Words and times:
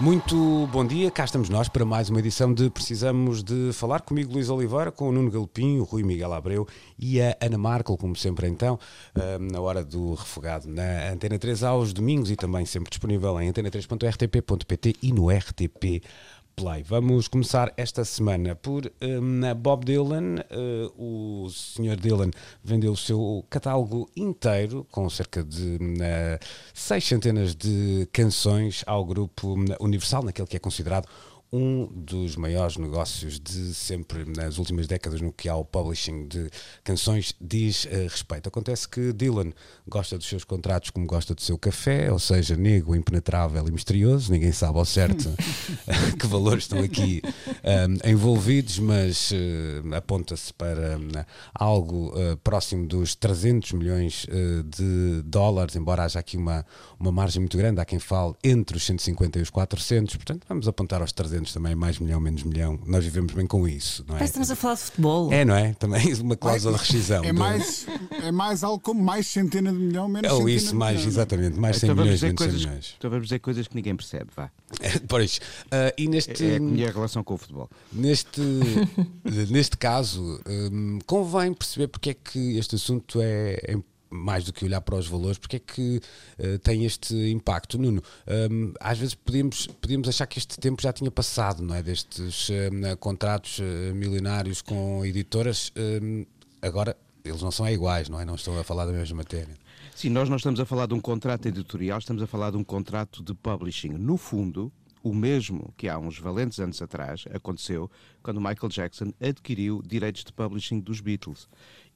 Muito 0.00 0.68
bom 0.70 0.86
dia, 0.86 1.10
cá 1.10 1.24
estamos 1.24 1.48
nós 1.48 1.68
para 1.68 1.84
mais 1.84 2.08
uma 2.08 2.20
edição 2.20 2.54
de 2.54 2.70
Precisamos 2.70 3.42
de 3.42 3.72
Falar. 3.72 4.00
Comigo 4.02 4.32
Luís 4.32 4.48
Oliveira, 4.48 4.92
com 4.92 5.08
o 5.08 5.12
Nuno 5.12 5.28
Galopinho, 5.28 5.82
o 5.82 5.84
Rui 5.84 6.04
Miguel 6.04 6.32
Abreu 6.32 6.68
e 6.96 7.20
a 7.20 7.36
Ana 7.40 7.58
Markel, 7.58 7.96
como 7.96 8.14
sempre 8.14 8.46
então, 8.46 8.78
ah, 9.16 9.38
na 9.40 9.60
hora 9.60 9.82
do 9.82 10.14
refogado 10.14 10.68
na 10.68 11.10
Antena 11.10 11.36
3 11.36 11.64
aos 11.64 11.92
domingos 11.92 12.30
e 12.30 12.36
também 12.36 12.64
sempre 12.64 12.90
disponível 12.90 13.40
em 13.40 13.50
antena3.rtp.pt 13.50 14.94
e 15.02 15.12
no 15.12 15.30
RTP 15.30 16.00
Play. 16.58 16.82
Vamos 16.82 17.28
começar 17.28 17.72
esta 17.76 18.04
semana 18.04 18.56
por 18.56 18.90
um, 19.00 19.54
Bob 19.54 19.84
Dylan. 19.84 20.36
Uh, 20.50 21.44
o 21.44 21.48
Sr. 21.50 21.96
Dylan 21.96 22.30
vendeu 22.64 22.92
o 22.92 22.96
seu 22.96 23.44
catálogo 23.48 24.10
inteiro, 24.16 24.84
com 24.90 25.08
cerca 25.08 25.44
de 25.44 25.76
uh, 25.76 26.44
seis 26.74 27.04
centenas 27.04 27.54
de 27.54 28.08
canções, 28.12 28.82
ao 28.88 29.04
grupo 29.04 29.54
Universal, 29.78 30.24
naquele 30.24 30.48
que 30.48 30.56
é 30.56 30.58
considerado 30.58 31.06
um 31.50 31.86
dos 31.86 32.36
maiores 32.36 32.76
negócios 32.76 33.40
de 33.40 33.72
sempre 33.72 34.24
nas 34.24 34.58
últimas 34.58 34.86
décadas 34.86 35.20
no 35.20 35.32
que 35.32 35.48
ao 35.48 35.64
publishing 35.64 36.28
de 36.28 36.50
canções 36.84 37.34
diz 37.40 37.84
uh, 37.84 37.88
respeito. 38.08 38.48
Acontece 38.48 38.88
que 38.88 39.12
Dylan 39.12 39.52
gosta 39.86 40.18
dos 40.18 40.28
seus 40.28 40.44
contratos 40.44 40.90
como 40.90 41.06
gosta 41.06 41.34
do 41.34 41.40
seu 41.40 41.56
café, 41.56 42.12
ou 42.12 42.18
seja, 42.18 42.56
negro, 42.56 42.94
impenetrável 42.94 43.66
e 43.66 43.70
misterioso, 43.70 44.30
ninguém 44.30 44.52
sabe 44.52 44.78
ao 44.78 44.84
certo 44.84 45.28
que 46.18 46.26
valores 46.26 46.64
estão 46.64 46.80
aqui 46.80 47.22
um, 47.24 48.10
envolvidos, 48.10 48.78
mas 48.78 49.30
uh, 49.30 49.94
aponta-se 49.94 50.52
para 50.52 50.98
um, 50.98 51.08
algo 51.54 52.08
uh, 52.08 52.36
próximo 52.38 52.86
dos 52.86 53.14
300 53.14 53.72
milhões 53.72 54.26
de 54.66 55.22
dólares, 55.24 55.76
embora 55.76 56.04
haja 56.04 56.18
aqui 56.18 56.36
uma, 56.36 56.64
uma 56.98 57.10
margem 57.10 57.40
muito 57.40 57.56
grande, 57.56 57.80
há 57.80 57.84
quem 57.84 57.98
fale 57.98 58.34
entre 58.44 58.76
os 58.76 58.84
150 58.84 59.38
e 59.38 59.42
os 59.42 59.50
400, 59.50 60.16
portanto 60.16 60.44
vamos 60.48 60.68
apontar 60.68 61.00
aos 61.00 61.12
300 61.12 61.37
também, 61.52 61.74
mais 61.74 61.98
milhão, 61.98 62.20
menos 62.20 62.42
milhão. 62.42 62.78
Nós 62.86 63.04
vivemos 63.04 63.32
bem 63.32 63.46
com 63.46 63.66
isso, 63.66 64.04
não 64.06 64.14
é? 64.16 64.18
Parece 64.18 64.32
que 64.34 64.40
estamos 64.40 64.50
a 64.50 64.56
falar 64.56 64.74
de 64.74 64.80
futebol. 64.82 65.32
É, 65.32 65.44
não 65.44 65.54
é? 65.54 65.72
Também 65.74 66.12
uma 66.20 66.36
cláusula 66.36 66.74
de 66.76 66.80
rescisão. 66.84 67.24
É, 67.24 67.32
do- 67.32 67.38
mais, 67.38 67.86
é 68.22 68.30
mais 68.32 68.62
algo 68.64 68.80
como 68.80 69.02
mais 69.02 69.26
centena 69.26 69.72
de 69.72 69.78
milhão, 69.78 70.08
menos 70.08 70.30
Ou 70.32 70.48
isso, 70.48 70.70
de 70.70 70.74
mais, 70.74 70.96
milhão. 70.96 71.08
exatamente, 71.08 71.58
mais 71.58 71.76
100 71.76 71.86
Então 71.86 71.96
vamos, 71.96 72.06
milhões, 72.06 72.22
menos 72.22 72.38
100 72.40 72.46
coisas, 72.48 72.64
milhões. 72.66 72.94
então 72.98 73.10
vamos 73.10 73.26
dizer 73.26 73.38
coisas 73.38 73.68
que 73.68 73.74
ninguém 73.76 73.96
percebe, 73.96 74.26
vá. 74.36 74.50
Pois, 75.08 75.40
ah, 75.70 75.92
e 75.96 76.08
neste, 76.08 76.44
É, 76.44 76.54
é 76.54 76.56
a 76.56 76.60
minha 76.60 76.90
relação 76.90 77.22
com 77.24 77.34
o 77.34 77.38
futebol. 77.38 77.68
neste, 77.92 78.40
neste 79.50 79.76
caso, 79.76 80.40
hum, 80.72 80.98
convém 81.06 81.52
perceber 81.54 81.88
porque 81.88 82.10
é 82.10 82.14
que 82.14 82.58
este 82.58 82.74
assunto 82.76 83.20
é, 83.20 83.58
é 83.66 83.76
mais 84.10 84.44
do 84.44 84.52
que 84.52 84.64
olhar 84.64 84.80
para 84.80 84.96
os 84.96 85.06
valores, 85.06 85.38
porque 85.38 85.56
é 85.56 85.58
que 85.58 86.00
eh, 86.38 86.58
tem 86.58 86.84
este 86.84 87.14
impacto. 87.30 87.78
Nuno, 87.78 88.02
hum, 88.50 88.72
às 88.80 88.98
vezes 88.98 89.14
podíamos, 89.14 89.66
podíamos 89.66 90.08
achar 90.08 90.26
que 90.26 90.38
este 90.38 90.58
tempo 90.58 90.82
já 90.82 90.92
tinha 90.92 91.10
passado, 91.10 91.62
não 91.62 91.74
é? 91.74 91.82
Destes 91.82 92.48
hum, 92.50 92.96
contratos 92.98 93.60
eh, 93.60 93.92
milionários 93.92 94.62
com 94.62 95.04
editoras, 95.04 95.72
hum, 95.76 96.24
agora 96.62 96.96
eles 97.24 97.42
não 97.42 97.50
são 97.50 97.68
iguais, 97.68 98.08
não 98.08 98.20
é? 98.20 98.24
Não 98.24 98.34
estão 98.34 98.58
a 98.58 98.64
falar 98.64 98.86
da 98.86 98.92
mesma 98.92 99.18
matéria. 99.18 99.54
Sim, 99.94 100.10
nós 100.10 100.28
não 100.28 100.36
estamos 100.36 100.60
a 100.60 100.64
falar 100.64 100.86
de 100.86 100.94
um 100.94 101.00
contrato 101.00 101.46
editorial, 101.46 101.98
estamos 101.98 102.22
a 102.22 102.26
falar 102.26 102.52
de 102.52 102.56
um 102.56 102.64
contrato 102.64 103.22
de 103.22 103.34
publishing. 103.34 103.90
No 103.90 104.16
fundo, 104.16 104.72
o 105.02 105.14
mesmo 105.14 105.72
que 105.76 105.88
há 105.88 105.98
uns 105.98 106.18
valentes 106.18 106.58
anos 106.60 106.80
atrás 106.80 107.24
aconteceu 107.32 107.90
quando 108.22 108.40
Michael 108.40 108.68
Jackson 108.68 109.12
adquiriu 109.20 109.82
direitos 109.82 110.24
de 110.24 110.32
publishing 110.32 110.80
dos 110.80 111.00
Beatles 111.00 111.48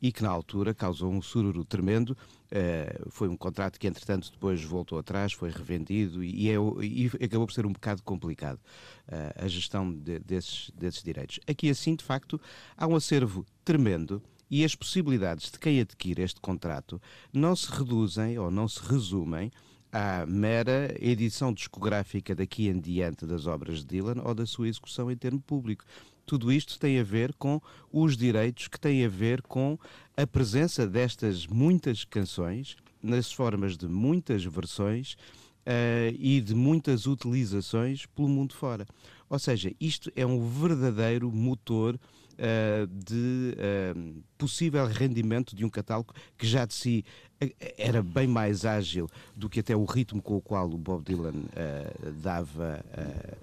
e 0.02 0.10
que 0.10 0.22
na 0.22 0.28
altura 0.28 0.74
causou 0.74 1.12
um 1.12 1.22
sururu 1.22 1.64
tremendo. 1.64 2.16
Eh, 2.50 3.00
foi 3.08 3.28
um 3.28 3.36
contrato 3.36 3.78
que, 3.78 3.86
entretanto, 3.86 4.32
depois 4.32 4.62
voltou 4.62 4.98
atrás, 4.98 5.32
foi 5.32 5.48
revendido 5.48 6.24
e, 6.24 6.50
é 6.50 6.54
e 6.82 7.06
acabou 7.24 7.46
por 7.46 7.52
ser 7.52 7.64
um 7.64 7.72
bocado 7.72 8.02
complicado 8.02 8.58
eh, 9.06 9.32
a 9.36 9.46
gestão 9.46 9.90
de- 9.92 10.18
desses, 10.18 10.70
desses 10.74 11.02
direitos. 11.02 11.38
Aqui, 11.46 11.70
assim, 11.70 11.94
de 11.94 12.04
facto, 12.04 12.40
há 12.76 12.86
um 12.86 12.96
acervo 12.96 13.46
tremendo 13.64 14.20
e 14.50 14.64
as 14.64 14.74
possibilidades 14.74 15.50
de 15.50 15.58
quem 15.58 15.80
adquire 15.80 16.20
este 16.20 16.40
contrato 16.40 17.00
não 17.32 17.54
se 17.54 17.70
reduzem 17.70 18.38
ou 18.38 18.50
não 18.50 18.66
se 18.66 18.80
resumem 18.82 19.50
à 19.92 20.26
mera 20.26 20.94
edição 20.98 21.52
discográfica 21.52 22.34
daqui 22.34 22.66
em 22.66 22.80
diante 22.80 23.26
das 23.26 23.46
obras 23.46 23.78
de 23.78 23.86
Dylan 23.86 24.22
ou 24.24 24.34
da 24.34 24.46
sua 24.46 24.66
execução 24.66 25.10
em 25.10 25.16
termo 25.16 25.40
público. 25.40 25.84
Tudo 26.32 26.50
isto 26.50 26.78
tem 26.78 26.98
a 26.98 27.04
ver 27.04 27.34
com 27.34 27.60
os 27.93 28.16
direitos 28.16 28.66
que 28.66 28.81
têm 28.81 29.04
a 29.04 29.09
ver 29.10 29.43
com 29.43 29.78
a 30.16 30.26
presença 30.26 30.87
destas 30.87 31.47
muitas 31.47 32.06
canções, 32.06 32.75
nas 33.03 33.31
formas 33.31 33.76
de 33.76 33.87
muitas 33.87 34.43
versões 34.43 35.15
eh, 35.66 36.15
e 36.19 36.41
de 36.41 36.54
muitas 36.54 37.06
utilizações 37.06 38.06
pelo 38.06 38.31
mundo 38.31 38.54
fora. 38.54 38.87
Ou 39.28 39.38
seja, 39.38 39.75
isto 39.78 40.10
é 40.16 40.25
um 40.25 40.48
verdadeiro 40.48 41.31
motor 41.31 42.00
eh, 42.38 42.87
de 42.91 43.54
eh, 43.59 43.94
possível 44.42 44.84
rendimento 44.86 45.54
de 45.54 45.64
um 45.64 45.70
catálogo 45.70 46.12
que 46.36 46.44
já 46.44 46.64
de 46.64 46.75
si 46.75 47.04
eh, 47.41 47.75
era 47.78 48.03
bem 48.03 48.26
mais 48.26 48.64
ágil 48.64 49.08
do 49.36 49.48
que 49.48 49.60
até 49.60 49.75
o 49.76 49.84
ritmo 49.84 50.20
com 50.20 50.36
o 50.36 50.41
qual 50.41 50.69
o 50.69 50.76
Bob 50.76 51.04
Dylan 51.04 51.44
eh, 51.54 51.92
dava 52.22 52.84
eh, 52.92 53.34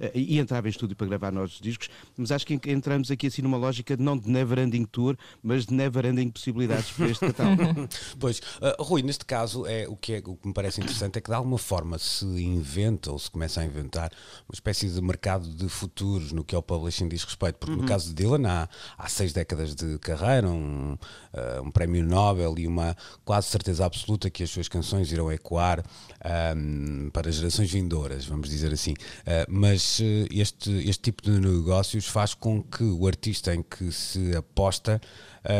eh, 0.00 0.12
e 0.14 0.38
entrava 0.38 0.68
em 0.68 0.70
estúdio 0.70 0.96
para 0.96 1.06
gravar 1.06 1.32
novos 1.32 1.60
discos, 1.60 1.88
mas 2.16 2.30
acho 2.30 2.46
que 2.46 2.58
entramos 2.70 3.10
aqui 3.10 3.26
assim 3.26 3.42
numa 3.42 3.56
lógica 3.56 3.94
não 3.98 4.16
de 4.16 4.28
never-ending 4.28 4.84
tour, 4.84 5.16
mas 5.42 5.66
de 5.66 5.74
never-ending 5.74 6.30
possibilidades 6.30 6.90
para 6.92 7.08
este 7.08 7.26
catálogo. 7.26 7.88
Pois, 8.18 8.40
Rui, 8.78 9.02
neste 9.02 9.24
caso, 9.24 9.66
é, 9.66 9.86
o, 9.88 9.96
que 9.96 10.14
é, 10.14 10.18
o 10.24 10.36
que 10.36 10.46
me 10.46 10.54
parece 10.54 10.80
interessante 10.80 11.18
é 11.18 11.20
que 11.20 11.28
de 11.28 11.36
alguma 11.36 11.58
forma 11.58 11.98
se 11.98 12.24
inventa 12.24 13.10
ou 13.10 13.18
se 13.18 13.30
começa 13.30 13.60
a 13.60 13.64
inventar 13.64 14.10
uma 14.48 14.54
espécie 14.54 14.88
de 14.88 15.00
mercado 15.00 15.48
de 15.48 15.68
futuros 15.68 16.32
no 16.32 16.44
que 16.44 16.54
ao 16.54 16.62
publishing 16.62 17.08
diz 17.08 17.24
respeito, 17.24 17.56
porque 17.58 17.76
no 17.76 17.86
caso 17.86 18.08
de 18.08 18.14
Dylan 18.14 18.48
há, 18.48 18.68
há 18.96 19.08
seis 19.08 19.32
décadas 19.32 19.74
de 19.74 19.98
carreira, 20.06 20.48
um, 20.48 20.96
ah, 21.32 21.60
um 21.62 21.70
prémio 21.70 22.04
Nobel 22.04 22.54
e 22.58 22.66
uma 22.66 22.96
quase 23.24 23.48
certeza 23.48 23.84
absoluta 23.84 24.30
que 24.30 24.44
as 24.44 24.50
suas 24.50 24.68
canções 24.68 25.10
irão 25.10 25.30
ecoar 25.32 25.82
ahm, 26.24 27.10
para 27.12 27.32
gerações 27.32 27.70
vindouras, 27.70 28.24
vamos 28.24 28.48
dizer 28.48 28.72
assim. 28.72 28.94
Ah, 29.26 29.44
mas 29.48 30.00
eh, 30.00 30.26
este, 30.30 30.70
este 30.88 31.02
tipo 31.02 31.22
de 31.22 31.30
negócios 31.30 32.06
faz 32.06 32.34
com 32.34 32.62
que 32.62 32.84
o 32.84 33.06
artista 33.06 33.54
em 33.54 33.62
que 33.62 33.90
se 33.90 34.36
aposta 34.36 35.00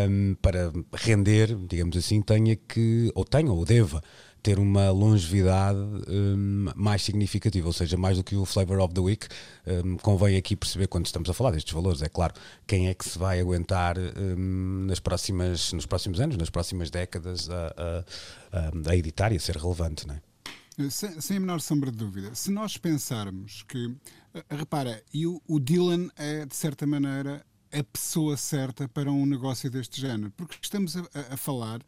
um, 0.08 0.34
para 0.42 0.72
render, 0.92 1.54
digamos 1.54 1.96
assim, 1.96 2.20
tenha 2.20 2.56
que, 2.56 3.10
ou 3.14 3.24
tenha, 3.24 3.52
ou 3.52 3.64
deva, 3.64 4.02
ter 4.46 4.60
uma 4.60 4.92
longevidade 4.92 5.76
um, 6.08 6.70
mais 6.76 7.02
significativa, 7.02 7.66
ou 7.66 7.72
seja, 7.72 7.96
mais 7.96 8.16
do 8.16 8.22
que 8.22 8.36
o 8.36 8.44
Flavor 8.44 8.78
of 8.78 8.94
the 8.94 9.00
Week. 9.00 9.26
Um, 9.66 9.96
convém 9.96 10.36
aqui 10.36 10.54
perceber, 10.54 10.86
quando 10.86 11.04
estamos 11.06 11.28
a 11.28 11.34
falar 11.34 11.50
destes 11.50 11.72
valores, 11.72 12.00
é 12.00 12.08
claro, 12.08 12.32
quem 12.64 12.86
é 12.88 12.94
que 12.94 13.04
se 13.08 13.18
vai 13.18 13.40
aguentar 13.40 13.96
um, 13.98 14.86
nas 14.86 15.00
próximas, 15.00 15.72
nos 15.72 15.84
próximos 15.84 16.20
anos, 16.20 16.36
nas 16.36 16.48
próximas 16.48 16.90
décadas, 16.90 17.50
a, 17.50 18.04
a, 18.52 18.90
a, 18.90 18.96
editar 18.96 19.32
e 19.32 19.36
a 19.36 19.40
ser 19.40 19.56
relevante, 19.56 20.06
não 20.06 20.14
é? 20.14 20.20
Sem, 20.90 21.20
sem 21.20 21.36
a 21.38 21.40
menor 21.40 21.60
sombra 21.60 21.90
de 21.90 21.96
dúvida. 21.96 22.32
Se 22.34 22.52
nós 22.52 22.76
pensarmos 22.76 23.64
que. 23.66 23.96
eh, 24.34 24.44
Repara, 24.50 25.02
e 25.12 25.26
o, 25.26 25.42
o 25.48 25.58
Dylan 25.58 26.08
é, 26.16 26.46
de 26.46 26.54
certa 26.54 26.86
maneira, 26.86 27.44
a 27.72 27.82
pessoa 27.82 28.36
certa 28.36 28.86
para 28.86 29.10
um 29.10 29.26
negócio 29.26 29.68
deste 29.70 30.00
género. 30.00 30.30
Porque 30.36 30.56
estamos 30.62 30.96
a, 30.96 31.00
a- 31.32 31.36
falar 31.36 31.80
eh, 31.80 31.84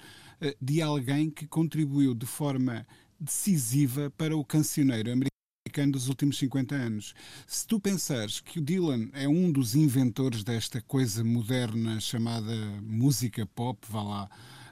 de 0.61 0.81
alguém 0.81 1.31
que 1.31 1.47
contribuiu 1.47 2.15
de 2.15 2.27
forma 2.27 2.87
decisiva 3.19 4.11
para 4.17 4.37
o 4.37 4.45
cancioneiro 4.45 5.11
americano 5.11 5.93
dos 5.93 6.09
últimos 6.09 6.39
50 6.39 6.75
anos. 6.75 7.15
Se 7.47 7.67
tu 7.67 7.79
pensares 7.79 8.41
que 8.41 8.59
o 8.59 8.63
Dylan 8.63 9.09
é 9.13 9.29
um 9.29 9.51
dos 9.51 9.75
inventores 9.75 10.43
desta 10.43 10.81
coisa 10.81 11.23
moderna 11.23 12.01
chamada 12.01 12.55
música 12.83 13.47
pop, 13.47 13.79
vá 13.89 14.03
lá, 14.03 14.31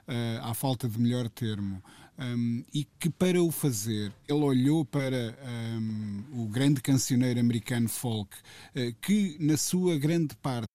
eh, 0.09 0.41
à 0.43 0.55
falta 0.55 0.89
de 0.89 0.99
melhor 0.99 1.29
termo, 1.29 1.83
um, 2.19 2.65
e 2.73 2.85
que 2.99 3.11
para 3.11 3.43
o 3.43 3.51
fazer 3.51 4.13
ele 4.27 4.41
olhou 4.41 4.85
para 4.85 5.37
um, 5.79 6.25
o 6.43 6.47
grande 6.47 6.81
cancioneiro 6.81 7.39
americano 7.39 7.89
folk, 7.89 8.35
eh, 8.75 8.95
que 9.01 9.37
na 9.39 9.57
sua 9.57 9.99
grande 9.99 10.35
parte 10.37 10.67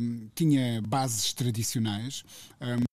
um, 0.00 0.28
tinha 0.34 0.82
bases 0.82 1.32
tradicionais 1.32 2.22
um, 2.60 2.84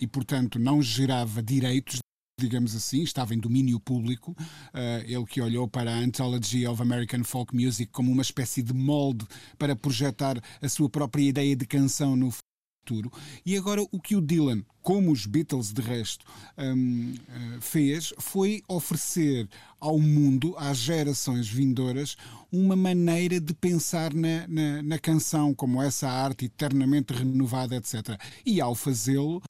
e, 0.00 0.06
portanto, 0.06 0.58
não 0.58 0.82
gerava 0.82 1.42
direitos 1.42 1.98
digamos 2.38 2.76
assim, 2.76 3.02
estava 3.02 3.34
em 3.34 3.38
domínio 3.38 3.80
público. 3.80 4.32
Uh, 4.32 5.02
ele 5.06 5.24
que 5.24 5.40
olhou 5.40 5.66
para 5.66 5.90
a 5.90 5.98
Anthology 5.98 6.66
of 6.66 6.82
American 6.82 7.24
Folk 7.24 7.56
Music 7.56 7.90
como 7.90 8.12
uma 8.12 8.20
espécie 8.20 8.62
de 8.62 8.74
molde 8.74 9.26
para 9.58 9.74
projetar 9.74 10.38
a 10.60 10.68
sua 10.68 10.90
própria 10.90 11.22
ideia 11.22 11.56
de 11.56 11.64
canção 11.64 12.14
no 12.14 12.30
futuro. 12.30 13.10
E 13.44 13.56
agora 13.56 13.82
o 13.90 13.98
que 13.98 14.14
o 14.14 14.20
Dylan, 14.20 14.62
como 14.82 15.10
os 15.10 15.24
Beatles 15.24 15.72
de 15.72 15.80
resto, 15.80 16.26
um, 16.58 17.14
uh, 17.14 17.60
fez 17.62 18.12
foi 18.18 18.62
oferecer 18.68 19.48
ao 19.80 19.98
mundo, 19.98 20.54
às 20.58 20.76
gerações 20.76 21.48
vindouras, 21.48 22.18
uma 22.52 22.76
maneira 22.76 23.40
de 23.40 23.54
pensar 23.54 24.12
na, 24.12 24.46
na, 24.46 24.82
na 24.82 24.98
canção 24.98 25.54
como 25.54 25.82
essa 25.82 26.06
arte 26.06 26.44
eternamente 26.44 27.14
renovada, 27.14 27.76
etc. 27.76 28.20
E 28.44 28.60
ao 28.60 28.74
fazê-lo, 28.74 29.42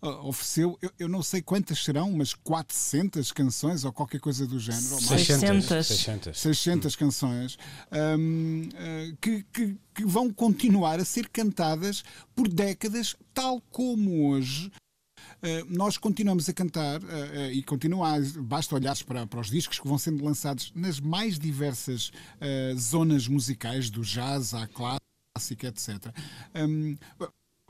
ofereceu, 0.00 0.78
eu, 0.80 0.90
eu, 0.98 1.08
não 1.08 1.22
sei 1.22 1.42
quantas 1.42 1.82
serão, 1.82 2.12
mas 2.12 2.34
400 2.34 3.32
canções 3.32 3.84
ou 3.84 3.92
qualquer 3.92 4.20
coisa 4.20 4.46
do 4.46 4.58
género. 4.58 5.00
600. 5.00 5.86
600, 5.86 6.38
600 6.38 6.96
canções 6.96 7.58
um, 8.18 8.62
uh, 8.62 8.68
eh, 8.74 9.12
que, 9.20 9.42
que, 9.52 9.76
que 9.94 10.04
vão 10.04 10.32
continuar 10.32 11.00
a 11.00 11.04
ser 11.04 11.28
cantadas 11.28 12.04
por 12.34 12.48
décadas, 12.48 13.16
tal 13.32 13.60
como 13.70 14.30
hoje 14.30 14.70
Uh, 15.44 15.64
nós 15.68 15.98
continuamos 15.98 16.48
a 16.48 16.54
cantar 16.54 17.02
uh, 17.02 17.06
uh, 17.06 17.50
e 17.52 17.62
continuar, 17.62 18.18
basta 18.38 18.74
olhares 18.74 19.02
para, 19.02 19.26
para 19.26 19.40
os 19.40 19.50
discos 19.50 19.78
que 19.78 19.86
vão 19.86 19.98
sendo 19.98 20.24
lançados 20.24 20.72
nas 20.74 20.98
mais 21.00 21.38
diversas 21.38 22.10
zonas 22.78 23.28
musicais, 23.28 23.90
do 23.90 24.02
jazz 24.02 24.54
à 24.54 24.66
clássica, 24.66 25.68
etc. 25.68 26.14
Um, 26.54 26.96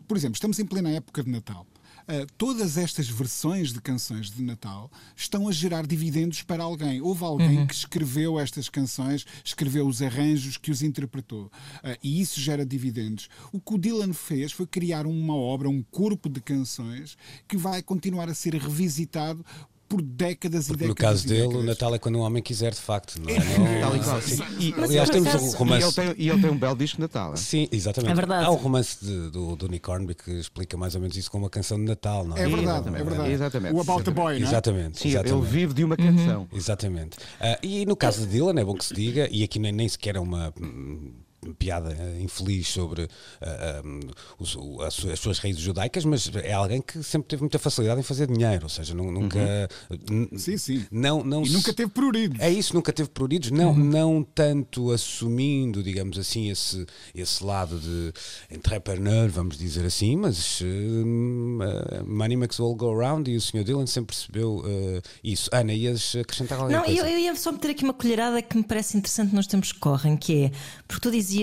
por 0.07 0.17
exemplo, 0.17 0.35
estamos 0.35 0.59
em 0.59 0.67
plena 0.67 0.91
época 0.91 1.23
de 1.23 1.31
Natal. 1.31 1.67
Uh, 2.05 2.27
todas 2.37 2.77
estas 2.77 3.09
versões 3.09 3.73
de 3.73 3.81
canções 3.81 4.31
de 4.31 4.43
Natal 4.43 4.91
estão 5.17 5.49
a 5.49 5.53
gerar 5.53 5.87
dividendos 5.87 6.43
para 6.43 6.63
alguém. 6.63 7.01
Houve 7.01 7.25
alguém 7.25 7.59
uhum. 7.61 7.67
que 7.67 7.75
escreveu 7.75 8.39
estas 8.39 8.69
canções, 8.69 9.27
escreveu 9.45 9.87
os 9.87 10.03
arranjos, 10.03 10.57
que 10.57 10.71
os 10.71 10.83
interpretou. 10.83 11.47
Uh, 11.47 11.97
e 12.03 12.21
isso 12.21 12.41
gera 12.41 12.65
dividendos. 12.65 13.29
O 13.53 13.61
que 13.61 13.75
o 13.75 13.79
Dylan 13.79 14.13
fez 14.13 14.53
foi 14.53 14.67
criar 14.67 15.07
uma 15.07 15.35
obra, 15.35 15.69
um 15.69 15.83
corpo 15.83 16.29
de 16.29 16.41
canções 16.41 17.17
que 17.49 17.57
vai 17.57 17.83
continuar 17.83 18.29
a 18.29 18.35
ser 18.35 18.55
revisitado 18.55 19.45
por 19.89 20.03
décadas 20.03 20.67
Porque 20.67 20.85
e 20.85 20.89
décadas. 20.89 20.89
No 20.89 20.95
caso 20.95 21.29
dele, 21.29 21.43
décadas. 21.43 21.63
o 21.63 21.67
Natal 21.67 21.95
é 21.95 21.99
quando 21.99 22.19
um 22.19 22.23
homem 22.23 22.43
quiser, 22.43 22.73
de 22.73 22.81
facto. 22.81 23.21
Não 23.21 23.29
é? 23.29 23.39
Não, 23.81 23.99
Tal 23.99 24.21
sim. 24.21 24.43
E, 24.59 24.75
aliás, 24.75 25.11
temos 25.11 25.35
um 25.35 25.51
romance. 25.51 25.83
E 25.83 25.85
ele, 25.85 26.15
tem, 26.15 26.25
e 26.25 26.29
ele 26.31 26.41
tem 26.41 26.51
um 26.51 26.59
belo 26.59 26.77
disco 26.77 26.97
de 26.97 27.03
Natal. 27.03 27.37
Sim, 27.37 27.69
exatamente. 27.71 28.13
É 28.13 28.15
verdade. 28.15 28.47
Há 28.47 28.51
um 28.51 28.57
romance 28.57 29.05
de, 29.05 29.31
do, 29.31 29.57
do 29.57 29.69
Nick 29.69 29.89
Hornby 29.89 30.15
que 30.15 30.31
explica 30.33 30.77
mais 30.77 30.95
ou 30.95 31.01
menos 31.01 31.17
isso 31.17 31.31
como 31.31 31.45
uma 31.45 31.51
canção 31.51 31.79
de 31.79 31.85
Natal, 31.85 32.27
não 32.27 32.37
é? 32.37 32.43
É 32.43 32.49
verdade, 32.49 32.89
é 32.89 33.05
verdade. 33.05 33.33
Exatamente. 33.33 33.75
O 33.75 33.81
About 33.81 34.05
the 34.05 34.11
Boy, 34.11 34.39
não 34.39 34.47
é? 34.47 34.49
Exatamente. 34.51 34.99
Sim, 35.01 35.09
exatamente. 35.11 35.43
ele 35.43 35.51
vive 35.51 35.75
de 35.75 35.85
uma 35.85 35.97
canção. 35.97 36.43
Uhum. 36.43 36.57
Exatamente. 36.59 37.17
Uh, 37.19 37.59
e 37.63 37.87
no 37.87 37.97
caso 37.97 38.21
de 38.21 38.27
Dylan, 38.27 38.61
é 38.61 38.65
bom 38.65 38.75
que 38.75 38.85
se 38.85 38.95
diga, 38.95 39.29
e 39.31 39.43
aqui 39.43 39.59
nem, 39.59 39.73
nem 39.73 39.89
sequer 39.89 40.17
é 40.17 40.21
uma 40.21 40.53
piada 41.53 41.93
eh, 41.93 42.23
infeliz 42.23 42.69
sobre 42.69 43.03
uh, 43.03 43.09
eh, 43.41 43.83
um, 43.85 44.01
os, 44.39 44.57
as, 44.87 45.05
as, 45.05 45.21
suas 45.21 45.39
raízes 45.39 45.61
judaicas, 45.61 46.05
mas 46.05 46.31
é 46.35 46.53
alguém 46.53 46.81
que 46.81 47.03
sempre 47.03 47.29
teve 47.29 47.43
muita 47.43 47.59
facilidade 47.59 48.01
em 48.01 48.03
fazer 48.03 48.27
dinheiro, 48.27 48.65
ou 48.65 48.69
seja, 48.69 48.95
nunca. 48.95 49.39
Uhum. 49.91 50.29
Sim, 50.39 50.57
sim. 50.57 50.87
Não, 50.91 51.23
não 51.23 51.43
e 51.45 51.51
nunca 51.51 51.73
teve 51.73 51.91
pruridos. 51.91 52.39
É 52.41 52.51
isso, 52.51 52.75
nunca 52.75 52.93
teve 52.93 53.09
pruridos, 53.11 53.51
não, 53.51 53.71
uhum. 53.71 53.85
não 53.85 54.27
tanto 54.35 54.93
assumindo, 54.93 55.83
digamos 55.83 56.19
assim, 56.19 56.51
esse, 56.51 56.87
esse 57.15 57.45
lado 57.45 57.79
de 57.79 58.13
entrepreneur, 58.51 59.29
vamos 59.29 59.59
dizer 59.59 59.85
assim, 59.85 60.17
mas 60.17 60.61
uh, 60.61 62.05
money 62.07 62.37
makes 62.37 62.61
all 62.61 62.75
go 62.75 62.91
around 62.91 63.31
e 63.31 63.37
o 63.37 63.41
Sr. 63.41 63.65
Dylan 63.65 63.87
sempre 63.87 64.15
percebeu 64.15 64.59
uh, 64.59 65.03
isso. 65.23 65.51
Ana, 65.53 65.73
ias 65.73 66.17
acrescentar 66.17 66.59
alguma 66.59 66.79
não, 66.79 66.85
coisa? 66.85 67.03
Não, 67.03 67.09
eu, 67.09 67.15
eu 67.15 67.19
ia 67.19 67.35
só 67.37 67.53
meter 67.53 67.71
aqui 67.71 67.85
uma 67.85 67.95
colherada 67.95 68.41
que 68.41 68.57
me 68.57 68.63
parece 68.63 68.97
interessante 68.97 69.35
nos 69.35 69.47
tempos 69.47 69.73
que 69.73 69.79
correm, 69.79 70.17
que 70.17 70.45
é, 70.45 70.51
porque 70.87 71.01
tu 71.01 71.11
dizias 71.11 71.34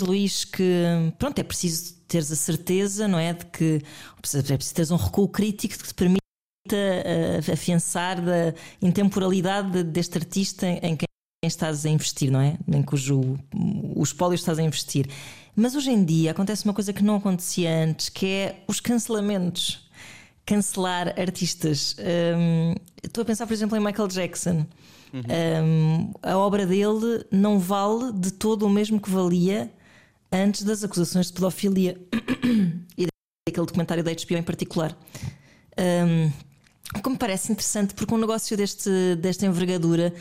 Luís, 0.00 0.46
que 0.46 1.12
pronto, 1.18 1.38
é 1.38 1.42
preciso 1.42 1.94
teres 2.08 2.32
a 2.32 2.36
certeza, 2.36 3.06
não 3.06 3.18
é? 3.18 3.34
De 3.34 3.44
que 3.44 3.82
é 3.84 4.56
preciso 4.56 4.74
teres 4.74 4.90
um 4.90 4.96
recuo 4.96 5.28
crítico 5.28 5.76
que 5.76 5.88
te 5.88 5.92
permita 5.92 6.18
uh, 6.22 7.52
afiançar 7.52 8.18
da 8.22 8.54
intemporalidade 8.80 9.82
deste 9.82 10.16
artista 10.16 10.66
em 10.66 10.96
quem 10.96 11.06
estás 11.44 11.84
a 11.84 11.90
investir, 11.90 12.30
não 12.30 12.40
é? 12.40 12.56
Em 12.66 12.82
cujo 12.82 13.38
o 13.54 14.02
espólio 14.02 14.34
estás 14.34 14.58
a 14.58 14.62
investir. 14.62 15.10
Mas 15.54 15.74
hoje 15.74 15.90
em 15.90 16.02
dia 16.02 16.30
acontece 16.30 16.64
uma 16.64 16.72
coisa 16.72 16.94
que 16.94 17.04
não 17.04 17.16
acontecia 17.16 17.84
antes, 17.84 18.08
que 18.08 18.24
é 18.26 18.64
os 18.66 18.80
cancelamentos. 18.80 19.90
Cancelar 20.46 21.20
artistas. 21.20 21.96
Um, 21.98 22.74
estou 23.04 23.20
a 23.20 23.24
pensar, 23.26 23.46
por 23.46 23.52
exemplo, 23.52 23.76
em 23.76 23.80
Michael 23.80 24.08
Jackson. 24.08 24.66
Uhum. 25.12 25.22
Um, 25.62 26.12
a 26.22 26.38
obra 26.38 26.66
dele 26.66 27.26
não 27.30 27.58
vale 27.58 28.10
de 28.14 28.32
todo 28.32 28.62
o 28.62 28.70
mesmo 28.70 28.98
que 28.98 29.10
valia 29.10 29.70
antes 30.32 30.62
das 30.62 30.82
acusações 30.82 31.26
de 31.26 31.32
pedofilia 31.34 32.00
e 32.96 33.06
daquele 33.46 33.66
documentário 33.66 34.02
da 34.02 34.10
HBO 34.12 34.36
em 34.36 34.42
particular. 34.42 34.96
Um, 35.78 36.32
o 36.96 37.02
que 37.02 37.10
me 37.10 37.16
parece 37.16 37.50
interessante, 37.50 37.94
porque 37.94 38.14
um 38.14 38.18
negócio 38.18 38.56
deste, 38.56 39.16
desta 39.16 39.46
envergadura 39.46 40.12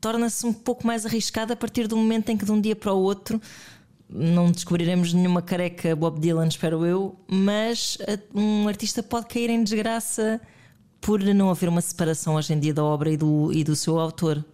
torna-se 0.00 0.46
um 0.46 0.52
pouco 0.52 0.86
mais 0.86 1.06
arriscado 1.06 1.52
a 1.52 1.56
partir 1.56 1.86
do 1.86 1.96
momento 1.96 2.30
em 2.30 2.36
que 2.36 2.44
de 2.44 2.52
um 2.52 2.60
dia 2.60 2.76
para 2.76 2.92
o 2.92 3.00
outro 3.00 3.40
não 4.08 4.50
descobriremos 4.50 5.12
nenhuma 5.12 5.40
careca 5.40 5.94
Bob 5.94 6.18
Dylan, 6.18 6.48
espero 6.48 6.84
eu, 6.84 7.16
mas 7.28 7.96
um 8.34 8.66
artista 8.66 9.02
pode 9.02 9.26
cair 9.26 9.50
em 9.50 9.62
desgraça 9.62 10.40
por 11.00 11.22
não 11.22 11.48
haver 11.48 11.68
uma 11.68 11.80
separação 11.80 12.34
hoje 12.34 12.52
em 12.52 12.58
dia 12.58 12.74
da 12.74 12.84
obra 12.84 13.10
e 13.10 13.16
do, 13.16 13.52
e 13.52 13.62
do 13.62 13.76
seu 13.76 13.98
autor. 13.98 14.44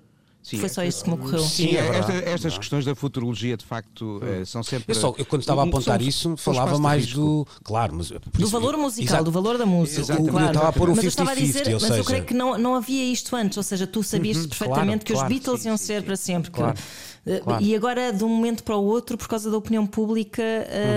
Sim, 0.47 0.59
Foi 0.59 0.69
só 0.69 0.85
isso 0.85 1.03
que 1.03 1.11
me 1.11 1.17
ocorreu. 1.17 1.41
Sim, 1.41 1.75
é 1.75 1.99
esta, 1.99 2.13
estas 2.13 2.53
não. 2.53 2.61
questões 2.61 2.85
da 2.85 2.95
futurologia, 2.95 3.57
de 3.57 3.65
facto, 3.65 4.21
hum. 4.23 4.45
são 4.45 4.63
sempre. 4.63 4.95
Eu, 4.95 4.95
só, 4.95 5.13
eu 5.19 5.27
quando 5.27 5.41
estava 5.41 5.63
a 5.63 5.65
apontar 5.65 5.99
são, 5.99 6.09
isso, 6.09 6.37
falava 6.37 6.79
mais 6.79 7.13
do. 7.13 7.45
Claro, 7.65 7.97
mas. 7.97 8.11
Do 8.11 8.21
isso, 8.39 8.53
valor 8.53 8.77
musical, 8.77 9.25
do 9.25 9.33
valor 9.33 9.59
da 9.59 9.67
música. 9.67 10.03
Exatamente. 10.03 10.31
Claro. 10.31 10.47
Eu 10.47 10.51
estava 10.51 10.69
a 10.69 10.73
pôr 10.73 10.91
o 10.91 10.93
50-50. 10.95 11.25
Mas 11.25 11.83
seja... 11.83 11.97
eu 11.97 12.05
creio 12.05 12.25
que 12.25 12.33
não, 12.33 12.57
não 12.57 12.77
havia 12.77 13.05
isto 13.11 13.35
antes, 13.35 13.57
ou 13.57 13.65
seja, 13.65 13.89
tu 13.89 14.05
sabias 14.05 14.37
uhum, 14.37 14.49
perfeitamente 14.49 15.05
claro, 15.05 15.27
que 15.27 15.35
os 15.35 15.41
Beatles 15.41 15.63
sim, 15.63 15.69
iam 15.69 15.77
ser 15.77 16.01
sim, 16.01 16.07
para 16.07 16.17
sempre. 16.17 16.51
Claro. 16.53 16.75
Que, 16.75 16.81
eh, 16.81 17.16
claro. 17.43 17.65
E 17.65 17.75
agora, 17.75 18.13
de 18.13 18.25
um 18.25 18.29
momento 18.29 18.63
para 18.63 18.77
o 18.77 18.85
outro, 18.85 19.19
por 19.19 19.29
causa 19.29 19.51
da 19.51 19.57
opinião 19.57 19.87
pública, 19.87 20.43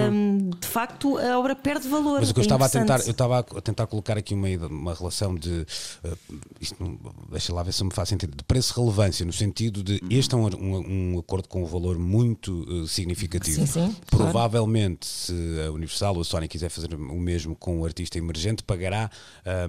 uhum. 0.09 0.49
de 0.59 0.67
facto, 0.67 1.17
a 1.17 1.39
obra 1.39 1.55
perde 1.55 1.87
valor. 1.87 2.19
Mas 2.19 2.29
o 2.29 2.33
que 2.33 2.39
eu 2.39 2.43
é 2.43 2.45
estava 2.45 2.65
a 2.65 2.69
tentar, 2.69 2.99
eu 3.01 3.11
estava 3.11 3.39
a 3.39 3.61
tentar 3.61 3.87
colocar 3.87 4.17
aqui 4.17 4.33
uma, 4.33 4.47
uma 4.67 4.93
relação 4.93 5.35
de, 5.35 5.65
uh, 6.03 6.17
isto 6.61 6.99
deixa 7.31 7.53
lá 7.53 7.63
ver 7.63 7.73
se 7.73 7.83
me 7.83 7.91
faz 7.91 8.09
sentido, 8.09 8.35
de 8.35 8.43
preço-relevância, 8.43 9.25
no 9.25 9.33
sentido 9.33 9.83
de 9.83 9.93
uhum. 9.93 10.07
este 10.11 10.35
é 10.35 10.37
um, 10.37 10.45
um, 10.45 11.13
um, 11.13 11.19
acordo 11.19 11.47
com 11.47 11.63
um 11.63 11.65
valor 11.65 11.97
muito 11.97 12.63
uh, 12.63 12.87
significativo. 12.87 13.65
Sim, 13.65 13.87
sim, 13.87 13.95
Provavelmente, 14.09 15.07
claro. 15.07 15.51
se 15.51 15.67
a 15.67 15.71
Universal 15.71 16.15
ou 16.15 16.21
a 16.21 16.25
Sony 16.25 16.47
quiser 16.47 16.69
fazer 16.69 16.93
o 16.93 17.19
mesmo 17.19 17.55
com 17.55 17.79
o 17.79 17.85
artista 17.85 18.17
emergente, 18.17 18.63
pagará 18.63 19.09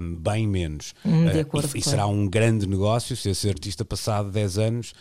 um, 0.01 0.17
bem 0.17 0.47
menos. 0.47 0.95
Hum, 1.05 1.27
de 1.27 1.41
acordo, 1.41 1.67
uh, 1.67 1.69
e, 1.69 1.73
claro. 1.73 1.79
e, 1.79 1.83
será 1.83 2.07
um 2.07 2.29
grande 2.29 2.67
negócio 2.67 3.17
se 3.17 3.31
esse 3.31 3.49
artista, 3.49 3.85
passado 3.85 4.31
10 4.31 4.59
anos, 4.59 4.93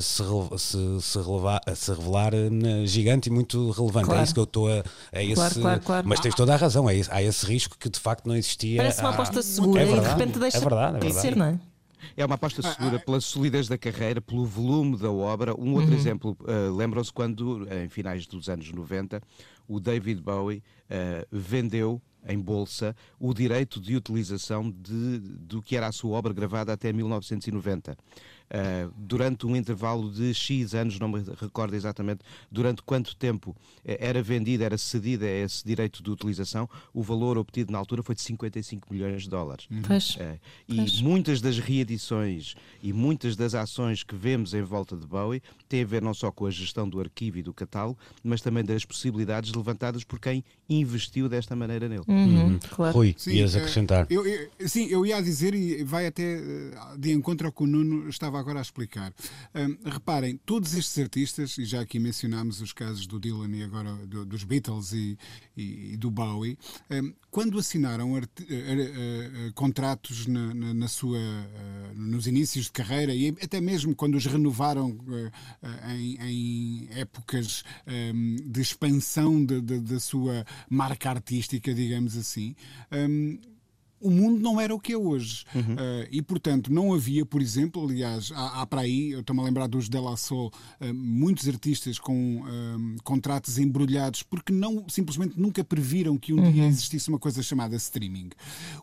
se, 0.00 0.22
se 0.58 0.76
se, 1.06 1.18
relevar, 1.18 1.60
se 1.74 1.90
revelar 1.92 2.32
uh, 2.34 2.86
gigante 2.86 3.28
e 3.28 3.32
muito 3.32 3.70
relevante. 3.70 4.04
É 4.04 4.06
claro. 4.06 4.20
É 4.20 4.24
isso 4.24 4.34
que 4.34 4.40
eu 4.40 4.44
estou 4.44 4.68
a, 4.68 4.84
a 5.12 5.22
esse. 5.22 5.34
Claro, 5.34 5.60
claro, 5.60 5.80
claro. 5.80 6.08
Mas 6.08 6.20
tens 6.20 6.34
toda 6.34 6.54
a 6.54 6.56
razão, 6.56 6.88
é 6.88 6.96
esse, 6.96 7.10
há 7.10 7.22
esse 7.22 7.46
risco 7.46 7.76
que 7.78 7.88
de 7.88 7.98
facto 7.98 8.26
não 8.26 8.36
existia. 8.36 8.78
Parece 8.78 9.00
uma 9.00 9.10
aposta 9.10 9.42
segura 9.42 9.82
é 9.82 9.90
e 9.90 10.00
de 10.00 10.06
repente 10.06 10.38
deixa 10.38 10.58
é 10.58 10.60
verdade, 10.60 10.96
é 10.96 11.00
verdade. 11.00 11.14
de 11.14 11.20
ser, 11.20 11.36
não 11.36 11.46
é? 11.46 11.60
É 12.16 12.24
uma 12.24 12.34
aposta 12.34 12.62
segura 12.62 12.98
pela 12.98 13.20
solidez 13.20 13.68
da 13.68 13.78
carreira, 13.78 14.20
pelo 14.20 14.44
volume 14.44 14.96
da 14.96 15.10
obra. 15.10 15.54
Um 15.58 15.74
outro 15.74 15.90
uhum. 15.90 15.96
exemplo, 15.96 16.36
uh, 16.42 16.74
lembram-se 16.74 17.12
quando, 17.12 17.66
em 17.72 17.88
finais 17.88 18.26
dos 18.26 18.48
anos 18.48 18.70
90, 18.70 19.20
o 19.66 19.80
David 19.80 20.20
Bowie 20.22 20.58
uh, 20.90 21.26
vendeu 21.30 22.00
em 22.28 22.38
bolsa 22.38 22.94
o 23.18 23.32
direito 23.32 23.80
de 23.80 23.96
utilização 23.96 24.70
de, 24.70 25.18
do 25.18 25.62
que 25.62 25.76
era 25.76 25.86
a 25.86 25.92
sua 25.92 26.16
obra 26.16 26.32
gravada 26.32 26.72
até 26.72 26.92
1990. 26.92 27.96
Uh, 28.48 28.92
durante 28.96 29.44
um 29.44 29.56
intervalo 29.56 30.10
de 30.10 30.32
X 30.32 30.72
anos, 30.74 30.98
não 31.00 31.08
me 31.08 31.20
recordo 31.40 31.74
exatamente 31.74 32.20
durante 32.50 32.80
quanto 32.82 33.16
tempo 33.16 33.56
eh, 33.84 33.98
era 34.00 34.22
vendida, 34.22 34.64
era 34.64 34.78
cedida 34.78 35.26
esse 35.26 35.64
direito 35.66 36.00
de 36.00 36.10
utilização, 36.10 36.68
o 36.94 37.02
valor 37.02 37.38
obtido 37.38 37.72
na 37.72 37.78
altura 37.78 38.04
foi 38.04 38.14
de 38.14 38.20
55 38.22 38.86
milhões 38.92 39.24
de 39.24 39.30
dólares. 39.30 39.66
Uhum. 39.68 39.82
Pois, 39.82 40.10
uh, 40.16 40.38
e 40.68 40.76
pois. 40.76 41.00
muitas 41.00 41.40
das 41.40 41.58
reedições 41.58 42.54
e 42.82 42.92
muitas 42.92 43.34
das 43.34 43.54
ações 43.54 44.02
que 44.04 44.14
vemos 44.14 44.54
em 44.54 44.62
volta 44.62 44.96
de 44.96 45.06
Bowie 45.06 45.42
têm 45.68 45.82
a 45.82 45.86
ver 45.86 46.00
não 46.00 46.14
só 46.14 46.30
com 46.30 46.46
a 46.46 46.50
gestão 46.50 46.88
do 46.88 47.00
arquivo 47.00 47.38
e 47.38 47.42
do 47.42 47.52
catálogo, 47.52 47.98
mas 48.22 48.40
também 48.40 48.64
das 48.64 48.84
possibilidades 48.84 49.52
levantadas 49.52 50.04
por 50.04 50.20
quem 50.20 50.44
investiu 50.68 51.28
desta 51.28 51.56
maneira 51.56 51.88
nele. 51.88 52.04
Uhum, 52.06 52.58
claro. 52.70 52.94
Rui, 52.94 53.14
Sim, 53.18 53.32
ias 53.32 53.56
acrescentar. 53.56 54.06
Eu, 54.08 54.24
eu- 54.26 54.48
sim, 54.68 54.86
eu 54.86 55.04
ia 55.04 55.20
dizer, 55.20 55.54
e 55.54 55.82
vai 55.82 56.06
até 56.06 56.40
de 56.98 57.12
encontro 57.12 57.46
ao 57.46 57.52
que 57.52 57.62
o 57.62 57.66
Nuno 57.66 58.08
estava 58.08 58.35
agora 58.36 58.58
a 58.58 58.62
explicar. 58.62 59.12
Hum, 59.54 59.76
reparem, 59.84 60.36
todos 60.44 60.74
estes 60.74 60.98
artistas, 61.02 61.58
e 61.58 61.64
já 61.64 61.80
aqui 61.80 61.98
mencionámos 61.98 62.60
os 62.60 62.72
casos 62.72 63.06
do 63.06 63.18
Dylan 63.18 63.50
e 63.56 63.62
agora 63.62 63.94
do- 64.06 64.24
dos 64.24 64.44
Beatles 64.44 64.92
e, 64.92 65.18
e- 65.56 65.92
e 65.92 65.96
do 65.96 66.10
Bowie, 66.10 66.58
hum, 66.90 67.12
quando 67.30 67.58
assinaram 67.58 68.14
arti- 68.16 68.46
eh, 68.48 68.54
eh, 68.54 69.46
eh, 69.48 69.52
contratos 69.54 70.26
na, 70.26 70.54
na- 70.54 70.74
na 70.74 70.88
sua, 70.88 71.18
nos 71.94 72.26
inícios 72.26 72.66
de 72.66 72.72
carreira 72.72 73.14
e 73.14 73.28
até 73.42 73.60
mesmo 73.60 73.94
quando 73.94 74.14
os 74.16 74.26
renovaram 74.26 74.96
em, 75.90 76.16
em 76.20 76.88
épocas 76.92 77.62
hum, 78.14 78.36
de 78.44 78.60
expansão 78.60 79.44
da 79.44 80.00
sua 80.00 80.44
marca 80.68 81.10
artística, 81.10 81.72
digamos 81.74 82.16
assim, 82.16 82.54
hum, 82.92 83.38
o 84.00 84.10
mundo 84.10 84.40
não 84.40 84.60
era 84.60 84.74
o 84.74 84.78
que 84.78 84.92
é 84.92 84.96
hoje. 84.96 85.44
Uh, 85.54 86.06
e, 86.10 86.20
portanto, 86.20 86.72
não 86.72 86.92
havia, 86.92 87.24
por 87.24 87.40
exemplo, 87.40 87.84
aliás, 87.84 88.30
há, 88.34 88.62
há 88.62 88.66
para 88.66 88.82
aí, 88.82 89.10
eu 89.12 89.20
estou-me 89.20 89.40
a 89.40 89.44
lembrar 89.44 89.66
dos 89.66 89.88
De 89.88 89.98
La 89.98 90.16
Soul, 90.16 90.52
uh, 90.80 90.94
muitos 90.94 91.48
artistas 91.48 91.98
com 91.98 92.14
um, 92.14 92.96
contratos 93.02 93.58
embrulhados 93.58 94.22
porque 94.22 94.52
não, 94.52 94.86
simplesmente 94.88 95.38
nunca 95.40 95.64
previram 95.64 96.16
que 96.18 96.32
um 96.32 96.52
dia 96.52 96.66
existisse 96.66 97.08
uma 97.08 97.18
coisa 97.18 97.42
chamada 97.42 97.74
streaming. 97.76 98.30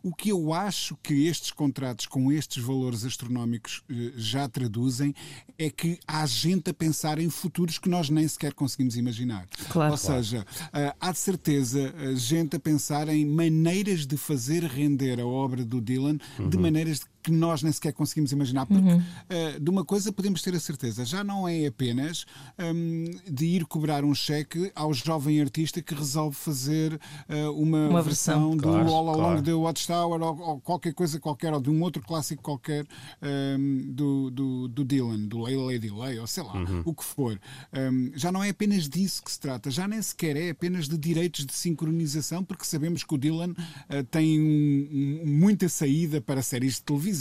O 0.02 0.14
que 0.14 0.30
eu 0.30 0.52
acho 0.54 0.98
que 1.02 1.28
estes 1.28 1.52
contratos 1.52 2.06
com 2.08 2.32
estes 2.32 2.64
valores 2.64 3.06
astronómicos 3.06 3.84
uh, 3.90 4.14
já 4.16 4.48
traduzem 4.50 5.14
é 5.58 5.70
que 5.70 6.00
há 6.08 6.26
gente 6.26 6.70
a 6.70 6.74
pensar 6.74 7.20
em 7.20 7.30
futuros 7.30 7.78
que 7.78 7.88
nós 7.88 8.10
nem 8.10 8.28
sequer 8.28 8.54
conseguimos 8.54 8.98
imaginar. 8.98 9.48
Claro. 9.70 9.92
Ou 9.92 9.98
seja, 9.98 10.46
ah, 10.72 10.96
há 11.00 11.12
de 11.12 11.20
certeza 11.20 11.94
gente 12.16 12.56
a 12.56 12.60
pensar 12.60 13.08
em 13.10 13.26
maneiras 13.26 14.06
de 14.06 14.18
fazer 14.18 14.64
render 14.64 15.03
a 15.12 15.26
obra 15.26 15.64
do 15.64 15.82
Dylan 15.82 16.18
de 16.50 16.58
maneiras 16.58 17.02
que 17.24 17.32
nós 17.32 17.64
nem 17.64 17.72
sequer 17.72 17.94
conseguimos 17.94 18.32
imaginar. 18.32 18.66
Porque 18.66 18.90
ah, 18.90 19.60
de 19.60 19.70
uma 19.70 19.86
coisa 19.86 20.12
podemos 20.12 20.42
ter 20.42 20.54
a 20.54 20.60
certeza, 20.60 21.06
já 21.06 21.24
não 21.24 21.48
é 21.48 21.66
apenas 21.68 22.26
hum, 22.60 23.06
de 23.30 23.46
ir 23.46 23.66
cobrar 23.66 24.04
um 24.04 24.14
cheque 24.14 24.72
ao 24.76 24.94
jovem 24.94 25.40
artista 25.42 25.82
que 25.82 25.96
resolve 25.96 26.36
fazer 26.36 27.00
ah, 27.30 27.50
uma, 27.52 27.88
Uma 27.90 28.02
versão. 28.02 28.52
versão 28.52 28.58
do 28.58 28.64
Claro, 28.64 28.88
All 28.94 29.10
Along 29.10 29.20
claro. 29.20 29.42
the 29.44 29.54
Watchtower 29.54 30.22
ou, 30.22 30.40
ou 30.40 30.60
qualquer 30.62 30.94
coisa 30.94 31.20
qualquer, 31.20 31.54
ou 31.54 31.62
de 31.62 31.70
um 31.70 31.82
outro 31.82 32.02
clássico 32.04 32.42
qualquer 32.44 32.86
hum, 33.22 33.92
do, 33.94 34.30
do, 34.30 34.68
do 34.68 34.84
Dylan, 34.84 35.20
do 35.28 35.40
Lay 35.40 35.56
Lady 35.56 35.90
Lay, 35.90 36.20
ou 36.20 36.28
sei 36.28 36.44
lá, 36.44 36.54
o 36.86 36.94
que 36.94 37.04
for. 37.04 37.40
Hum, 37.74 38.12
já 38.16 38.32
não 38.32 38.44
é 38.44 38.50
apenas 38.50 38.90
disso 38.90 39.24
que 39.24 39.32
se 39.32 39.40
trata, 39.40 39.72
já 39.72 39.88
nem 39.88 40.02
sequer 40.02 40.36
é 40.36 40.50
apenas 40.50 40.88
de 40.88 40.98
direitos 40.98 41.46
de 41.46 41.54
sincronização, 41.54 42.44
porque 42.44 42.66
sabemos 42.66 43.04
que 43.04 43.14
o 43.14 43.18
Dylan 43.18 43.54
ah, 43.90 44.04
tem 44.12 44.40
um- 44.40 45.24
um- 45.24 45.28
muita 45.40 45.70
saída 45.70 46.20
para 46.22 46.42
séries 46.42 46.76
de 46.76 46.84
televisão, 46.84 47.13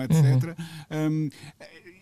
etc. 0.00 0.54
Hum, 0.90 1.30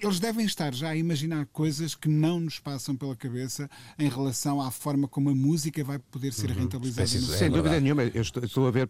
eles 0.02 0.18
devem 0.20 0.44
estar 0.46 0.74
já 0.74 0.90
a 0.90 0.96
imaginar 0.96 1.46
coisas 1.52 1.94
que 1.94 2.08
não 2.08 2.40
nos 2.40 2.58
passam 2.58 2.94
pela 2.96 3.14
cabeça 3.16 3.68
em 3.98 4.08
relação 4.08 4.60
à 4.60 4.70
forma 4.70 5.06
como 5.08 5.30
a 5.30 5.34
música 5.34 5.82
vai 5.84 5.98
poder 5.98 6.32
ser 6.32 6.50
rentabilizada 6.50 7.08
no 7.08 7.34
É 7.34 7.36
Sem 7.38 7.50
dúvida 7.50 7.80
nenhuma, 7.80 8.02
eu 8.04 8.22
estou, 8.22 8.44
estou 8.44 8.66
a 8.66 8.70
ver 8.70 8.86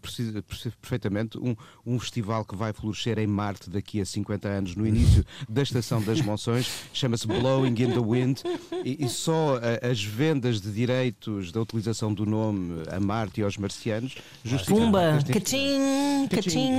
perfeitamente 0.81 1.37
um, 1.37 1.55
um 1.85 1.99
festival 1.99 2.43
que 2.45 2.55
vai 2.55 2.73
florescer 2.73 3.17
em 3.19 3.27
Marte 3.27 3.69
daqui 3.69 4.01
a 4.01 4.05
50 4.05 4.47
anos, 4.47 4.75
no 4.75 4.85
início 4.85 5.23
da 5.49 5.61
Estação 5.61 6.01
das 6.01 6.21
Monções, 6.21 6.69
chama-se 6.93 7.27
Blowing 7.27 7.69
in 7.81 7.91
the 7.91 7.99
Wind, 7.99 8.39
e, 8.83 9.05
e 9.05 9.09
só 9.09 9.57
a- 9.57 9.87
as 9.87 10.03
vendas 10.03 10.61
de 10.61 10.71
direitos 10.71 11.51
da 11.51 11.61
utilização 11.61 12.13
do 12.13 12.25
nome 12.25 12.83
a 12.91 12.99
Marte 12.99 13.41
e 13.41 13.43
aos 13.43 13.57
marcianos 13.57 14.15
justificam 14.43 14.85
Pumba, 14.85 15.19
cachim, 15.33 16.27
Cachim. 16.29 16.71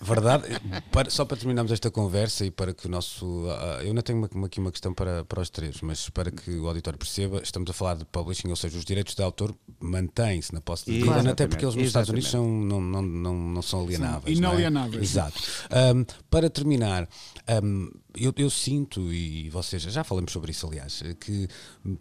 Verdade, 0.00 0.44
para- 0.90 1.10
só 1.10 1.24
para 1.24 1.36
terminarmos 1.36 1.72
esta 1.72 1.90
conversa 1.90 2.44
e 2.44 2.50
para 2.50 2.72
que 2.72 2.86
o 2.86 2.90
nosso. 2.90 3.46
Ah, 3.78 3.82
eu 3.82 3.88
ainda 3.88 4.02
tenho 4.02 4.18
uma- 4.18 4.28
uma- 4.34 4.46
aqui 4.46 4.60
uma 4.60 4.70
questão 4.70 4.92
para, 4.94 5.24
para 5.24 5.40
os 5.40 5.50
três, 5.50 5.80
mas 5.80 6.08
para 6.10 6.30
que 6.30 6.50
o 6.50 6.68
auditório 6.68 6.98
perceba, 6.98 7.40
estamos 7.42 7.68
a 7.70 7.72
falar 7.72 7.96
de 7.96 8.04
publishing, 8.04 8.48
ou 8.48 8.56
seja, 8.56 8.76
os 8.78 8.84
direitos 8.84 9.14
de 9.14 9.22
autor 9.22 9.54
mantêm-se 9.80 10.52
na 10.54 10.60
posse 10.60 10.84
de 10.90 11.00
Dylan, 11.00 11.30
até 11.30 11.46
porque 11.46 11.64
eles 11.64 11.74
nos 11.74 11.86
Estados 11.86 12.10
Unidos 12.10 12.30
são, 12.30 12.46
não, 12.48 12.80
não, 12.80 13.02
não, 13.02 13.34
não 13.34 13.62
são 13.62 13.82
alienáveis. 13.84 14.36
São 14.38 14.42
não 14.42 14.50
é? 14.50 14.60
inalienáveis. 14.60 15.02
Exato. 15.02 15.42
Ahm, 15.70 16.04
para 16.30 16.48
terminar, 16.50 17.08
ahm, 17.48 17.88
eu, 18.16 18.32
eu 18.36 18.50
sinto, 18.50 19.12
e 19.12 19.48
vocês 19.50 19.82
já 19.82 20.02
falamos 20.02 20.32
sobre 20.32 20.50
isso, 20.50 20.66
aliás, 20.66 21.02
que 21.20 21.48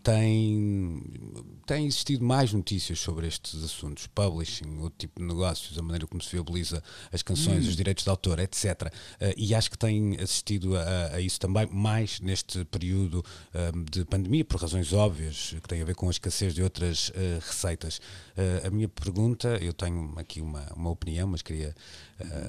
tem, 0.04 1.02
tem 1.66 1.86
existido 1.86 2.24
mais 2.24 2.54
notícias 2.54 3.00
sobre 3.00 3.28
estes 3.28 3.64
assuntos, 3.64 4.08
publishing, 4.08 4.80
o 4.80 4.90
tipo 4.90 5.20
de 5.20 5.26
negócios, 5.26 5.78
a 5.78 5.82
maneira 5.82 6.08
como 6.08 6.22
se 6.22 6.32
viabiliza 6.32 6.82
as 7.12 7.22
canções, 7.22 7.68
os 7.68 7.76
direitos 7.76 8.04
de 8.04 8.10
autor, 8.10 8.40
etc. 8.40 8.92
Ah, 9.20 9.34
e 9.36 9.54
acho 9.54 9.70
que 9.70 9.78
tem 9.78 10.16
assistido 10.20 10.76
a, 10.78 11.16
a 11.16 11.22
isso 11.22 11.40
também 11.40 11.68
mais 11.68 12.20
neste 12.20 12.64
período 12.66 13.24
ahm, 13.54 13.84
de 13.92 14.06
pandemia, 14.06 14.46
por 14.46 14.60
razões 14.60 14.94
óbvias, 14.94 15.56
que 15.62 15.68
tem 15.68 15.82
a 15.82 15.86
ver 15.86 15.96
com 15.96 16.08
a 16.08 16.12
escassez 16.12 16.54
de 16.54 16.64
outras 16.64 17.12
ah, 17.16 17.40
receitas. 17.46 18.00
Ah, 18.38 18.68
a 18.68 18.70
minha 18.70 18.88
pergunta, 18.88 19.58
eu 19.62 19.74
tenho 19.74 20.14
aqui 20.18 20.42
uma, 20.42 20.66
uma 20.76 20.90
opinião, 20.90 21.28
mas 21.28 21.42
queria 21.42 21.76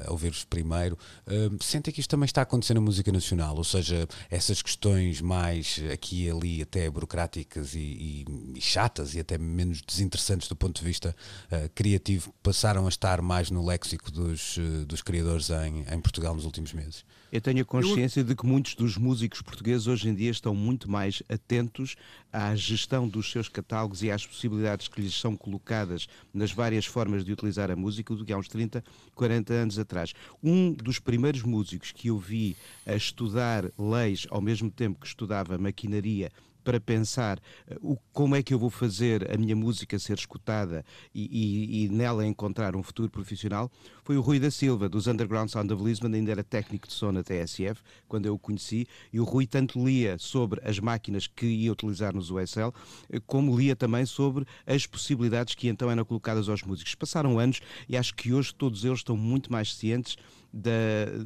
ouvir-vos 0.08 0.44
primeiro. 0.44 0.98
Ah, 1.26 1.56
sentem 1.60 1.92
que 1.92 2.00
isto 2.00 2.10
também 2.10 2.26
está 2.26 2.42
a 2.42 2.44
acontecer 2.44 2.74
na 2.74 2.80
música 2.80 3.10
nacional, 3.10 3.55
ou 3.58 3.64
seja, 3.64 4.08
essas 4.30 4.62
questões 4.62 5.20
mais 5.20 5.80
aqui 5.92 6.24
e 6.24 6.30
ali 6.30 6.62
até 6.62 6.88
burocráticas 6.90 7.74
e, 7.74 7.78
e- 7.78 8.24
e 8.56 8.60
chatas 8.60 9.14
e 9.14 9.20
até 9.20 9.36
menos 9.38 9.82
desinteressantes 9.82 10.48
do 10.48 10.56
ponto 10.56 10.80
de 10.80 10.86
vista 10.86 11.14
ah, 11.50 11.68
criativo 11.74 12.32
passaram 12.42 12.86
a 12.86 12.88
estar 12.88 13.20
mais 13.22 13.50
no 13.50 13.64
léxico 13.64 14.10
dos, 14.10 14.56
eh, 14.58 14.84
dos 14.84 15.02
criadores 15.02 15.50
em, 15.50 15.84
em 15.92 16.00
Portugal 16.00 16.34
nos 16.34 16.44
últimos 16.44 16.72
meses. 16.72 17.04
Eu 17.32 17.40
tenho 17.40 17.60
a 17.62 17.64
consciência 17.64 18.22
de 18.22 18.34
que 18.34 18.46
muitos 18.46 18.74
dos 18.76 18.96
músicos 18.96 19.42
portugueses 19.42 19.86
hoje 19.88 20.08
em 20.08 20.14
dia 20.14 20.30
estão 20.30 20.54
muito 20.54 20.88
mais 20.90 21.22
atentos 21.28 21.96
à 22.32 22.54
gestão 22.54 23.08
dos 23.08 23.30
seus 23.30 23.48
catálogos 23.48 24.02
e 24.02 24.10
às 24.10 24.24
possibilidades 24.24 24.86
que 24.88 25.00
lhes 25.00 25.18
são 25.18 25.36
colocadas 25.36 26.06
nas 26.32 26.52
várias 26.52 26.86
formas 26.86 27.24
de 27.24 27.32
utilizar 27.32 27.70
a 27.70 27.76
música 27.76 28.14
do 28.14 28.24
que 28.24 28.32
há 28.32 28.38
uns 28.38 28.48
30, 28.48 28.82
40 29.14 29.52
anos 29.52 29.78
atrás. 29.78 30.12
Um 30.42 30.72
dos 30.72 30.98
primeiros 31.00 31.42
músicos 31.42 31.90
que 31.92 32.08
eu 32.08 32.18
vi 32.18 32.56
a 32.86 32.94
estudar 32.94 33.45
leis 33.78 34.26
ao 34.30 34.40
mesmo 34.40 34.70
tempo 34.70 35.00
que 35.00 35.06
estudava 35.06 35.58
maquinaria 35.58 36.30
para 36.64 36.80
pensar 36.80 37.38
eh, 37.68 37.76
o, 37.80 37.96
como 38.12 38.34
é 38.34 38.42
que 38.42 38.52
eu 38.52 38.58
vou 38.58 38.70
fazer 38.70 39.32
a 39.32 39.36
minha 39.36 39.54
música 39.54 39.96
ser 40.00 40.18
escutada 40.18 40.84
e, 41.14 41.22
e- 41.30 41.84
e 41.84 41.88
nela 41.88 42.26
encontrar 42.26 42.74
um 42.74 42.82
futuro 42.82 43.08
profissional, 43.08 43.70
foi 44.02 44.16
o 44.16 44.20
Rui 44.20 44.40
da 44.40 44.50
Silva, 44.50 44.88
dos 44.88 45.06
Underground 45.06 45.48
Sound 45.48 45.72
of 45.72 45.84
Lisbon, 45.84 46.08
ainda 46.12 46.32
era 46.32 46.42
técnico 46.42 46.88
de 46.88 46.92
som 46.92 47.12
na 47.12 47.22
TSF, 47.22 47.80
quando 48.08 48.26
eu 48.26 48.34
o 48.34 48.38
conheci, 48.38 48.84
e 49.12 49.20
o 49.20 49.24
Rui 49.24 49.46
tanto 49.46 49.78
lia 49.84 50.18
sobre 50.18 50.60
as 50.68 50.80
máquinas 50.80 51.28
que 51.28 51.46
ia 51.46 51.70
utilizar 51.70 52.12
nos 52.12 52.30
USL, 52.32 52.72
eh, 53.10 53.20
como 53.24 53.56
lia 53.56 53.76
também 53.76 54.04
sobre 54.04 54.44
as 54.66 54.86
possibilidades 54.88 55.54
que 55.54 55.68
então 55.68 55.88
eram 55.88 56.04
colocadas 56.04 56.48
aos 56.48 56.64
músicos. 56.64 56.96
Passaram 56.96 57.38
anos 57.38 57.60
e 57.88 57.96
acho 57.96 58.12
que 58.12 58.32
hoje 58.32 58.52
todos 58.52 58.84
eles 58.84 58.98
estão 58.98 59.16
muito 59.16 59.52
mais 59.52 59.72
cientes 59.72 60.16
da- 60.52 60.70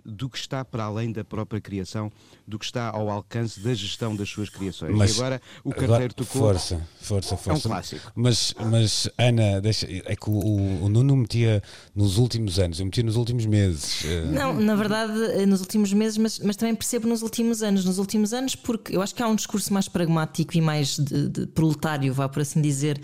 do 0.05 0.29
que 0.29 0.39
está 0.39 0.65
para 0.65 0.85
além 0.85 1.13
da 1.13 1.25
própria 1.25 1.61
criação, 1.61 2.11
do 2.47 2.59
que 2.59 2.65
está 2.65 2.89
ao 2.91 3.09
alcance 3.11 3.61
da 3.61 3.73
gestão 3.75 4.15
das 4.17 4.29
suas 4.29 4.49
criações. 4.49 4.97
e 4.97 5.13
agora 5.15 5.41
o 5.65 5.71
agora, 5.71 5.87
carteiro 5.89 6.15
tocou. 6.15 6.43
Força, 6.43 6.87
força, 7.01 7.37
força. 7.37 7.69
clássico. 7.69 8.13
Mas, 8.15 8.55
mas 8.71 9.09
Ana, 9.19 9.61
deixa, 9.61 9.87
é 9.91 10.17
que 10.17 10.29
o, 10.29 10.33
o, 10.33 10.85
o 10.85 10.89
Nuno 10.89 11.17
metia 11.17 11.63
nos 11.95 12.19
últimos 12.19 12.59
anos, 12.59 12.81
eu 12.81 12.87
metia 12.87 13.05
nos 13.05 13.17
últimos 13.17 13.47
meses. 13.47 14.05
eh, 14.05 14.25
Não, 14.27 14.53
na 14.59 14.75
verdade, 14.75 15.13
eh, 15.41 15.47
nos 15.47 15.61
últimos 15.61 15.93
meses, 15.93 16.19
mas, 16.19 16.39
mas 16.41 16.57
também 16.57 16.75
percebo 16.75 17.07
nos 17.09 17.23
últimos 17.23 17.63
anos. 17.63 17.85
Nos 17.85 17.99
últimos 17.99 18.33
anos, 18.33 18.55
porque 18.57 18.97
eu 18.97 19.03
acho 19.03 19.15
que 19.15 19.23
há 19.23 19.29
um 19.29 19.35
discurso 19.37 19.73
mais 19.73 19.89
pragmático 19.89 20.57
e 20.57 20.61
mais 20.61 20.97
de, 20.99 21.29
de 21.29 21.47
proletário, 21.47 22.13
vá 22.13 22.29
por 22.29 22.41
assim 22.43 22.61
dizer, 22.61 23.01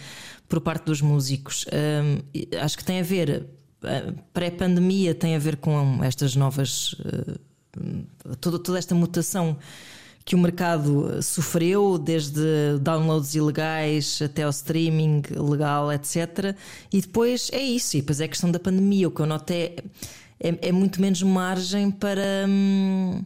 por 0.48 0.60
parte 0.60 0.84
dos 0.86 1.00
músicos. 1.00 1.64
E 2.34 2.48
acho 2.60 2.76
que 2.76 2.84
tem 2.84 3.00
a 3.00 3.02
ver, 3.02 3.46
pré-pandemia, 4.32 5.14
tem 5.14 5.34
a 5.34 5.38
ver 5.38 5.56
com 5.56 6.02
estas 6.02 6.36
novas. 6.36 6.94
eh, 7.04 8.36
toda, 8.40 8.58
toda 8.58 8.78
esta 8.78 8.94
mutação 8.94 9.56
que 10.26 10.34
o 10.34 10.38
mercado 10.38 11.18
eh, 11.18 11.22
sofreu, 11.22 11.96
desde 11.96 12.78
downloads 12.80 13.34
ilegais 13.36 14.20
até 14.20 14.42
ao 14.42 14.50
streaming 14.50 15.22
legal, 15.30 15.92
etc. 15.92 16.56
E 16.92 17.00
depois 17.00 17.48
é 17.52 17.62
isso, 17.62 17.96
e 17.96 18.00
depois 18.00 18.20
é 18.20 18.24
a 18.24 18.28
questão 18.28 18.50
da 18.50 18.58
pandemia. 18.58 19.06
O 19.06 19.10
que 19.12 19.20
eu 19.20 19.26
noto 19.26 19.52
é, 19.52 19.76
é, 20.40 20.68
é 20.68 20.72
muito 20.72 21.00
menos 21.00 21.22
margem 21.22 21.92
para, 21.92 22.44
hum, 22.48 23.22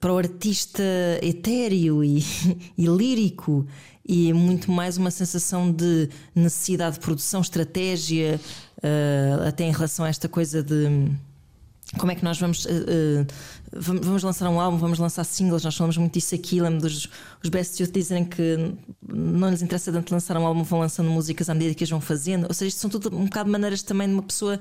para 0.00 0.12
o 0.12 0.18
artista 0.18 0.82
etéreo 1.22 2.02
e, 2.02 2.18
e 2.76 2.86
lírico. 2.86 3.64
E 4.06 4.28
é 4.28 4.34
muito 4.34 4.70
mais 4.70 4.98
uma 4.98 5.10
sensação 5.10 5.72
de 5.72 6.10
necessidade 6.34 6.96
de 6.96 7.00
produção, 7.00 7.40
estratégia, 7.40 8.38
eh, 8.86 9.48
até 9.48 9.64
em 9.64 9.72
relação 9.72 10.04
a 10.04 10.08
esta 10.10 10.28
coisa 10.28 10.62
de 10.62 11.10
como 11.98 12.12
é 12.12 12.14
que 12.14 12.24
nós 12.24 12.38
vamos, 12.38 12.64
uh, 12.64 12.68
uh, 12.68 13.26
vamos 13.72 14.22
lançar 14.22 14.48
um 14.50 14.60
álbum, 14.60 14.76
vamos 14.76 14.98
lançar 14.98 15.22
singles, 15.24 15.62
nós 15.62 15.76
falamos 15.76 15.96
muito 15.96 16.12
disso 16.14 16.34
aqui, 16.34 16.60
lembro 16.60 16.80
dos 16.80 17.08
os 17.42 17.48
Best 17.48 17.80
Youth 17.80 17.92
dizerem 17.92 18.24
que 18.24 18.74
não 19.06 19.48
lhes 19.48 19.62
interessa 19.62 19.92
tanto 19.92 20.12
lançar 20.12 20.36
um 20.36 20.46
álbum, 20.46 20.64
vão 20.64 20.80
lançando 20.80 21.08
músicas 21.08 21.48
à 21.48 21.54
medida 21.54 21.74
que 21.74 21.84
as 21.84 21.90
vão 21.90 22.00
fazendo, 22.00 22.46
ou 22.48 22.54
seja, 22.54 22.68
isto 22.68 22.80
são 22.80 22.90
tudo 22.90 23.14
um 23.16 23.24
bocado 23.24 23.50
maneiras 23.50 23.82
também 23.82 24.08
de 24.08 24.14
uma 24.14 24.22
pessoa 24.22 24.58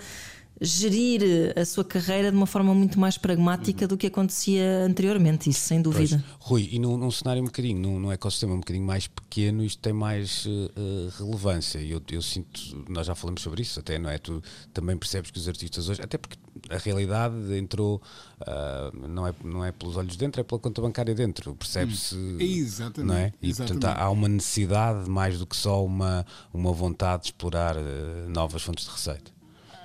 gerir 0.61 1.53
a 1.57 1.65
sua 1.65 1.83
carreira 1.83 2.31
de 2.31 2.37
uma 2.37 2.45
forma 2.45 2.73
muito 2.73 2.99
mais 2.99 3.17
pragmática 3.17 3.87
do 3.87 3.97
que 3.97 4.07
acontecia 4.07 4.85
anteriormente, 4.85 5.49
isso 5.49 5.61
sem 5.61 5.81
dúvida. 5.81 6.23
Pois. 6.39 6.39
Rui, 6.39 6.69
e 6.71 6.79
num, 6.79 6.97
num, 6.97 7.11
cenário 7.11 7.41
um 7.41 7.45
bocadinho, 7.45 7.79
num, 7.79 7.99
num 7.99 8.11
ecossistema 8.11 8.53
um 8.53 8.59
bocadinho 8.59 8.85
mais 8.85 9.07
pequeno, 9.07 9.63
isto 9.63 9.81
tem 9.81 9.93
mais 9.93 10.45
uh, 10.45 11.09
relevância. 11.17 11.79
E 11.79 11.91
eu, 11.91 12.01
eu, 12.11 12.21
sinto, 12.21 12.85
nós 12.87 13.07
já 13.07 13.15
falamos 13.15 13.41
sobre 13.41 13.61
isso, 13.61 13.79
até 13.79 13.97
não 13.97 14.09
é? 14.09 14.17
Tu 14.17 14.41
também 14.73 14.95
percebes 14.97 15.31
que 15.31 15.37
os 15.37 15.47
artistas 15.47 15.89
hoje, 15.89 16.01
até 16.01 16.17
porque 16.17 16.37
a 16.69 16.77
realidade 16.77 17.35
entrou, 17.57 18.01
uh, 18.41 19.07
não, 19.07 19.27
é, 19.27 19.33
não 19.43 19.65
é 19.65 19.71
pelos 19.71 19.97
olhos 19.97 20.15
dentro, 20.15 20.39
é 20.39 20.43
pela 20.43 20.59
conta 20.59 20.81
bancária 20.81 21.15
dentro. 21.15 21.55
Percebe-se. 21.55 22.15
Hum. 22.15 22.37
Exatamente. 22.39 23.07
Não 23.07 23.15
é? 23.15 23.33
E 23.41 23.49
Exatamente. 23.49 23.81
portanto 23.81 23.99
há 23.99 24.09
uma 24.09 24.27
necessidade 24.27 25.09
mais 25.09 25.39
do 25.39 25.47
que 25.47 25.55
só 25.55 25.83
uma, 25.83 26.25
uma 26.53 26.71
vontade 26.71 27.23
de 27.23 27.27
explorar 27.29 27.75
uh, 27.75 28.29
novas 28.29 28.61
fontes 28.61 28.85
de 28.85 28.91
receita. 28.91 29.31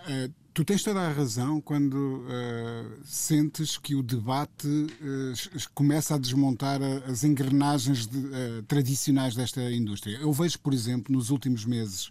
Uh, 0.06 0.32
Tu 0.58 0.64
tens 0.64 0.82
toda 0.82 1.02
a 1.02 1.12
razão 1.12 1.60
quando 1.60 1.94
uh, 1.94 2.98
sentes 3.04 3.78
que 3.78 3.94
o 3.94 4.02
debate 4.02 4.66
uh, 4.66 5.70
começa 5.72 6.16
a 6.16 6.18
desmontar 6.18 6.80
as 7.08 7.22
engrenagens 7.22 8.08
de, 8.08 8.18
uh, 8.18 8.62
tradicionais 8.66 9.36
desta 9.36 9.62
indústria. 9.70 10.18
Eu 10.18 10.32
vejo, 10.32 10.58
por 10.58 10.74
exemplo, 10.74 11.14
nos 11.14 11.30
últimos 11.30 11.64
meses 11.64 12.10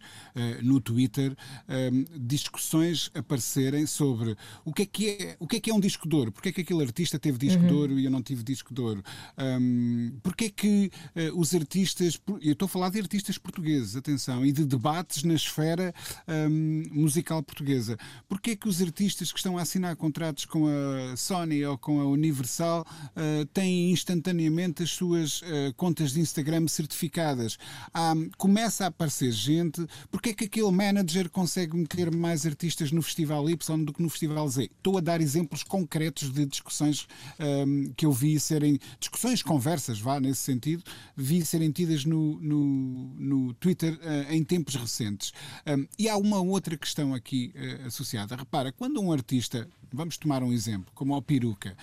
no 0.61 0.79
Twitter 0.79 1.35
discussões 2.19 3.09
aparecerem 3.13 3.85
sobre 3.85 4.35
o 4.63 4.73
que 4.73 4.83
é 4.83 4.85
que 4.85 5.09
é, 5.09 5.37
o 5.39 5.47
que 5.47 5.57
é, 5.57 5.59
que 5.59 5.71
é 5.71 5.73
um 5.73 5.79
disco 5.79 6.07
de 6.07 6.15
ouro, 6.15 6.31
porque 6.31 6.49
é 6.49 6.51
que 6.51 6.61
aquele 6.61 6.83
artista 6.83 7.19
teve 7.19 7.37
disco 7.37 7.61
uhum. 7.61 7.67
de 7.67 7.73
ouro 7.73 7.99
e 7.99 8.05
eu 8.05 8.11
não 8.11 8.21
tive 8.21 8.43
disco 8.43 8.73
de 8.73 8.81
ouro, 8.81 9.03
um, 9.37 10.11
porque 10.21 10.45
é 10.45 10.49
que 10.49 10.91
os 11.33 11.53
artistas, 11.53 12.19
eu 12.41 12.53
estou 12.53 12.65
a 12.65 12.69
falar 12.69 12.89
de 12.89 12.99
artistas 12.99 13.37
portugueses, 13.37 13.95
atenção, 13.95 14.45
e 14.45 14.51
de 14.51 14.65
debates 14.65 15.23
na 15.23 15.33
esfera 15.33 15.93
um, 16.27 16.83
musical 16.91 17.41
portuguesa 17.43 17.97
porque 18.27 18.51
é 18.51 18.55
que 18.55 18.67
os 18.67 18.81
artistas 18.81 19.31
que 19.31 19.39
estão 19.39 19.57
a 19.57 19.61
assinar 19.61 19.95
contratos 19.95 20.45
com 20.45 20.65
a 20.67 21.15
Sony 21.15 21.65
ou 21.65 21.77
com 21.77 21.99
a 21.99 22.05
Universal 22.05 22.85
uh, 22.85 23.45
têm 23.47 23.91
instantaneamente 23.91 24.83
as 24.83 24.91
suas 24.91 25.41
uh, 25.41 25.73
contas 25.75 26.13
de 26.13 26.19
Instagram 26.19 26.67
certificadas? 26.67 27.57
Ah, 27.93 28.13
começa 28.37 28.85
a 28.85 28.87
aparecer 28.87 29.31
gente, 29.31 29.85
porque 30.11 30.26
é 30.29 30.33
que 30.33 30.45
aquele 30.45 30.71
manager 30.71 31.29
consegue 31.29 31.75
meter 31.75 32.13
mais 32.13 32.45
artistas 32.45 32.91
no 32.91 33.01
Festival 33.01 33.49
Y 33.49 33.85
do 33.85 33.93
que 33.93 34.01
no 34.01 34.09
Festival 34.09 34.47
Z? 34.49 34.63
Estou 34.63 34.97
a 34.97 35.01
dar 35.01 35.21
exemplos 35.21 35.63
concretos 35.63 36.31
de 36.31 36.45
discussões 36.45 37.07
um, 37.39 37.91
que 37.95 38.05
eu 38.05 38.11
vi 38.11 38.39
serem, 38.39 38.79
discussões, 38.99 39.41
conversas, 39.41 39.99
vá, 39.99 40.19
nesse 40.19 40.41
sentido, 40.41 40.83
vi 41.15 41.45
serem 41.45 41.71
tidas 41.71 42.05
no, 42.05 42.39
no, 42.39 43.15
no 43.17 43.53
Twitter 43.55 43.93
uh, 43.93 44.33
em 44.33 44.43
tempos 44.43 44.75
recentes. 44.75 45.31
Um, 45.65 45.87
e 45.97 46.09
há 46.09 46.17
uma 46.17 46.39
outra 46.39 46.77
questão 46.77 47.13
aqui 47.13 47.53
associada 47.85 48.35
Repara, 48.35 48.71
quando 48.71 49.01
um 49.01 49.11
artista, 49.11 49.67
vamos 49.91 50.17
tomar 50.17 50.43
um 50.43 50.51
exemplo, 50.51 50.91
como 50.93 51.15
o 51.15 51.21
Peruca, 51.21 51.75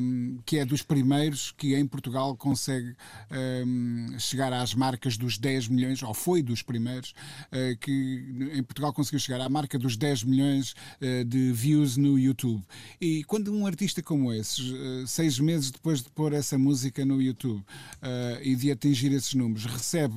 um, 0.00 0.38
que 0.44 0.58
é 0.58 0.64
dos 0.64 0.82
primeiros 0.82 1.52
que 1.52 1.74
em 1.74 1.86
Portugal 1.86 2.36
consegue 2.36 2.94
um, 3.66 4.18
chegar 4.18 4.52
às 4.52 4.74
marcas 4.74 5.16
dos 5.16 5.38
10 5.38 5.68
milhões, 5.68 6.02
ou 6.02 6.14
foi 6.14 6.42
dos 6.42 6.62
primeiros, 6.62 7.10
uh, 7.52 7.76
que 7.80 8.50
em 8.52 8.62
Portugal 8.62 8.92
conseguiu 8.92 9.20
chegar 9.20 9.40
à 9.40 9.48
marca 9.48 9.78
dos 9.78 9.96
10 9.96 10.24
milhões 10.24 10.72
uh, 10.72 11.24
de 11.24 11.52
views 11.52 11.96
no 11.96 12.18
YouTube. 12.18 12.62
E 13.00 13.24
quando 13.24 13.52
um 13.52 13.66
artista 13.66 14.02
como 14.02 14.32
esse, 14.32 14.62
uh, 14.62 15.06
seis 15.06 15.38
meses 15.38 15.70
depois 15.70 16.02
de 16.02 16.10
pôr 16.10 16.32
essa 16.32 16.58
música 16.58 17.04
no 17.04 17.20
YouTube 17.20 17.64
e 18.42 18.54
de 18.54 18.70
atingir 18.70 19.12
esses 19.12 19.34
números, 19.34 19.64
recebe 19.64 20.14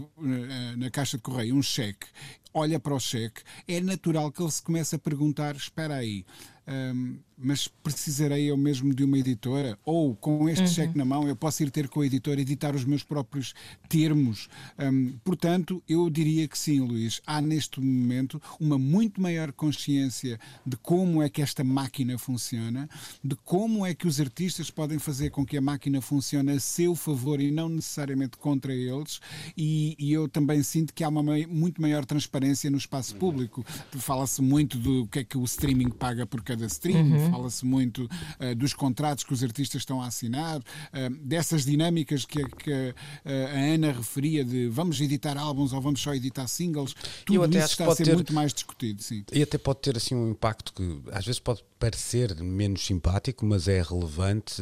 na 0.78 0.90
caixa 0.90 1.18
de 1.18 1.24
correio 1.24 1.56
um 1.56 1.62
cheque 1.62 2.08
olha 2.54 2.80
para 2.80 2.94
o 2.94 3.00
cheque, 3.00 3.42
é 3.68 3.80
natural 3.80 4.32
que 4.32 4.42
ele 4.42 4.51
se 4.51 4.62
comece 4.62 4.96
a 4.96 5.00
perguntar: 5.00 5.56
espera 5.56 5.96
aí, 5.96 6.25
um, 6.68 7.24
mas 7.41 7.67
precisarei 7.67 8.50
eu 8.50 8.57
mesmo 8.57 8.93
de 8.93 9.03
uma 9.03 9.17
editora? 9.17 9.77
Ou 9.86 10.15
com 10.15 10.48
este 10.50 10.63
uhum. 10.63 10.67
cheque 10.67 10.98
na 10.98 11.05
mão 11.05 11.27
eu 11.27 11.36
posso 11.36 11.63
ir 11.63 11.71
ter 11.71 11.88
com 11.88 12.01
a 12.01 12.05
editora 12.05 12.41
editar 12.41 12.75
os 12.75 12.86
meus 12.86 13.03
próprios 13.03 13.53
termos? 13.89 14.48
Um, 14.79 15.13
portanto, 15.24 15.81
eu 15.88 16.10
diria 16.10 16.48
que 16.48 16.57
sim, 16.57 16.79
Luís. 16.79 17.21
Há 17.25 17.41
neste 17.41 17.79
momento 17.79 18.41
uma 18.60 18.77
muito 18.77 19.21
maior 19.21 19.51
consciência 19.51 20.39
de 20.65 20.77
como 20.77 21.21
é 21.21 21.29
que 21.29 21.41
esta 21.41 21.63
máquina 21.63 22.17
funciona, 22.17 22.89
de 23.24 23.36
como 23.36 23.86
é 23.86 23.93
que 23.93 24.07
os 24.07 24.19
artistas 24.19 24.69
podem 24.69 25.00
fazer 25.00 25.29
com 25.29 25.45
que 25.45 25.57
a 25.57 25.62
máquina 25.62 26.01
funcione 26.01 26.51
a 26.51 26.60
seu 26.60 26.95
favor 26.95 27.39
e 27.39 27.51
não 27.51 27.69
necessariamente 27.69 28.38
contra 28.38 28.74
eles. 28.74 29.20
E, 29.57 29.96
e 29.98 30.13
eu 30.13 30.27
também 30.27 30.61
sinto 30.63 30.94
que 30.94 31.03
há 31.03 31.09
uma 31.09 31.22
muito 31.48 31.81
maior 31.81 32.05
transparência 32.05 32.70
no 32.70 32.77
espaço 32.77 33.16
público. 33.16 33.66
Fala-se 33.92 34.42
muito 34.42 34.77
do 34.77 35.07
que 35.07 35.20
é 35.20 35.24
que 35.24 35.37
o 35.37 35.44
streaming 35.44 35.89
paga 35.89 36.25
por 36.25 36.42
cada 36.42 36.66
stream, 36.66 37.11
uhum. 37.11 37.30
Fala-se 37.31 37.65
muito 37.65 38.05
uh, 38.05 38.55
dos 38.55 38.74
contratos 38.74 39.24
que 39.24 39.33
os 39.33 39.44
artistas 39.44 39.81
estão 39.81 40.01
a 40.01 40.07
assinar, 40.07 40.59
uh, 40.59 41.09
dessas 41.22 41.65
dinâmicas 41.65 42.25
que, 42.25 42.44
que 42.44 42.72
uh, 42.72 42.96
a 43.25 43.74
Ana 43.74 43.91
referia 43.91 44.44
de 44.44 44.67
vamos 44.67 45.00
editar 45.01 45.37
álbuns 45.37 45.74
ou 45.74 45.81
vamos 45.81 46.01
só 46.01 46.13
editar 46.13 46.48
singles, 46.48 46.96
tudo 47.25 47.57
isso 47.57 47.67
está 47.67 47.91
a 47.91 47.96
ser 47.96 48.05
ter, 48.05 48.13
muito 48.13 48.33
mais 48.33 48.53
discutido. 48.53 49.01
Sim. 49.01 49.24
E 49.31 49.41
até 49.41 49.57
pode 49.57 49.79
ter 49.79 49.98
assim 49.98 50.15
um 50.15 50.29
impacto 50.29 50.74
que 50.74 51.01
às 51.11 51.25
vezes 51.25 51.39
pode 51.39 51.63
parecer 51.81 52.35
menos 52.35 52.85
simpático, 52.85 53.44
mas 53.44 53.67
é 53.67 53.81
relevante 53.81 54.61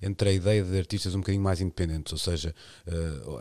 entre 0.00 0.30
a 0.30 0.32
ideia 0.32 0.64
de 0.64 0.78
artistas 0.78 1.14
um 1.14 1.18
bocadinho 1.18 1.44
mais 1.44 1.60
independentes, 1.60 2.10
ou 2.14 2.18
seja, 2.18 2.54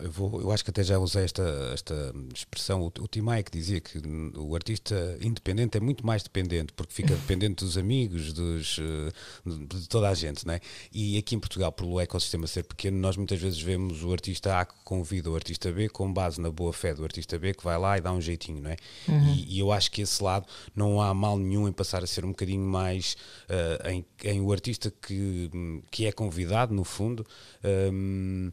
eu, 0.03 0.11
vou, 0.11 0.41
eu 0.41 0.51
acho 0.51 0.65
que 0.65 0.69
até 0.69 0.83
já 0.83 0.99
usei 0.99 1.23
esta, 1.23 1.71
esta 1.73 2.13
expressão, 2.33 2.81
o, 2.81 2.87
o 2.87 3.07
Tim 3.07 3.21
dizia 3.49 3.79
que 3.79 4.01
o 4.35 4.53
artista 4.53 5.17
independente 5.21 5.77
é 5.77 5.79
muito 5.79 6.05
mais 6.05 6.23
dependente, 6.23 6.73
porque 6.73 6.93
fica 6.93 7.15
dependente 7.15 7.63
dos 7.63 7.77
amigos, 7.77 8.33
dos, 8.33 8.79
eh, 8.79 9.11
de 9.45 9.87
toda 9.87 10.09
a 10.09 10.13
gente, 10.13 10.45
né? 10.45 10.59
E 10.91 11.17
aqui 11.17 11.35
em 11.35 11.39
Portugal, 11.39 11.71
pelo 11.71 11.99
ecossistema 11.99 12.47
ser 12.47 12.63
pequeno, 12.63 12.97
nós 12.97 13.15
muitas 13.15 13.39
vezes 13.39 13.61
vemos 13.61 14.03
o 14.03 14.11
artista 14.11 14.59
A 14.59 14.65
que 14.65 14.73
convida 14.83 15.29
o 15.29 15.35
artista 15.35 15.71
B 15.71 15.87
com 15.87 16.11
base 16.11 16.41
na 16.41 16.51
boa 16.51 16.73
fé 16.73 16.93
do 16.93 17.03
artista 17.03 17.39
B 17.39 17.53
que 17.53 17.63
vai 17.63 17.77
lá 17.77 17.97
e 17.97 18.01
dá 18.01 18.11
um 18.11 18.21
jeitinho, 18.21 18.61
não 18.61 18.71
é? 18.71 18.77
Uhum. 19.07 19.33
E, 19.33 19.55
e, 19.55 19.59
eu 19.59 19.71
acho 19.71 19.89
que 19.91 20.01
esse 20.01 20.21
lado 20.21 20.45
não 20.75 21.01
há 21.01 21.13
mal 21.13 21.37
nenhum 21.37 21.67
em 21.67 21.71
passar 21.71 22.03
a 22.03 22.07
ser 22.07 22.25
um 22.25 22.29
bocadinho 22.29 22.65
mais 22.65 23.04
uh, 23.13 23.89
em, 23.89 24.05
em, 24.23 24.41
o 24.41 24.51
artista 24.51 24.91
que, 24.91 25.49
que 25.91 26.05
é 26.05 26.11
convidado, 26.11 26.73
no 26.73 26.83
fundo. 26.83 27.25
Um, 27.63 28.51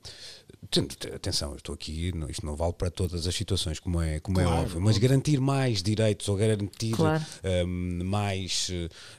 Atenção, 1.14 1.50
eu 1.50 1.56
estou 1.56 1.74
aqui, 1.74 2.12
isto 2.28 2.46
não 2.46 2.54
vale 2.54 2.72
para 2.72 2.88
todas 2.88 3.26
as 3.26 3.34
situações, 3.34 3.80
como 3.80 4.00
é, 4.00 4.20
como 4.20 4.40
é 4.40 4.44
claro, 4.44 4.58
é 4.58 4.62
óbvio, 4.62 4.80
mas 4.80 4.96
garantir 4.96 5.40
mais 5.40 5.82
direitos 5.82 6.28
ou 6.28 6.36
garantir 6.36 6.92
claro. 6.92 7.22
um, 7.66 8.04
mais 8.04 8.70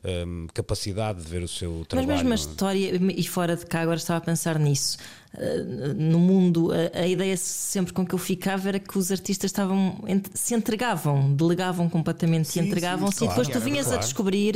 um, 0.05 0.47
capacidade 0.53 1.21
de 1.21 1.29
ver 1.29 1.43
o 1.43 1.47
seu 1.47 1.85
trabalho. 1.85 2.07
Mas 2.07 2.23
mesmo 2.23 2.31
a 2.31 2.35
história, 2.35 2.91
e 3.15 3.27
fora 3.27 3.57
de 3.57 3.65
cá, 3.65 3.81
agora 3.81 3.97
estava 3.97 4.19
a 4.19 4.21
pensar 4.21 4.57
nisso. 4.57 4.97
Eh, 5.35 5.63
no 5.95 6.19
mundo, 6.19 6.69
a, 6.71 6.99
a, 6.99 7.07
ideia 7.07 7.35
sempre 7.35 7.91
com 7.91 8.05
que 8.05 8.13
eu 8.13 8.19
ficava 8.19 8.69
era 8.69 8.79
que 8.79 8.95
os 8.99 9.11
artistas 9.11 9.49
estavam 9.49 9.97
se 10.31 10.53
entregavam, 10.53 11.33
delegavam 11.33 11.89
completamente, 11.89 12.47
sim, 12.47 12.61
se 12.61 12.67
entregavam-se 12.67 13.17
claro, 13.17 13.33
e 13.33 13.35
depois 13.35 13.47
tu 13.47 13.59
vinhas 13.59 13.85
claro. 13.85 13.99
a 13.99 14.03
descobrir 14.03 14.55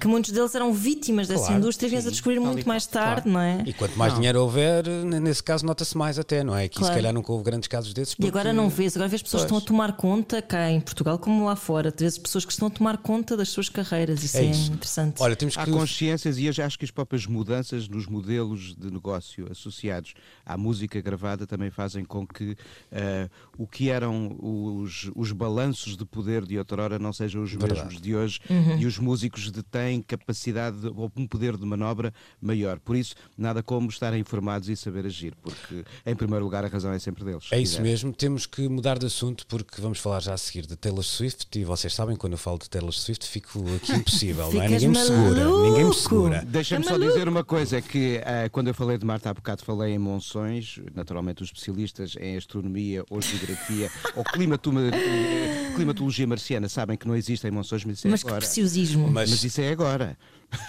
que 0.00 0.06
muitos 0.06 0.30
deles 0.30 0.54
eram 0.54 0.72
vítimas 0.72 1.26
dessa 1.26 1.52
indústria 1.52 1.88
e 1.88 1.90
vinhas 1.90 2.06
a 2.06 2.10
descobrir 2.10 2.38
muito 2.38 2.68
mais 2.68 2.86
tarde, 2.86 3.28
não 3.28 3.40
é? 3.40 3.64
E 3.66 3.72
quanto 3.72 3.98
mais 3.98 4.12
não. 4.12 4.20
dinheiro 4.20 4.40
houver, 4.42 4.86
nesse 4.86 5.42
caso 5.42 5.66
nota-se 5.66 5.96
mais 5.98 6.16
até, 6.20 6.44
não 6.44 6.56
é? 6.56 6.64
Aqui 6.64 6.84
se 6.84 6.90
calhar 6.92 7.12
nunca 7.12 7.32
houve 7.32 7.44
grandes 7.44 7.66
casos 7.66 7.92
desses. 7.92 8.14
Porque... 8.14 8.26
E 8.26 8.28
agora 8.28 8.52
não 8.52 8.68
vês, 8.68 8.94
agora 8.94 9.08
vês 9.08 9.22
pessoas 9.22 9.42
pois. 9.42 9.50
que 9.50 9.56
estão 9.56 9.76
a 9.76 9.86
tomar 9.86 9.96
conta 9.96 10.40
cá 10.40 10.70
em 10.70 10.80
Portugal 10.80 11.18
como 11.18 11.44
lá 11.46 11.56
fora, 11.56 11.92
vês 11.96 12.16
pessoas 12.16 12.44
que 12.44 12.52
estão 12.52 12.68
a 12.68 12.70
tomar 12.70 12.98
conta 12.98 13.36
das 13.36 13.48
suas 13.48 13.68
carreiras, 13.68 14.22
isso 14.22 14.36
é, 14.36 14.42
é 14.42 14.50
isso. 14.50 14.70
interessante. 14.70 15.20
Olha, 15.20 15.34
temos 15.34 15.56
que... 15.56 15.62
Há 15.62 15.66
consciências 15.66 16.38
e 16.38 16.44
eu 16.44 16.52
já 16.52 16.64
acho 16.64 16.78
que 16.78 16.84
as 16.84 16.92
próprias 16.92 17.26
mudanças 17.26 17.88
nos 17.88 18.06
modelos 18.06 18.76
de 18.76 18.88
negócio 18.88 19.50
associados 19.50 20.11
à 20.44 20.56
música 20.56 21.00
gravada 21.00 21.46
também 21.46 21.70
fazem 21.70 22.04
com 22.04 22.26
que 22.26 22.52
uh, 22.52 23.30
o 23.56 23.66
que 23.66 23.90
eram 23.90 24.36
os, 24.40 25.10
os 25.14 25.32
balanços 25.32 25.96
de 25.96 26.04
poder 26.04 26.44
de 26.44 26.58
outrora 26.58 26.98
não 26.98 27.12
sejam 27.12 27.42
os 27.42 27.52
Verdade. 27.52 27.74
mesmos 27.74 28.00
de 28.00 28.14
hoje 28.14 28.40
uhum. 28.48 28.78
e 28.78 28.86
os 28.86 28.98
músicos 28.98 29.50
têm 29.70 30.02
capacidade 30.02 30.86
ou 30.86 31.10
um 31.16 31.26
poder 31.26 31.56
de 31.56 31.64
manobra 31.64 32.12
maior. 32.40 32.78
Por 32.78 32.96
isso, 32.96 33.14
nada 33.36 33.62
como 33.62 33.88
estarem 33.88 34.20
informados 34.20 34.68
e 34.68 34.76
saber 34.76 35.06
agir, 35.06 35.34
porque 35.42 35.84
em 36.04 36.16
primeiro 36.16 36.44
lugar 36.44 36.64
a 36.64 36.68
razão 36.68 36.92
é 36.92 36.98
sempre 36.98 37.24
deles. 37.24 37.48
É 37.50 37.60
isso 37.60 37.80
mesmo, 37.80 38.12
temos 38.12 38.46
que 38.46 38.68
mudar 38.68 38.98
de 38.98 39.06
assunto 39.06 39.46
porque 39.46 39.80
vamos 39.80 39.98
falar 39.98 40.20
já 40.20 40.34
a 40.34 40.38
seguir 40.38 40.66
de 40.66 40.76
Taylor 40.76 41.02
Swift 41.02 41.58
e 41.58 41.64
vocês 41.64 41.94
sabem 41.94 42.16
quando 42.16 42.32
eu 42.32 42.38
falo 42.38 42.58
de 42.58 42.68
Taylor 42.68 42.92
Swift 42.92 43.26
fico 43.26 43.62
aqui 43.76 43.92
impossível, 43.92 44.52
não 44.52 44.62
é? 44.62 44.68
Ninguém 44.68 44.88
me 44.88 44.96
segura, 44.96 45.44
ninguém 45.44 45.84
me 45.84 45.94
segura. 45.94 46.44
Deixa-me 46.46 46.84
é 46.84 46.88
só 46.88 46.98
dizer 46.98 47.28
uma 47.28 47.44
coisa, 47.44 47.78
é 47.78 47.82
que 47.82 48.18
uh, 48.18 48.50
quando 48.50 48.68
eu 48.68 48.74
falei 48.74 48.98
de 48.98 49.04
Marta 49.04 49.30
há 49.30 49.34
bocado 49.34 49.62
falei 49.64 49.94
em 49.94 49.98
monções, 50.02 50.80
naturalmente 50.94 51.42
os 51.42 51.48
especialistas 51.48 52.16
em 52.20 52.36
astronomia 52.36 53.04
ou 53.08 53.22
geografia 53.22 53.90
ou 54.16 54.22
eh, 54.22 55.72
climatologia 55.74 56.26
marciana 56.26 56.68
sabem 56.68 56.96
que 56.96 57.06
não 57.06 57.16
existem 57.16 57.50
monções, 57.50 57.84
mas 57.84 57.98
isso 57.98 58.08
é 58.08 58.10
Mas 58.10 58.20
agora. 58.20 58.34
que 58.40 58.46
preciosismo. 58.46 59.08
Mas, 59.10 59.30
mas 59.30 59.44
isso 59.44 59.60
é 59.60 59.70
agora. 59.70 60.18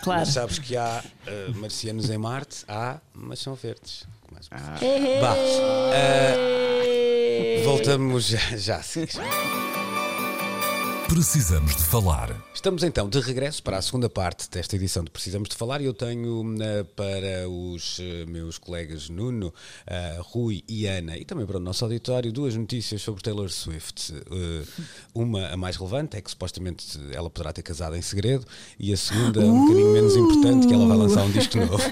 Claro. 0.01 0.21
Mas 0.21 0.29
sabes 0.29 0.59
que 0.59 0.77
há 0.77 1.03
uh, 1.27 1.55
marcianos 1.57 2.09
em 2.09 2.17
Marte? 2.17 2.63
Há, 2.67 2.99
mas 3.13 3.39
são 3.39 3.55
verdes. 3.55 4.07
Ah. 4.51 4.79
Bah, 5.21 5.35
uh, 7.59 7.63
voltamos 7.63 8.27
já. 8.27 8.57
já 8.57 8.81
sim. 8.81 9.05
Precisamos 11.13 11.75
de 11.75 11.83
falar. 11.83 12.35
Estamos 12.55 12.81
então 12.81 13.07
de 13.07 13.19
regresso 13.19 13.61
para 13.61 13.77
a 13.77 13.81
segunda 13.83 14.09
parte 14.09 14.49
desta 14.49 14.75
edição 14.75 15.03
de 15.03 15.11
Precisamos 15.11 15.47
de 15.47 15.55
Falar 15.55 15.79
e 15.79 15.85
eu 15.85 15.93
tenho 15.93 16.41
uh, 16.41 16.85
para 16.95 17.47
os 17.47 17.99
uh, 17.99 18.25
meus 18.27 18.57
colegas 18.57 19.09
Nuno, 19.09 19.47
uh, 19.47 20.23
Rui 20.23 20.63
e 20.67 20.87
Ana 20.87 21.15
e 21.15 21.23
também 21.23 21.45
para 21.45 21.57
o 21.57 21.59
nosso 21.59 21.83
auditório 21.83 22.31
duas 22.31 22.55
notícias 22.55 22.99
sobre 23.03 23.21
Taylor 23.21 23.49
Swift. 23.49 24.11
uma, 25.13 25.49
a 25.49 25.57
mais 25.57 25.75
relevante, 25.75 26.17
é 26.17 26.21
que 26.21 26.31
supostamente 26.31 26.99
ela 27.11 27.29
poderá 27.29 27.53
ter 27.53 27.61
casado 27.61 27.95
em 27.95 28.01
segredo 28.01 28.47
e 28.79 28.91
a 28.91 28.97
segunda, 28.97 29.41
um 29.41 29.67
bocadinho 29.67 29.93
menos 29.93 30.15
importante, 30.15 30.67
que 30.67 30.73
ela 30.73 30.87
vai 30.87 30.97
lançar 30.97 31.23
um 31.25 31.31
disco 31.31 31.57
novo. 31.57 31.83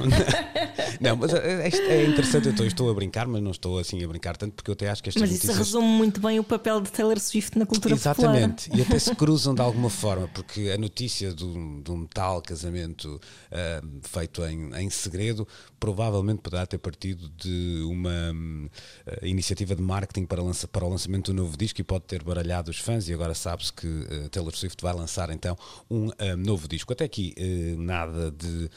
não, 1.00 1.16
mas 1.18 1.32
é, 1.34 1.68
é 1.68 2.06
interessante, 2.08 2.46
eu 2.46 2.52
estou, 2.52 2.66
estou, 2.66 2.90
a 2.90 2.94
brincar, 2.96 3.28
mas 3.28 3.44
não 3.44 3.52
estou 3.52 3.78
assim 3.78 4.04
a 4.04 4.08
brincar 4.08 4.36
tanto 4.36 4.54
porque 4.54 4.72
eu 4.72 4.74
até 4.74 4.90
acho 4.90 5.04
que 5.04 5.10
estas 5.10 5.22
mas 5.22 5.30
notícias... 5.30 5.58
Mas 5.58 5.68
isso 5.68 5.76
resume 5.76 5.96
muito 5.96 6.20
bem 6.20 6.40
o 6.40 6.44
papel 6.44 6.82
de 6.82 6.92
Taylor 6.92 7.20
Swift 7.20 7.60
na 7.60 7.68
cultura 7.68 7.94
Exatamente, 7.94 8.70
popular. 8.70 8.80
e 8.80 8.90
até 8.90 9.11
se 9.12 9.16
cruzam 9.16 9.54
de 9.54 9.62
alguma 9.62 9.90
forma, 9.90 10.28
porque 10.30 10.72
a 10.74 10.78
notícia 10.78 11.34
de 11.34 11.44
um 11.44 12.06
tal 12.06 12.42
casamento 12.42 13.20
uh, 13.52 14.00
feito 14.04 14.44
em, 14.46 14.74
em 14.76 14.90
segredo 14.90 15.48
provavelmente 15.82 16.42
poderá 16.44 16.64
ter 16.68 16.78
partido 16.78 17.28
de 17.30 17.82
uma 17.90 18.32
uh, 18.32 19.26
iniciativa 19.26 19.76
de 19.76 19.82
marketing 19.82 20.26
para, 20.26 20.40
lança, 20.40 20.68
para 20.68 20.86
o 20.86 20.90
lançamento 20.90 21.34
do 21.34 21.42
novo 21.42 21.58
disco 21.58 21.82
e 21.82 21.84
pode 21.84 22.06
ter 22.06 22.24
baralhado 22.24 22.70
os 22.70 22.78
fãs 22.78 23.10
e 23.10 23.14
agora 23.14 23.34
sabe-se 23.34 23.74
que 23.74 23.88
uh, 23.88 24.30
Taylor 24.30 24.56
Swift 24.56 24.80
vai 24.80 24.94
lançar 24.94 25.32
então 25.32 25.58
um 25.90 26.12
novo 26.38 26.68
disco. 26.68 26.94
Até 26.94 27.06
aqui 27.06 27.34
nada 27.78 28.30
de 28.32 28.70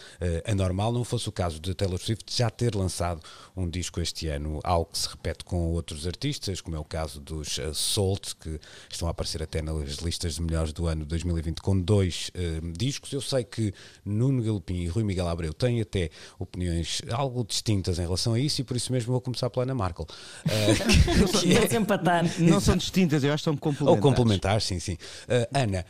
anormal, 0.46 0.92
não 0.92 1.04
fosse 1.04 1.28
o 1.28 1.32
caso 1.32 1.60
de 1.60 1.74
Taylor 1.74 1.98
Swift 1.98 2.34
já 2.34 2.48
ter 2.48 2.74
lançado 2.74 3.20
um 3.54 3.68
disco 3.68 4.00
este 4.00 4.28
ano, 4.28 4.60
algo 4.64 4.90
que 4.90 4.98
se 4.98 5.08
repete 5.08 5.44
com 5.44 5.72
outros 5.72 6.06
artistas, 6.06 6.60
como 6.60 6.76
é 6.76 6.78
o 6.78 6.84
caso 6.84 7.20
dos 7.20 7.58
Salt, 7.74 8.32
que 8.40 8.58
estão 8.90 9.06
a 9.08 9.10
aparecer 9.10 9.42
até 9.42 9.60
nas 9.60 9.96
listas 9.96 10.36
de 10.36 10.42
melhores 10.42 10.72
do 10.72 10.86
ano 10.86 11.04
2020 11.04 11.60
com 11.60 11.78
dois 11.78 12.30
uh, 12.30 12.72
discos. 12.72 13.12
Eu 13.12 13.20
sei 13.20 13.44
que 13.44 13.74
Nuno 14.04 14.42
Galopim 14.42 14.76
e 14.76 14.86
Rui 14.88 15.04
Miguel 15.04 15.28
Abreu 15.28 15.52
têm 15.52 15.80
até 15.80 16.10
opiniões 16.38 16.93
algo 17.10 17.44
distintas 17.44 17.98
em 17.98 18.02
relação 18.02 18.34
a 18.34 18.40
isso 18.40 18.60
e 18.60 18.64
por 18.64 18.76
isso 18.76 18.92
mesmo 18.92 19.12
vou 19.12 19.20
começar 19.20 19.50
pela 19.50 19.64
Ana 19.64 19.74
Markel. 19.74 20.06
Uh, 20.44 21.40
que, 21.40 21.74
é... 21.74 21.78
empatar. 21.78 22.24
Não 22.38 22.60
são 22.60 22.76
distintas, 22.76 23.24
eu 23.24 23.32
acho 23.32 23.42
que 23.42 23.44
são 23.44 23.56
complementares. 23.56 24.04
Ou 24.04 24.10
complementares, 24.10 24.64
sim, 24.64 24.78
sim. 24.78 24.94
Uh, 24.94 25.46
Ana, 25.52 25.84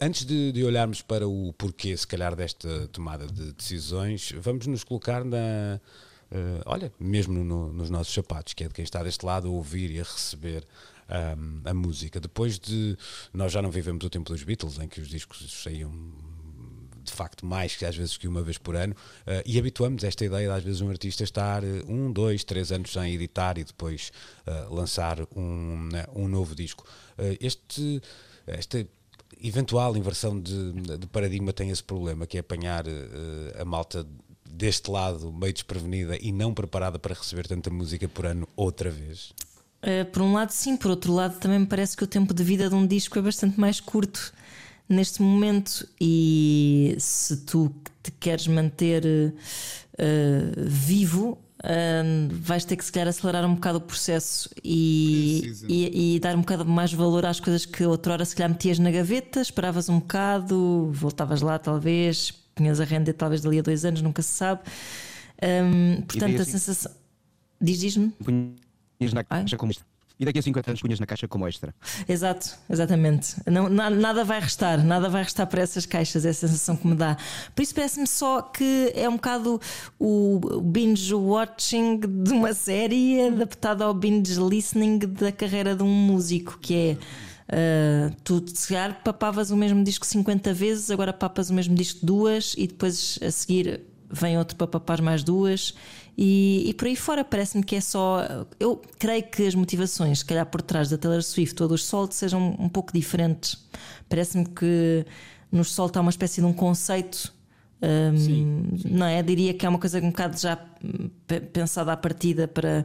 antes 0.00 0.24
de, 0.24 0.52
de, 0.52 0.64
olharmos 0.64 1.02
para 1.02 1.26
o 1.28 1.52
porquê, 1.52 1.96
se 1.96 2.06
calhar, 2.06 2.34
desta 2.34 2.88
tomada 2.88 3.26
de 3.26 3.52
decisões, 3.52 4.32
vamos 4.36 4.66
nos 4.66 4.84
colocar 4.84 5.24
na. 5.24 5.80
olha, 6.64 6.92
mesmo 6.98 7.44
no, 7.44 7.72
nos 7.72 7.90
nossos 7.90 8.12
sapatos, 8.12 8.54
que 8.54 8.64
é 8.64 8.68
de 8.68 8.74
quem 8.74 8.84
está 8.84 9.02
deste 9.02 9.24
lado 9.24 9.48
a 9.48 9.50
ouvir 9.50 9.90
e 9.90 10.00
a 10.00 10.04
receber 10.04 10.64
um, 11.08 11.60
a 11.64 11.74
música. 11.74 12.20
Depois 12.20 12.58
de. 12.58 12.96
Nós 13.32 13.52
já 13.52 13.62
não 13.62 13.70
vivemos 13.70 14.04
o 14.04 14.10
tempo 14.10 14.30
dos 14.30 14.42
Beatles, 14.42 14.78
em 14.78 14.88
que 14.88 15.00
os 15.00 15.08
discos 15.08 15.62
saíam 15.62 15.92
de 17.08 17.14
facto 17.14 17.44
mais 17.44 17.74
que 17.74 17.84
às 17.84 17.96
vezes 17.96 18.16
que 18.16 18.28
uma 18.28 18.42
vez 18.42 18.58
por 18.58 18.76
ano 18.76 18.94
uh, 18.94 19.42
e 19.44 19.58
habituamos 19.58 20.04
esta 20.04 20.24
ideia 20.24 20.48
de 20.48 20.54
às 20.54 20.62
vezes 20.62 20.80
um 20.80 20.88
artista 20.88 21.24
estar 21.24 21.64
uh, 21.64 21.84
um, 21.88 22.12
dois, 22.12 22.44
três 22.44 22.70
anos 22.70 22.92
sem 22.92 23.14
editar 23.14 23.58
e 23.58 23.64
depois 23.64 24.12
uh, 24.46 24.74
lançar 24.74 25.20
um, 25.34 25.88
um 26.14 26.28
novo 26.28 26.54
disco. 26.54 26.84
este, 27.40 28.00
esta 28.46 28.86
eventual 29.42 29.96
inversão 29.96 30.40
de, 30.40 30.72
de, 30.72 31.06
paradigma 31.08 31.52
tem 31.52 31.70
esse 31.70 31.82
problema 31.82 32.26
que 32.26 32.36
é 32.36 32.40
apanhar 32.40 32.84
a 33.60 33.64
malta 33.64 34.06
deste 34.48 34.90
lado 34.90 35.32
meio 35.32 35.52
desprevenida 35.52 36.16
e 36.20 36.32
não 36.32 36.54
preparada 36.54 36.98
para 36.98 37.14
receber 37.14 37.46
tanta 37.46 37.70
música 37.70 38.08
por 38.08 38.26
ano 38.26 38.48
outra 38.56 38.90
vez. 38.90 39.32
Uh, 39.82 40.04
por 40.10 40.22
um 40.22 40.32
lado, 40.32 40.50
sim, 40.50 40.76
por 40.76 40.90
outro 40.90 41.12
lado, 41.12 41.38
também 41.38 41.60
me 41.60 41.66
parece 41.66 41.96
que 41.96 42.02
o 42.02 42.06
tempo 42.06 42.34
de 42.34 42.42
vida 42.42 42.68
de 42.68 42.74
um 42.74 42.86
disco 42.86 43.18
é 43.18 43.22
bastante 43.22 43.60
mais 43.60 43.78
curto 43.78 44.32
neste 44.88 45.22
momento. 45.22 45.86
E 46.00 46.96
se 46.98 47.36
tu 47.38 47.72
te 48.02 48.10
queres 48.12 48.46
manter 48.46 49.04
uh, 49.04 49.34
vivo, 50.56 51.38
uh, 51.62 52.28
vais 52.30 52.64
ter 52.64 52.76
que 52.76 52.84
se 52.84 52.92
calhar 52.92 53.08
acelerar 53.08 53.44
um 53.44 53.54
bocado 53.54 53.78
o 53.78 53.80
processo 53.80 54.48
e, 54.64 55.52
e, 55.68 56.16
e, 56.16 56.20
dar 56.20 56.34
um 56.34 56.40
bocado 56.40 56.64
mais 56.64 56.92
valor 56.92 57.26
às 57.26 57.40
coisas 57.40 57.66
que 57.66 57.84
outrora 57.84 58.24
se 58.24 58.34
calhar 58.34 58.50
metias 58.50 58.78
na 58.78 58.90
gaveta, 58.90 59.40
esperavas 59.40 59.88
um 59.88 59.98
bocado, 59.98 60.90
voltavas 60.92 61.42
lá 61.42 61.58
talvez, 61.58 62.32
punhas 62.54 62.80
a 62.80 62.84
render 62.84 63.12
talvez 63.12 63.42
dali 63.42 63.58
a 63.58 63.62
dois 63.62 63.84
anos, 63.84 64.02
nunca 64.02 64.22
se 64.22 64.30
sabe. 64.30 64.62
Um, 65.42 66.02
portanto, 66.02 66.38
a 66.38 66.42
assim, 66.42 66.52
sensação. 66.52 66.92
Diz, 67.60 67.80
diz-me 67.80 68.10
punhas 68.10 69.12
na 69.12 69.24
caixa 69.24 69.56
como 69.56 69.72
extra. 69.72 69.87
E 70.18 70.24
daqui 70.24 70.40
a 70.40 70.42
50 70.42 70.70
anos 70.70 70.82
punhas 70.82 70.98
na 70.98 71.06
caixa 71.06 71.28
como 71.28 71.46
extra. 71.46 71.72
Exato, 72.08 72.58
exatamente. 72.68 73.36
Não, 73.46 73.68
nada 73.68 74.24
vai 74.24 74.40
restar, 74.40 74.84
nada 74.84 75.08
vai 75.08 75.22
restar 75.22 75.46
para 75.46 75.62
essas 75.62 75.86
caixas, 75.86 76.24
é 76.24 76.30
a 76.30 76.34
sensação 76.34 76.76
que 76.76 76.86
me 76.86 76.96
dá. 76.96 77.16
Por 77.54 77.62
isso 77.62 77.74
parece-me 77.74 78.06
só 78.06 78.42
que 78.42 78.92
é 78.96 79.08
um 79.08 79.14
bocado 79.14 79.60
o 79.98 80.60
binge 80.60 81.14
watching 81.14 82.00
de 82.00 82.32
uma 82.32 82.52
série 82.52 83.28
adaptado 83.28 83.82
ao 83.82 83.94
binge 83.94 84.40
listening 84.40 84.98
da 84.98 85.30
carreira 85.30 85.76
de 85.76 85.82
um 85.82 85.92
músico, 85.92 86.58
que 86.60 86.74
é. 86.74 86.98
Uh, 87.50 88.14
tu 88.22 88.44
se 88.46 88.68
calhar 88.68 89.02
papavas 89.02 89.50
o 89.50 89.56
mesmo 89.56 89.82
disco 89.82 90.04
50 90.04 90.52
vezes, 90.52 90.90
agora 90.90 91.14
papas 91.14 91.48
o 91.48 91.54
mesmo 91.54 91.74
disco 91.74 92.04
duas 92.04 92.54
e 92.58 92.66
depois 92.66 93.18
a 93.22 93.30
seguir 93.30 93.80
vem 94.10 94.36
outro 94.36 94.54
para 94.54 94.66
papar 94.66 95.00
mais 95.00 95.22
duas 95.22 95.74
e, 96.20 96.70
e 96.70 96.74
por 96.74 96.88
aí 96.88 96.96
fora 96.96 97.24
parece-me 97.24 97.62
que 97.62 97.76
é 97.76 97.80
só. 97.80 98.44
Eu 98.58 98.82
creio 98.98 99.22
que 99.22 99.46
as 99.46 99.54
motivações, 99.54 100.18
se 100.18 100.24
calhar 100.24 100.44
por 100.44 100.60
trás 100.60 100.88
da 100.88 100.98
Taylor 100.98 101.22
Swift 101.22 101.62
ou 101.62 101.68
dos 101.68 101.86
Salt, 101.86 102.10
sejam 102.10 102.56
um 102.58 102.68
pouco 102.68 102.92
diferentes. 102.92 103.56
Parece-me 104.08 104.44
que 104.44 105.06
nos 105.52 105.72
Salt 105.72 105.96
há 105.96 106.00
uma 106.00 106.10
espécie 106.10 106.40
de 106.40 106.46
um 106.48 106.52
conceito. 106.52 107.32
Um, 107.80 108.18
sim, 108.18 108.68
sim. 108.82 108.88
Não 108.90 109.06
é? 109.06 109.22
Diria 109.22 109.54
que 109.54 109.64
é 109.64 109.68
uma 109.68 109.78
coisa 109.78 110.00
um 110.00 110.10
bocado 110.10 110.36
já 110.36 110.58
pensada 111.52 111.92
à 111.92 111.96
partida 111.96 112.48
para, 112.48 112.84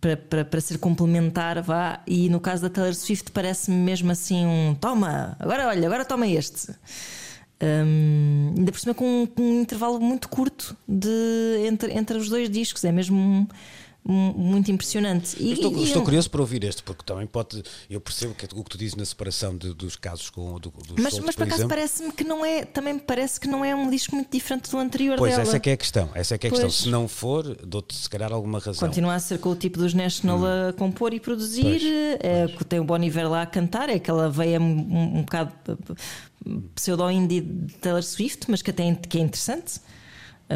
para, 0.00 0.16
para, 0.16 0.44
para, 0.44 0.60
ser 0.60 0.78
complementar, 0.78 1.60
vá. 1.62 2.00
E 2.06 2.28
no 2.28 2.38
caso 2.38 2.62
da 2.62 2.70
Taylor 2.70 2.94
Swift 2.94 3.32
parece-me 3.32 3.76
mesmo 3.76 4.12
assim 4.12 4.46
um 4.46 4.76
toma, 4.76 5.36
agora 5.40 5.66
olha, 5.66 5.84
agora 5.84 6.04
toma 6.04 6.28
este. 6.28 6.72
Um, 7.62 8.54
ainda 8.58 8.72
por 8.72 8.80
cima 8.80 8.92
com 8.92 9.22
um, 9.22 9.26
com 9.26 9.40
um, 9.40 9.60
intervalo 9.60 10.00
muito 10.00 10.28
curto 10.28 10.76
de, 10.88 11.64
entre, 11.64 11.92
entre 11.92 12.18
os 12.18 12.28
dois 12.28 12.50
discos, 12.50 12.82
é 12.84 12.90
mesmo 12.90 13.16
um, 13.16 13.46
muito 14.04 14.70
impressionante. 14.70 15.36
E, 15.38 15.52
estou, 15.52 15.72
e, 15.76 15.84
estou 15.84 16.02
curioso 16.02 16.28
para 16.28 16.40
ouvir 16.40 16.64
este, 16.64 16.82
porque 16.82 17.04
também 17.04 17.26
pode. 17.26 17.62
Eu 17.88 18.00
percebo 18.00 18.34
que, 18.34 18.46
o 18.52 18.64
que 18.64 18.70
tu 18.70 18.78
dizes 18.78 18.96
na 18.96 19.04
separação 19.04 19.56
de, 19.56 19.72
dos 19.74 19.94
casos 19.94 20.28
com 20.28 20.58
do, 20.58 20.70
dos 20.70 20.96
Mas, 20.98 21.14
soltos, 21.14 21.26
mas 21.26 21.36
por, 21.36 21.46
por 21.46 21.52
acaso 21.54 21.68
parece-me 21.68 22.12
que 22.12 22.24
não 22.24 22.44
é. 22.44 22.64
Também 22.64 22.94
me 22.94 23.00
parece 23.00 23.38
que 23.38 23.46
não 23.46 23.64
é 23.64 23.74
um 23.74 23.88
disco 23.88 24.14
muito 24.14 24.30
diferente 24.30 24.68
do 24.70 24.78
anterior 24.78 25.16
pois, 25.16 25.32
dela. 25.32 25.42
essa 25.42 25.56
é 25.56 25.60
que 25.60 25.70
é 25.70 25.74
a 25.74 25.76
questão. 25.76 26.10
Essa 26.14 26.34
é 26.34 26.38
que 26.38 26.46
é 26.46 26.48
a 26.48 26.50
questão. 26.50 26.70
Se 26.70 26.88
não 26.88 27.06
for, 27.06 27.56
dou-te 27.64 27.94
se 27.94 28.10
calhar 28.10 28.32
alguma 28.32 28.58
razão. 28.58 28.88
Continua 28.88 29.14
a 29.14 29.20
ser 29.20 29.38
com 29.38 29.50
o 29.50 29.56
tipo 29.56 29.78
dos 29.78 29.94
National 29.94 30.40
hum. 30.40 30.68
a 30.68 30.72
compor 30.72 31.14
e 31.14 31.20
produzir. 31.20 31.62
Pois, 31.62 31.82
é, 32.20 32.48
pois. 32.48 32.64
Tem 32.68 32.80
o 32.80 32.84
Bon 32.84 33.00
Iver 33.00 33.30
lá 33.30 33.42
a 33.42 33.46
cantar, 33.46 33.88
é 33.88 33.94
aquela 33.94 34.28
veia 34.28 34.60
um, 34.60 35.18
um 35.18 35.22
bocado 35.22 35.52
pseudo-indie 36.74 37.40
de 37.40 37.74
Taylor 37.74 38.02
Swift, 38.02 38.50
mas 38.50 38.62
que 38.62 38.70
até 38.70 38.92
que 38.94 39.18
é 39.18 39.20
interessante 39.20 39.80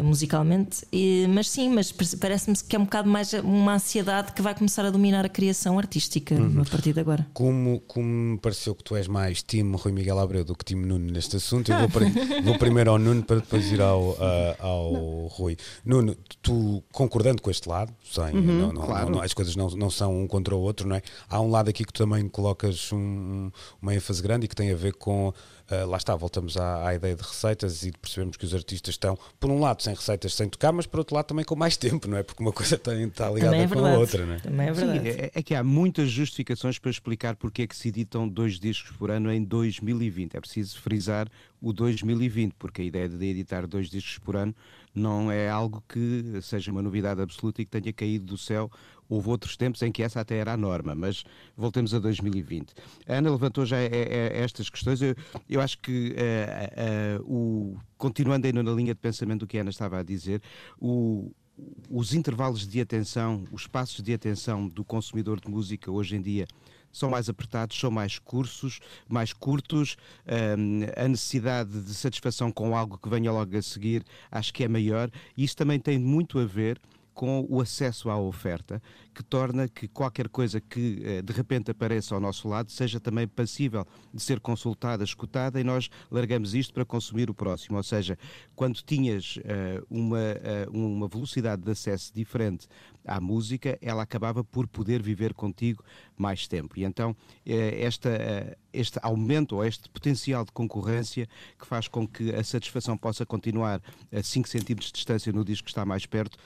musicalmente. 0.01 0.85
E, 0.91 1.25
mas 1.29 1.49
sim, 1.49 1.69
mas 1.69 1.91
parece-me 1.91 2.55
que 2.57 2.75
é 2.75 2.79
um 2.79 2.83
bocado 2.83 3.09
mais 3.09 3.33
uma 3.33 3.75
ansiedade 3.75 4.33
que 4.33 4.41
vai 4.41 4.55
começar 4.55 4.85
a 4.85 4.89
dominar 4.89 5.25
a 5.25 5.29
criação 5.29 5.77
artística 5.77 6.35
uhum. 6.35 6.61
a 6.61 6.65
partir 6.65 6.93
de 6.93 6.99
agora. 6.99 7.27
Como, 7.33 7.79
como 7.81 8.07
me 8.07 8.37
pareceu 8.37 8.75
que 8.75 8.83
tu 8.83 8.95
és 8.95 9.07
mais 9.07 9.41
time 9.41 9.75
Rui 9.77 9.91
Miguel 9.91 10.19
Abreu 10.19 10.43
do 10.43 10.55
que 10.55 10.65
time 10.65 10.85
Nuno 10.85 11.11
neste 11.11 11.37
assunto, 11.37 11.71
eu 11.71 11.77
vou, 11.79 11.87
vou 12.43 12.57
primeiro 12.57 12.91
ao 12.91 12.99
Nuno 12.99 13.23
para 13.23 13.37
depois 13.37 13.71
ir 13.71 13.81
ao, 13.81 14.11
uh, 14.11 14.55
ao 14.59 15.27
Rui. 15.27 15.57
Nuno, 15.85 16.15
tu 16.41 16.83
concordando 16.91 17.41
com 17.41 17.49
este 17.49 17.67
lado, 17.67 17.93
sem, 18.03 18.35
uhum, 18.35 18.41
não, 18.41 18.73
não, 18.73 18.81
claro. 18.85 19.21
as 19.21 19.33
coisas 19.33 19.55
não, 19.55 19.69
não 19.69 19.89
são 19.89 20.21
um 20.21 20.27
contra 20.27 20.55
o 20.55 20.59
outro, 20.59 20.87
não 20.87 20.95
é? 20.95 21.01
Há 21.29 21.41
um 21.41 21.49
lado 21.49 21.69
aqui 21.69 21.83
que 21.83 21.93
tu 21.93 22.03
também 22.03 22.27
colocas 22.27 22.91
um, 22.91 23.51
uma 23.81 23.93
ênfase 23.93 24.21
grande 24.21 24.45
e 24.45 24.47
que 24.47 24.55
tem 24.55 24.71
a 24.71 24.75
ver 24.75 24.93
com 24.93 25.33
Uh, 25.69 25.85
lá 25.85 25.97
está, 25.97 26.15
voltamos 26.15 26.55
à, 26.55 26.87
à, 26.87 26.95
ideia 26.95 27.13
de 27.13 27.21
receitas 27.21 27.83
e 27.83 27.91
de 27.91 27.97
percebermos 27.97 28.37
que 28.37 28.45
os 28.45 28.53
artistas 28.53 28.93
estão, 28.93 29.17
por 29.37 29.51
um 29.51 29.59
lado, 29.59 29.83
sem 29.83 29.93
receitas, 29.93 30.33
sem 30.33 30.47
tocar, 30.47 30.71
mas 30.71 30.85
por 30.85 30.99
outro 30.99 31.13
lado 31.13 31.25
também 31.25 31.43
com 31.43 31.57
mais 31.57 31.75
tempo, 31.77 32.07
não 32.07 32.17
é? 32.17 32.23
Porque 32.23 32.41
uma 32.41 32.53
coisa 32.53 32.77
tem, 32.77 33.03
está 33.03 33.29
ligada 33.29 33.55
é 33.55 33.67
com 33.67 33.85
a 33.85 33.97
outra, 33.97 34.25
não 34.25 34.35
é? 34.35 34.39
Também 34.39 34.67
é 34.67 34.71
verdade. 34.71 35.11
Sim, 35.11 35.19
é, 35.19 35.31
é, 35.33 35.43
que 35.43 35.53
há 35.53 35.63
muitas 35.63 36.09
justificações 36.09 36.79
para 36.79 36.89
explicar 36.89 37.35
porque 37.35 37.63
é 37.63 37.67
que 37.67 37.75
se 37.75 37.89
editam 37.89 38.27
dois 38.27 38.59
discos 38.59 38.95
por 38.95 39.11
ano 39.11 39.29
em 39.29 39.43
2020. 39.43 40.37
É 40.37 40.39
preciso 40.39 40.79
frisar 40.79 41.27
o 41.61 41.73
2020, 41.73 42.53
porque 42.57 42.81
a 42.81 42.85
ideia 42.85 43.09
de 43.09 43.25
editar 43.25 43.67
dois 43.67 43.89
discos 43.89 44.19
por 44.19 44.35
ano 44.35 44.55
não 44.97 45.31
é 45.31 45.49
algo 45.49 45.83
que 45.87 46.39
seja 46.41 46.71
uma 46.71 46.81
novidade 46.81 47.21
absoluta 47.21 47.61
e 47.61 47.65
que 47.65 47.71
tenha 47.71 47.93
caído 47.93 48.25
do 48.25 48.37
céu. 48.37 48.69
Houve 49.07 49.29
outros 49.29 49.55
tempos 49.55 49.81
em 49.81 49.91
que 49.91 50.03
essa 50.03 50.19
até 50.19 50.37
era 50.37 50.53
a 50.53 50.57
norma, 50.57 50.93
mas 50.93 51.23
voltemos 51.55 51.93
a 51.93 51.99
2020. 51.99 52.73
A 53.07 53.13
Ana 53.13 53.31
levantou 53.31 53.65
já 53.65 53.77
é, 53.77 53.85
é, 53.85 54.41
estas 54.41 54.69
questões. 54.69 55.01
Eu, 55.01 55.15
eu 55.49 55.61
acho 55.61 55.77
que, 55.79 56.13
uh, 56.13 57.23
o, 57.23 57.77
continuando 57.97 58.47
ainda 58.47 58.61
na 58.61 58.71
linha 58.71 58.93
de 58.93 58.99
pensamento 58.99 59.41
do 59.41 59.47
que 59.47 59.57
a 59.57 59.61
Ana 59.61 59.69
estava 59.69 59.99
a 59.99 60.03
dizer, 60.03 60.41
o, 60.77 61.31
os 61.89 62.13
intervalos 62.13 62.67
de 62.67 62.81
atenção, 62.81 63.45
os 63.51 63.61
espaços 63.61 64.03
de 64.03 64.13
atenção 64.13 64.67
do 64.67 64.83
consumidor 64.83 65.39
de 65.39 65.49
música 65.49 65.89
hoje 65.89 66.15
em 66.15 66.21
dia 66.21 66.45
são 66.91 67.09
mais 67.09 67.29
apertados, 67.29 67.79
são 67.79 67.91
mais 67.91 68.19
cursos, 68.19 68.79
mais 69.07 69.33
curtos, 69.33 69.97
um, 70.57 71.03
a 71.03 71.07
necessidade 71.07 71.81
de 71.81 71.93
satisfação 71.93 72.51
com 72.51 72.75
algo 72.75 72.97
que 72.97 73.09
venha 73.09 73.31
logo 73.31 73.55
a 73.57 73.61
seguir 73.61 74.03
acho 74.31 74.53
que 74.53 74.63
é 74.63 74.67
maior. 74.67 75.09
E 75.35 75.43
isso 75.43 75.55
também 75.55 75.79
tem 75.79 75.99
muito 75.99 76.39
a 76.39 76.45
ver 76.45 76.79
com 77.17 77.43
o 77.49 77.59
acesso 77.59 78.11
à 78.11 78.19
oferta, 78.19 78.79
que 79.11 79.23
torna 79.23 79.67
que 79.67 79.87
qualquer 79.87 80.29
coisa 80.29 80.61
que 80.61 81.01
eh, 81.03 81.21
de 81.23 81.33
repente 81.33 81.71
apareça 81.71 82.13
ao 82.13 82.21
nosso 82.21 82.47
lado 82.47 82.71
seja 82.71 82.99
também 82.99 83.27
passível 83.27 83.87
de 84.13 84.21
ser 84.21 84.39
consultada, 84.39 85.03
escutada 85.03 85.59
e 85.59 85.63
nós 85.63 85.89
largamos 86.11 86.53
isto 86.53 86.71
para 86.75 86.85
consumir 86.85 87.27
o 87.27 87.33
próximo. 87.33 87.75
Ou 87.75 87.81
seja, 87.81 88.19
quando 88.55 88.83
tinhas 88.83 89.37
uh, 89.37 89.83
uma, 89.89 90.19
uh, 90.19 90.71
uma 90.71 91.07
velocidade 91.07 91.63
de 91.63 91.71
acesso 91.71 92.13
diferente 92.13 92.67
à 93.07 93.19
música, 93.19 93.77
ela 93.81 94.03
acabava 94.03 94.43
por 94.43 94.67
poder 94.67 95.01
viver 95.01 95.33
contigo 95.33 95.83
mais 96.15 96.47
tempo. 96.47 96.77
E 96.77 96.83
então 96.83 97.15
esta, 97.45 98.57
este 98.73 98.99
aumento 99.01 99.55
ou 99.55 99.65
este 99.65 99.89
potencial 99.89 100.43
de 100.45 100.51
concorrência 100.51 101.27
que 101.57 101.65
faz 101.65 101.87
com 101.87 102.07
que 102.07 102.33
a 102.33 102.43
satisfação 102.43 102.97
possa 102.97 103.25
continuar 103.25 103.81
a 104.11 104.21
5 104.21 104.47
centímetros 104.47 104.87
de 104.87 104.93
distância 104.93 105.31
no 105.31 105.43
disco 105.43 105.65
que 105.65 105.71
está 105.71 105.85
mais 105.85 106.05
perto, 106.05 106.37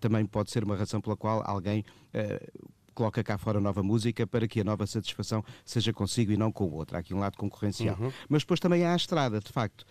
também 0.00 0.26
pode 0.26 0.50
ser 0.50 0.64
uma 0.64 0.76
razão 0.76 1.00
pela 1.00 1.16
qual 1.16 1.42
alguém 1.46 1.84
coloca 3.00 3.24
cá 3.24 3.38
fora 3.38 3.60
nova 3.60 3.82
música 3.82 4.26
para 4.26 4.46
que 4.46 4.60
a 4.60 4.64
nova 4.64 4.86
satisfação 4.86 5.42
seja 5.64 5.92
consigo 5.92 6.32
e 6.32 6.36
não 6.36 6.52
com 6.52 6.64
o 6.64 6.74
outro. 6.74 6.96
Há 6.96 7.00
aqui 7.00 7.14
um 7.14 7.18
lado 7.18 7.36
concorrencial. 7.36 7.96
Uhum. 7.98 8.12
Mas 8.28 8.42
depois 8.42 8.60
também 8.60 8.84
há 8.84 8.92
a 8.92 8.96
estrada, 8.96 9.40
de 9.40 9.50
facto. 9.50 9.86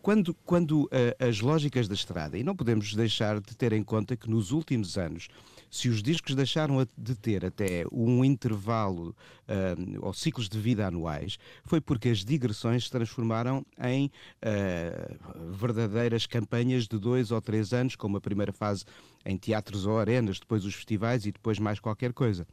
Quando, 0.00 0.34
quando 0.46 0.84
uh, 0.84 0.88
as 1.18 1.40
lógicas 1.40 1.88
da 1.88 1.94
estrada, 1.94 2.38
e 2.38 2.42
não 2.42 2.56
podemos 2.56 2.94
deixar 2.94 3.40
de 3.40 3.54
ter 3.56 3.72
em 3.72 3.82
conta 3.82 4.16
que 4.16 4.28
nos 4.30 4.50
últimos 4.50 4.96
anos 4.96 5.28
se 5.74 5.88
os 5.88 6.00
discos 6.00 6.36
deixaram 6.36 6.86
de 6.96 7.16
ter 7.16 7.44
até 7.44 7.84
um 7.90 8.24
intervalo 8.24 9.08
uh, 9.08 10.06
ou 10.06 10.12
ciclos 10.12 10.48
de 10.48 10.56
vida 10.56 10.86
anuais, 10.86 11.36
foi 11.64 11.80
porque 11.80 12.10
as 12.10 12.24
digressões 12.24 12.84
se 12.84 12.90
transformaram 12.92 13.66
em 13.82 14.06
uh, 14.06 15.52
verdadeiras 15.52 16.26
campanhas 16.26 16.86
de 16.86 16.96
dois 16.96 17.32
ou 17.32 17.42
três 17.42 17.72
anos, 17.72 17.96
com 17.96 18.06
uma 18.06 18.20
primeira 18.20 18.52
fase 18.52 18.84
em 19.26 19.36
teatros 19.36 19.84
ou 19.84 19.98
arenas, 19.98 20.38
depois 20.38 20.64
os 20.64 20.76
festivais 20.76 21.26
e 21.26 21.32
depois 21.32 21.58
mais 21.58 21.80
qualquer 21.80 22.12
coisa. 22.12 22.46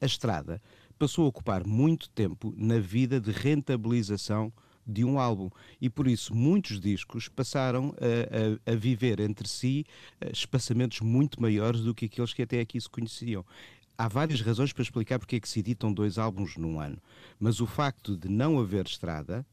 A 0.00 0.06
estrada 0.06 0.62
passou 0.98 1.26
a 1.26 1.28
ocupar 1.28 1.66
muito 1.66 2.08
tempo 2.08 2.54
na 2.56 2.78
vida 2.78 3.20
de 3.20 3.32
rentabilização 3.32 4.50
de 4.86 5.04
um 5.04 5.18
álbum. 5.18 5.50
E 5.80 5.88
por 5.88 6.06
isso 6.06 6.34
muitos 6.34 6.80
discos 6.80 7.28
passaram 7.28 7.94
a, 7.98 8.70
a, 8.70 8.72
a 8.72 8.76
viver 8.76 9.20
entre 9.20 9.48
si 9.48 9.86
eh, 10.20 10.30
espaçamentos 10.32 11.00
muito 11.00 11.40
maiores 11.40 11.80
do 11.80 11.94
que 11.94 12.06
aqueles 12.06 12.32
que 12.32 12.42
até 12.42 12.60
aqui 12.60 12.80
se 12.80 12.88
conheciam. 12.88 13.44
Há 13.96 14.08
várias 14.08 14.40
razões 14.40 14.72
para 14.72 14.82
explicar 14.82 15.18
porque 15.18 15.36
é 15.36 15.40
que 15.40 15.48
se 15.48 15.60
editam 15.60 15.92
dois 15.92 16.18
álbuns 16.18 16.56
num 16.56 16.80
ano, 16.80 16.98
mas 17.38 17.60
o 17.60 17.66
facto 17.66 18.16
de 18.16 18.28
não 18.28 18.58
haver 18.58 18.86
estrada 18.86 19.46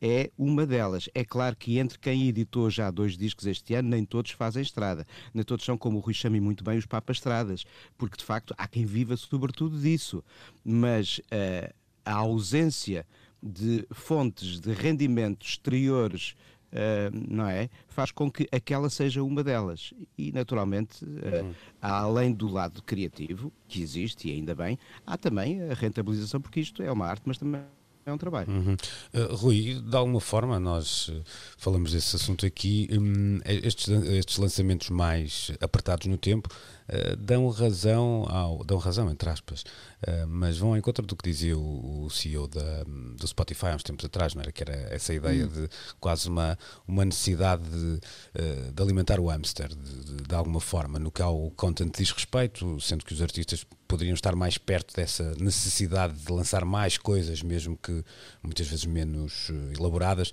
é 0.00 0.30
uma 0.36 0.66
delas. 0.66 1.08
É 1.14 1.24
claro 1.24 1.56
que 1.56 1.78
entre 1.78 1.98
quem 1.98 2.28
editou 2.28 2.68
já 2.68 2.90
dois 2.90 3.16
discos 3.16 3.46
este 3.46 3.74
ano, 3.74 3.88
nem 3.88 4.04
todos 4.04 4.32
fazem 4.32 4.62
estrada. 4.62 5.06
Nem 5.32 5.44
todos 5.44 5.64
são, 5.64 5.78
como 5.78 5.98
o 5.98 6.00
Rui 6.00 6.12
chama 6.12 6.40
muito 6.40 6.62
bem, 6.62 6.76
os 6.76 6.86
papas 6.86 7.16
estradas, 7.16 7.64
porque 7.96 8.16
de 8.16 8.24
facto 8.24 8.54
há 8.58 8.66
quem 8.68 8.84
viva 8.84 9.16
sobretudo 9.16 9.80
disso. 9.80 10.22
Mas 10.64 11.18
uh, 11.18 11.72
a 12.04 12.12
ausência 12.14 13.06
de 13.44 13.86
fontes 13.92 14.58
de 14.58 14.72
rendimento 14.72 15.44
exteriores 15.44 16.34
Uh, 16.74 17.32
não 17.32 17.46
é? 17.46 17.70
Faz 17.86 18.10
com 18.10 18.28
que 18.28 18.48
aquela 18.50 18.90
seja 18.90 19.22
uma 19.22 19.44
delas. 19.44 19.94
E, 20.18 20.32
naturalmente, 20.32 21.04
uh, 21.04 21.54
além 21.80 22.32
do 22.32 22.48
lado 22.48 22.82
criativo, 22.82 23.52
que 23.68 23.80
existe, 23.80 24.28
e 24.28 24.32
ainda 24.32 24.56
bem, 24.56 24.76
há 25.06 25.16
também 25.16 25.62
a 25.70 25.74
rentabilização, 25.74 26.40
porque 26.40 26.58
isto 26.58 26.82
é 26.82 26.90
uma 26.90 27.06
arte, 27.06 27.22
mas 27.26 27.38
também 27.38 27.60
é 28.04 28.12
um 28.12 28.18
trabalho. 28.18 28.50
Uhum. 28.50 28.74
Uh, 29.14 29.36
Rui, 29.36 29.80
de 29.80 29.96
alguma 29.96 30.20
forma, 30.20 30.58
nós 30.58 31.12
falamos 31.56 31.92
desse 31.92 32.16
assunto 32.16 32.44
aqui, 32.44 32.88
um, 32.90 33.38
estes, 33.44 33.86
estes 33.88 34.38
lançamentos 34.38 34.90
mais 34.90 35.52
apertados 35.60 36.08
no 36.08 36.18
tempo 36.18 36.48
uh, 36.88 37.16
dão 37.16 37.48
razão 37.48 38.26
ao. 38.28 38.64
dão 38.64 38.78
razão, 38.78 39.10
entre 39.10 39.28
aspas, 39.28 39.64
Uh, 40.04 40.26
mas 40.26 40.58
vão 40.58 40.70
ao 40.70 40.76
encontro 40.76 41.06
do 41.06 41.16
que 41.16 41.30
dizia 41.30 41.56
o, 41.56 42.04
o 42.04 42.10
CEO 42.10 42.46
da, 42.46 42.84
do 42.84 43.26
Spotify 43.26 43.68
há 43.68 43.76
uns 43.76 43.82
tempos 43.82 44.04
atrás, 44.04 44.34
não 44.34 44.42
era? 44.42 44.52
Que 44.52 44.62
era 44.62 44.74
essa 44.94 45.14
ideia 45.14 45.46
hum. 45.46 45.48
de 45.48 45.68
quase 45.98 46.28
uma, 46.28 46.58
uma 46.86 47.06
necessidade 47.06 47.62
de, 47.62 48.00
uh, 48.38 48.72
de 48.72 48.82
alimentar 48.82 49.18
o 49.18 49.28
hamster 49.28 49.68
de, 49.68 50.04
de, 50.04 50.22
de, 50.24 50.34
alguma 50.34 50.60
forma, 50.60 50.98
no 50.98 51.10
que 51.10 51.22
ao 51.22 51.50
content 51.52 51.90
diz 51.96 52.10
respeito, 52.10 52.78
sendo 52.80 53.02
que 53.02 53.14
os 53.14 53.22
artistas 53.22 53.64
poderiam 53.88 54.14
estar 54.14 54.36
mais 54.36 54.58
perto 54.58 54.94
dessa 54.94 55.34
necessidade 55.36 56.12
de 56.12 56.30
lançar 56.30 56.66
mais 56.66 56.98
coisas, 56.98 57.42
mesmo 57.42 57.74
que 57.76 58.04
muitas 58.42 58.66
vezes 58.66 58.84
menos 58.84 59.50
elaboradas, 59.78 60.32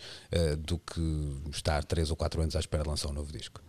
do 0.60 0.80
que 0.80 1.02
estar 1.52 1.84
3 1.84 2.10
ou 2.10 2.18
4 2.18 2.42
anos 2.42 2.56
à 2.56 2.60
espera 2.60 2.84
de 2.84 2.90
lançar 2.90 3.10
um 3.10 3.14
novo 3.14 3.32
disco. 3.32 3.62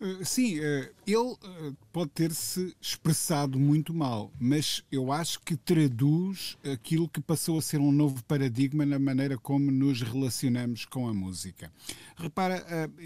Eh, 0.00 0.24
sim, 0.24 0.58
uh, 0.58 0.88
ele 1.06 1.16
uh, 1.16 1.76
pode 1.92 2.10
ter-se 2.10 2.74
expressado 2.80 3.58
muito 3.58 3.92
mal, 3.92 4.32
mas 4.40 4.82
eu 4.90 5.12
acho 5.12 5.40
que 5.40 5.56
traduz 5.56 6.56
aquilo 6.72 7.08
que 7.08 7.20
passou 7.20 7.58
a 7.58 7.62
ser 7.62 7.80
um 7.80 7.92
novo 7.92 8.22
paradigma 8.24 8.86
na 8.86 8.98
maneira 8.98 9.36
como 9.36 9.70
nos 9.70 10.00
relacionamos 10.02 10.84
com 10.84 11.06
a 11.08 11.12
música. 11.12 11.70
Repara, 12.16 12.64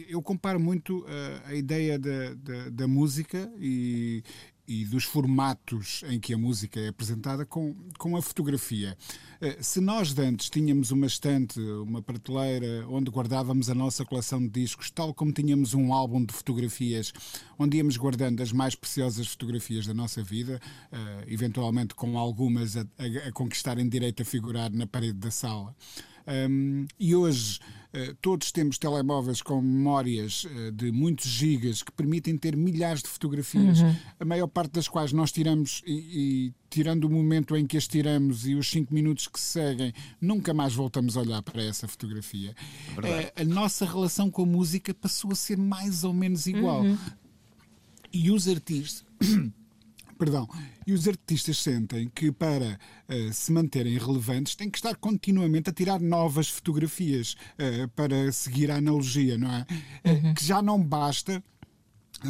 eu 0.08 0.20
comparo 0.20 0.58
muito 0.58 1.06
a 1.46 1.54
ideia 1.54 1.96
da, 1.96 2.34
da, 2.34 2.68
da 2.70 2.88
música 2.88 3.48
e, 3.60 4.24
e 4.66 4.85
dos 4.85 5.05
formatos 5.05 6.03
em 6.09 6.18
que 6.18 6.33
a 6.33 6.38
música 6.38 6.81
é 6.81 6.88
apresentada 6.88 7.44
com, 7.44 7.74
com 7.98 8.16
a 8.16 8.22
fotografia. 8.22 8.96
Eh, 9.40 9.59
se 9.61 9.81
nós 9.81 10.16
antes 10.18 10.48
tínhamos 10.48 10.90
uma 10.90 11.07
estante, 11.07 11.61
uma 11.61 12.00
prateleira 12.00 12.87
onde 12.88 13.11
guardávamos 13.11 13.68
a 13.68 13.74
nossa 13.74 14.05
coleção 14.05 14.40
de 14.40 14.48
discos, 14.48 14.90
tal 14.90 15.12
como 15.12 15.33
tínhamos 15.33 15.74
um 15.74 15.92
álbum 15.92 16.24
de 16.24 16.33
fotografias 16.33 17.12
onde 17.59 17.77
íamos 17.77 17.96
guardando 17.96 18.42
as 18.42 18.53
mais 18.53 18.74
preciosas 18.74 19.27
fotografias 19.27 19.87
da 19.87 19.94
nossa 19.94 20.22
vida, 20.22 20.61
eh, 20.90 21.24
eventualmente 21.29 21.94
com 21.94 22.18
algumas 22.18 22.77
a, 22.77 22.87
a, 22.98 23.29
a 23.29 23.33
conquistarem 23.33 23.88
direito 23.88 24.22
a 24.22 24.24
figurar 24.24 24.72
na 24.72 24.87
parede 24.87 25.18
da 25.18 25.31
sala. 25.31 25.74
Um, 26.27 26.87
e 26.98 27.14
hoje 27.14 27.61
todos 28.20 28.50
temos 28.50 28.78
telemóveis 28.78 29.40
com 29.40 29.61
memórias 29.61 30.44
uh, 30.44 30.72
de 30.72 30.90
muitos 30.90 31.26
gigas 31.26 31.83
que 31.83 31.92
permitem 31.92 32.37
ter 32.37 32.57
milhares 32.57 33.02
de 33.02 33.09
fotografias, 33.09 33.80
uhum. 33.80 33.96
a 34.18 34.24
maior 34.24 34.48
parte 34.48 34.72
das 34.72 34.88
quais 34.88 35.12
nós 35.12 35.30
tiramos 35.30 35.83
e, 35.87 35.92
e 35.92 36.54
tirando 36.68 37.04
o 37.04 37.11
momento 37.11 37.57
em 37.57 37.66
que 37.66 37.76
as 37.76 37.87
tiramos 37.87 38.46
e 38.46 38.54
os 38.54 38.68
5 38.68 38.92
minutos 38.92 39.28
que 39.28 39.38
seguem, 39.38 39.92
nunca 40.20 40.52
mais 40.52 40.74
voltamos 40.74 41.16
a 41.16 41.20
olhar 41.20 41.42
para 41.42 41.62
essa 41.62 41.87
fotografia. 41.87 42.54
É 43.02 43.42
a 43.42 43.44
nossa 43.44 43.85
relação 43.85 44.30
com 44.30 44.42
a 44.42 44.46
música 44.46 44.92
passou 44.92 45.30
a 45.33 45.37
ser 45.37 45.57
mais 45.57 46.04
ou 46.04 46.12
menos 46.12 46.46
igual. 46.46 46.83
Uhum. 46.83 46.98
E 48.12 48.30
os 48.30 48.48
artistas. 48.48 49.04
Perdão. 50.18 50.48
E 50.87 50.92
os 50.92 51.09
artistas 51.09 51.59
sentem 51.59 52.11
que 52.14 52.31
para 52.31 52.79
uh, 53.09 53.33
se 53.33 53.50
manterem 53.53 53.98
relevantes 53.98 54.55
têm 54.55 54.70
que 54.70 54.79
estar 54.79 54.94
continuamente 54.96 55.70
a 55.70 55.72
tirar 55.72 56.00
novas 56.00 56.48
fotografias 56.48 57.37
uh, 57.59 57.88
para 57.96 58.31
seguir 58.33 58.70
a 58.70 58.77
analogia, 58.77 59.37
não 59.37 59.53
é? 59.53 59.66
Uhum. 60.05 60.31
Uh, 60.31 60.35
que 60.35 60.44
já 60.44 60.62
não 60.62 60.83
basta 60.83 61.42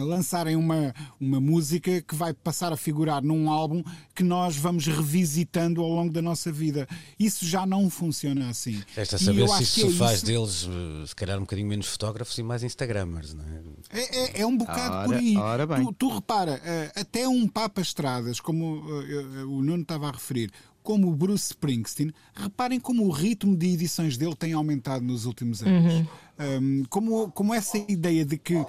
lançarem 0.03 0.57
uma, 0.57 0.95
uma 1.21 1.41
música 1.41 2.03
que 2.03 2.15
vai 2.15 2.33
passar 2.33 2.73
a 2.73 2.77
figurar 2.77 3.23
num 3.23 3.51
álbum 3.51 3.83
que 4.15 4.23
nós 4.23 4.57
vamos 4.57 4.87
revisitando 4.87 5.83
ao 5.83 5.89
longo 5.89 6.13
da 6.13 6.23
nossa 6.23 6.51
vida. 6.51 6.87
Isso 7.19 7.47
já 7.47 7.67
não 7.67 7.89
funciona 7.91 8.49
assim. 8.49 8.83
Resta 8.95 9.19
saber 9.19 9.49
se 9.49 9.63
isso 9.63 9.87
é 9.87 9.91
faz 9.93 10.17
isso... 10.19 10.27
deles, 10.27 10.69
eh, 10.69 11.07
se 11.07 11.15
calhar, 11.15 11.39
um 11.39 11.43
bocadinho 11.43 11.69
menos 11.69 11.87
fotógrafos 11.87 12.37
e 12.39 12.43
mais 12.43 12.63
Instagrammers, 12.63 13.35
não 13.35 13.45
é? 13.45 14.01
É, 14.01 14.19
é, 14.19 14.41
é 14.43 14.47
um 14.47 14.57
bocado 14.57 14.97
ora, 14.97 15.07
por 15.07 15.15
aí. 15.15 15.85
Tu, 15.85 15.93
tu, 15.99 16.15
repara, 16.15 16.61
eh, 16.65 16.93
até 16.97 17.29
um 17.29 17.47
Papa 17.47 17.81
Estradas, 17.81 18.41
como 18.41 18.83
eh, 19.03 19.45
o 19.45 19.63
Nuno 19.63 19.83
estava 19.83 20.09
a 20.09 20.13
referir, 20.13 20.51
como 20.85 21.09
o 21.09 21.17
Bruce 21.17 21.47
Springsteen, 21.53 22.13
reparem 22.35 22.79
como 22.79 23.07
o 23.07 23.11
ritmo 23.11 23.57
de 23.57 23.69
edições 23.69 24.19
dele 24.19 24.37
tem 24.37 24.53
aumentado 24.53 25.03
nos 25.03 25.25
últimos 25.25 25.63
anos. 25.63 25.95
Uhum. 25.95 26.07
Um, 26.37 26.85
como, 26.91 27.33
como 27.33 27.55
essa 27.55 27.79
ideia 27.89 28.25
de 28.25 28.37
que 28.37 28.63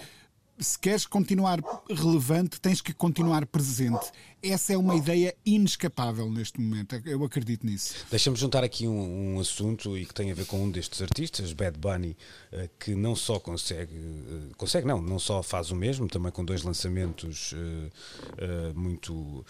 se 0.60 0.80
queres 0.80 1.06
continuar 1.06 1.60
relevante, 1.90 2.60
tens 2.62 2.82
que 2.82 2.94
continuar 2.94 3.46
presente. 3.46 4.12
Essa 4.42 4.74
é 4.74 4.78
uma 4.78 4.96
ideia 4.96 5.36
inescapável 5.46 6.30
neste 6.32 6.62
momento. 6.62 7.02
Eu 7.06 7.24
acredito 7.24 7.66
nisso. 7.66 7.96
Deixa-me 8.10 8.38
juntar 8.38 8.64
aqui 8.64 8.88
um, 8.88 9.36
um, 9.36 9.40
assunto 9.40 9.98
e 9.98 10.06
que 10.06 10.14
tem 10.14 10.32
a 10.32 10.36
ver 10.36 10.46
com 10.46 10.64
um 10.64 10.70
destes 10.70 11.02
artistas, 11.02 11.52
Bad 11.52 11.78
Bunny, 11.80 12.16
uh, 12.54 12.70
que 12.80 12.96
não 12.96 13.16
só 13.16 13.40
consegue, 13.40 13.96
uh, 13.96 14.56
consegue 14.56 14.88
não, 14.88 15.02
não 15.02 15.20
só 15.20 15.42
faz 15.42 15.72
o 15.72 15.76
mesmo, 15.76 16.08
também 16.08 16.32
com 16.32 16.46
dois 16.46 16.64
lançamentos 16.64 17.54
uh, 17.54 18.80
muito 18.80 19.46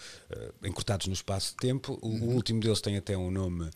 encurtados 0.64 1.06
no 1.06 1.12
espaço 1.12 1.50
de 1.50 1.56
tempo. 1.56 1.98
O, 2.02 2.36
último 2.36 2.60
deles 2.60 2.80
tem 2.80 2.96
até 2.96 3.16
um 3.16 3.30
nome 3.30 3.70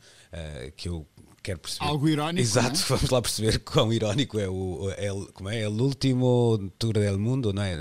que 0.76 0.88
eu 0.88 1.06
quero 1.42 1.59
perceber. 1.59 1.85
Algo 1.85 2.09
irónico. 2.09 2.40
Exato, 2.40 2.79
é? 2.79 2.85
vamos 2.88 3.11
lá 3.11 3.22
perceber 3.22 3.59
quão 3.64 3.92
irónico 3.92 4.38
é 4.38 4.48
o. 4.48 4.90
É, 4.96 5.09
como 5.33 5.48
é? 5.48 5.61
É 5.62 5.68
o 5.68 5.72
último 5.72 6.72
tour 6.79 6.94
del 6.94 7.18
mundo, 7.18 7.53
não 7.53 7.62
é? 7.62 7.76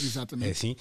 Exatamente. 0.00 0.48
É 0.48 0.52
assim. 0.52 0.76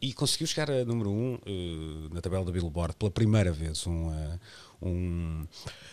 e 0.00 0.12
conseguiu 0.12 0.46
chegar 0.46 0.70
a 0.70 0.84
número 0.84 1.10
1 1.10 1.14
um, 1.14 1.34
uh, 1.34 2.14
na 2.14 2.20
tabela 2.20 2.44
da 2.44 2.52
Billboard 2.52 2.96
pela 2.96 3.10
primeira 3.10 3.52
vez. 3.52 3.86
Um, 3.86 4.08
uh, 4.08 4.38
um, 4.82 5.46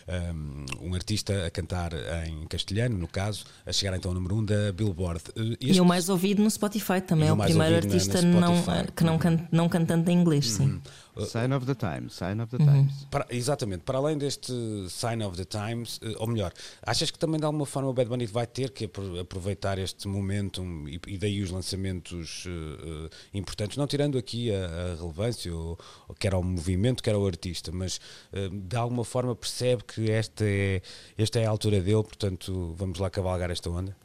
um, 0.08 0.88
um, 0.88 0.94
artista 0.94 1.46
a 1.46 1.50
cantar 1.50 1.92
em 2.26 2.46
castelhano, 2.46 2.98
no 2.98 3.08
caso, 3.08 3.44
a 3.64 3.72
chegar 3.72 3.96
então 3.96 4.10
ao 4.10 4.14
número 4.14 4.34
1 4.34 4.38
um 4.38 4.44
da 4.44 4.72
Billboard. 4.72 5.22
Este... 5.60 5.78
E 5.78 5.80
o 5.80 5.84
mais 5.84 6.08
ouvido 6.08 6.42
no 6.42 6.50
Spotify 6.50 7.00
também, 7.00 7.28
é 7.28 7.32
o 7.32 7.36
primeiro 7.36 7.76
artista 7.76 8.20
na, 8.22 8.40
na 8.40 8.48
não, 8.48 8.84
que 8.94 9.04
não, 9.04 9.18
can, 9.18 9.48
não 9.50 9.68
cantando 9.68 10.10
em 10.10 10.18
inglês, 10.18 10.50
sim. 10.50 10.64
Uhum. 10.64 10.80
Sign 11.26 11.54
of 11.54 11.66
the 11.66 11.74
Times, 11.74 12.14
Sign 12.14 12.40
of 12.40 12.56
the 12.56 12.62
uhum. 12.62 12.70
Times. 12.70 13.06
Para, 13.10 13.26
exatamente, 13.30 13.82
para 13.82 13.98
além 13.98 14.16
deste 14.16 14.52
Sign 14.88 15.24
of 15.24 15.36
the 15.36 15.44
Times, 15.44 15.98
eh, 16.02 16.14
ou 16.18 16.26
melhor, 16.26 16.52
achas 16.82 17.10
que 17.10 17.18
também 17.18 17.38
de 17.38 17.44
alguma 17.44 17.66
forma 17.66 17.88
o 17.88 17.92
Bad 17.92 18.08
Bunny 18.08 18.26
vai 18.26 18.46
ter 18.46 18.70
que 18.70 18.88
aproveitar 19.20 19.78
este 19.78 20.06
momento 20.08 20.62
e, 20.88 21.00
e 21.06 21.18
daí 21.18 21.42
os 21.42 21.50
lançamentos 21.50 22.46
uh, 22.46 23.10
importantes, 23.34 23.76
não 23.76 23.86
tirando 23.86 24.16
aqui 24.18 24.52
a, 24.52 24.66
a 24.66 24.94
relevância, 24.96 25.54
ou, 25.54 25.78
ou, 26.08 26.14
quer 26.14 26.34
ao 26.34 26.42
movimento, 26.42 27.02
quer 27.02 27.14
ao 27.14 27.26
artista, 27.26 27.70
mas 27.72 28.00
uh, 28.32 28.48
de 28.48 28.76
alguma 28.80 29.04
forma 29.04 29.34
percebe 29.34 29.84
que 29.84 30.10
esta 30.10 30.44
é, 30.44 30.82
esta 31.16 31.38
é 31.38 31.46
a 31.46 31.50
altura 31.50 31.80
dele, 31.80 32.02
portanto 32.02 32.74
vamos 32.76 32.98
lá 32.98 33.10
cavalgar 33.10 33.50
esta 33.50 33.70
onda? 33.70 33.96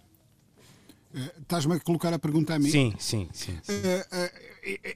Estás-me 1.42 1.76
a 1.76 1.80
colocar 1.80 2.14
a 2.14 2.20
pergunta 2.20 2.56
a 2.56 2.60
mim? 2.60 2.70
Sim, 2.70 2.94
sim, 3.00 3.30
sim. 3.32 3.58
sim. 3.64 3.82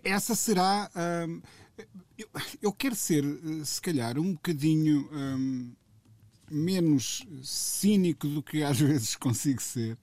essa 0.03 0.35
será 0.35 0.89
eu, 2.17 2.27
eu, 2.61 2.73
quero 2.73 2.95
ser, 2.95 3.23
se 3.63 3.81
calhar, 3.81 4.19
um 4.19 4.33
bocadinho 4.33 5.07
hum, 5.11 5.71
menos 6.51 7.25
cínico 7.43 8.27
do 8.27 8.41
que 8.41 8.63
às 8.63 8.79
vezes 8.79 9.15
consigo 9.15 9.61
ser. 9.61 9.97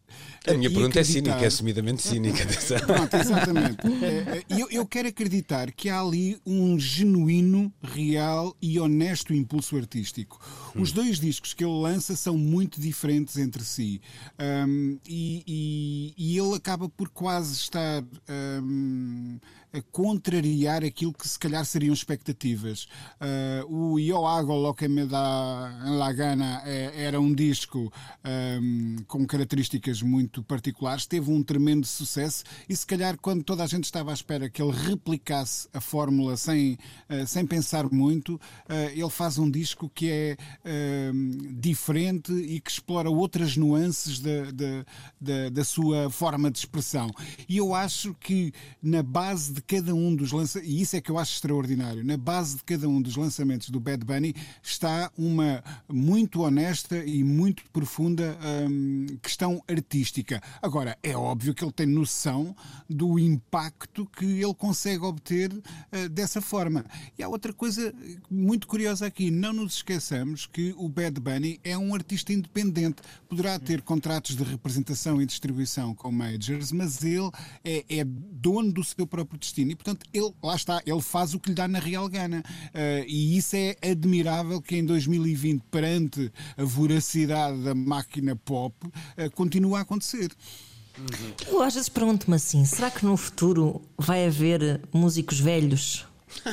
A 0.46 0.54
minha 0.54 0.70
pergunta 0.70 1.00
acreditar... 1.00 1.00
é 1.00 1.04
cínica, 1.04 1.44
é 1.44 1.46
assumidamente 1.46 2.02
cínica. 2.02 2.46
Pronto, 2.86 3.14
exatamente. 3.14 3.78
É, 4.04 4.38
é, 4.38 4.44
eu, 4.48 4.68
eu 4.70 4.86
quero 4.86 5.08
acreditar 5.08 5.72
que 5.72 5.88
há 5.88 6.00
ali 6.00 6.38
um 6.46 6.78
genuíno, 6.78 7.72
real 7.82 8.56
e 8.60 8.78
honesto 8.78 9.34
impulso 9.34 9.76
artístico. 9.76 10.40
Hum. 10.74 10.82
Os 10.82 10.92
dois 10.92 11.18
discos 11.18 11.52
que 11.52 11.64
ele 11.64 11.80
lança 11.80 12.14
são 12.16 12.36
muito 12.36 12.80
diferentes 12.80 13.36
entre 13.36 13.64
si 13.64 14.00
um, 14.38 14.98
e, 15.06 15.42
e, 15.46 16.14
e, 16.16 16.38
ele 16.38 16.54
acaba 16.54 16.88
por 16.88 17.08
quase 17.08 17.54
estar. 17.54 18.04
Um, 18.28 19.38
contrariar 19.82 20.84
aquilo 20.84 21.12
que 21.12 21.28
se 21.28 21.38
calhar 21.38 21.64
seriam 21.64 21.92
expectativas. 21.92 22.86
Uh, 23.20 23.92
o 23.94 23.98
Yo 23.98 24.26
Hago 24.26 24.54
Lo 24.54 24.74
Que 24.74 24.88
Me 24.88 25.06
Dá 25.06 25.80
en 25.84 25.98
La 25.98 26.12
Gana 26.12 26.62
é, 26.64 27.04
era 27.04 27.20
um 27.20 27.34
disco 27.34 27.92
um, 28.24 28.96
com 29.06 29.26
características 29.26 30.02
muito 30.02 30.42
particulares, 30.42 31.06
teve 31.06 31.30
um 31.30 31.42
tremendo 31.42 31.86
sucesso 31.86 32.44
e 32.68 32.76
se 32.76 32.86
calhar 32.86 33.18
quando 33.18 33.42
toda 33.42 33.64
a 33.64 33.66
gente 33.66 33.84
estava 33.84 34.10
à 34.10 34.14
espera 34.14 34.48
que 34.48 34.62
ele 34.62 34.72
replicasse 34.72 35.68
a 35.72 35.80
fórmula 35.80 36.36
sem, 36.36 36.74
uh, 37.10 37.26
sem 37.26 37.46
pensar 37.46 37.90
muito, 37.90 38.34
uh, 38.34 38.90
ele 38.92 39.10
faz 39.10 39.38
um 39.38 39.50
disco 39.50 39.90
que 39.94 40.10
é 40.10 40.36
diferente 41.58 42.32
e 42.32 42.60
que 42.60 42.70
explora 42.70 43.08
outras 43.10 43.56
nuances 43.56 44.20
da, 44.20 44.50
da, 44.52 44.84
da, 45.20 45.48
da 45.50 45.64
sua 45.64 46.10
forma 46.10 46.50
de 46.50 46.58
expressão. 46.58 47.10
E 47.48 47.56
eu 47.56 47.74
acho 47.74 48.14
que 48.14 48.52
na 48.82 49.02
base 49.02 49.52
de 49.52 49.62
cada 49.66 49.94
um 49.94 50.14
dos 50.14 50.32
lançamentos, 50.32 50.70
e 50.70 50.80
isso 50.80 50.96
é 50.96 51.00
que 51.00 51.10
eu 51.10 51.18
acho 51.18 51.34
extraordinário, 51.34 52.04
na 52.04 52.16
base 52.16 52.56
de 52.56 52.64
cada 52.64 52.88
um 52.88 53.00
dos 53.02 53.16
lançamentos 53.16 53.68
do 53.70 53.80
Bad 53.80 54.04
Bunny 54.04 54.34
está 54.62 55.10
uma 55.16 55.62
muito 55.88 56.42
honesta 56.42 57.04
e 57.04 57.24
muito 57.24 57.64
profunda 57.72 58.38
hum, 58.68 59.06
questão 59.20 59.62
artística. 59.68 60.40
Agora, 60.62 60.96
é 61.02 61.16
óbvio 61.16 61.54
que 61.54 61.64
ele 61.64 61.72
tem 61.72 61.86
noção 61.86 62.54
do 62.88 63.18
impacto 63.18 64.06
que 64.06 64.24
ele 64.24 64.54
consegue 64.54 65.04
obter 65.04 65.52
uh, 65.52 66.08
dessa 66.10 66.40
forma. 66.40 66.84
E 67.18 67.22
há 67.22 67.28
outra 67.28 67.52
coisa 67.52 67.92
muito 68.30 68.66
curiosa 68.66 69.06
aqui, 69.06 69.30
não 69.30 69.52
nos 69.52 69.76
esqueçamos 69.76 70.46
que 70.46 70.74
o 70.76 70.88
Bad 70.88 71.20
Bunny 71.20 71.60
é 71.64 71.76
um 71.76 71.94
artista 71.94 72.32
independente, 72.32 73.02
poderá 73.28 73.58
ter 73.58 73.82
contratos 73.82 74.36
de 74.36 74.44
representação 74.44 75.20
e 75.20 75.26
distribuição 75.26 75.94
com 75.94 76.12
majors, 76.12 76.70
mas 76.72 77.02
ele 77.02 77.30
é, 77.64 77.84
é 77.88 78.04
dono 78.04 78.72
do 78.72 78.84
seu 78.84 79.06
próprio 79.06 79.38
destino. 79.56 79.70
E, 79.70 79.74
portanto, 79.74 80.06
ele, 80.12 80.30
lá 80.42 80.54
está, 80.54 80.82
ele 80.84 81.00
faz 81.00 81.34
o 81.34 81.40
que 81.40 81.48
lhe 81.48 81.54
dá 81.54 81.66
na 81.66 81.78
real 81.78 82.08
gana. 82.08 82.42
Uh, 82.68 83.04
e 83.06 83.36
isso 83.36 83.56
é 83.56 83.76
admirável 83.82 84.60
que 84.60 84.76
em 84.76 84.84
2020, 84.84 85.62
perante 85.70 86.30
a 86.56 86.64
voracidade 86.64 87.58
da 87.62 87.74
máquina 87.74 88.36
pop, 88.36 88.74
uh, 88.84 89.30
continue 89.34 89.74
a 89.74 89.80
acontecer. 89.80 90.30
Uhum. 90.98 91.54
Eu 91.54 91.62
às 91.62 91.74
vezes 91.74 91.88
pergunto-me 91.88 92.36
assim: 92.36 92.64
será 92.64 92.90
que 92.90 93.04
no 93.04 93.16
futuro 93.16 93.82
vai 93.98 94.26
haver 94.26 94.80
músicos 94.92 95.38
velhos? 95.40 96.06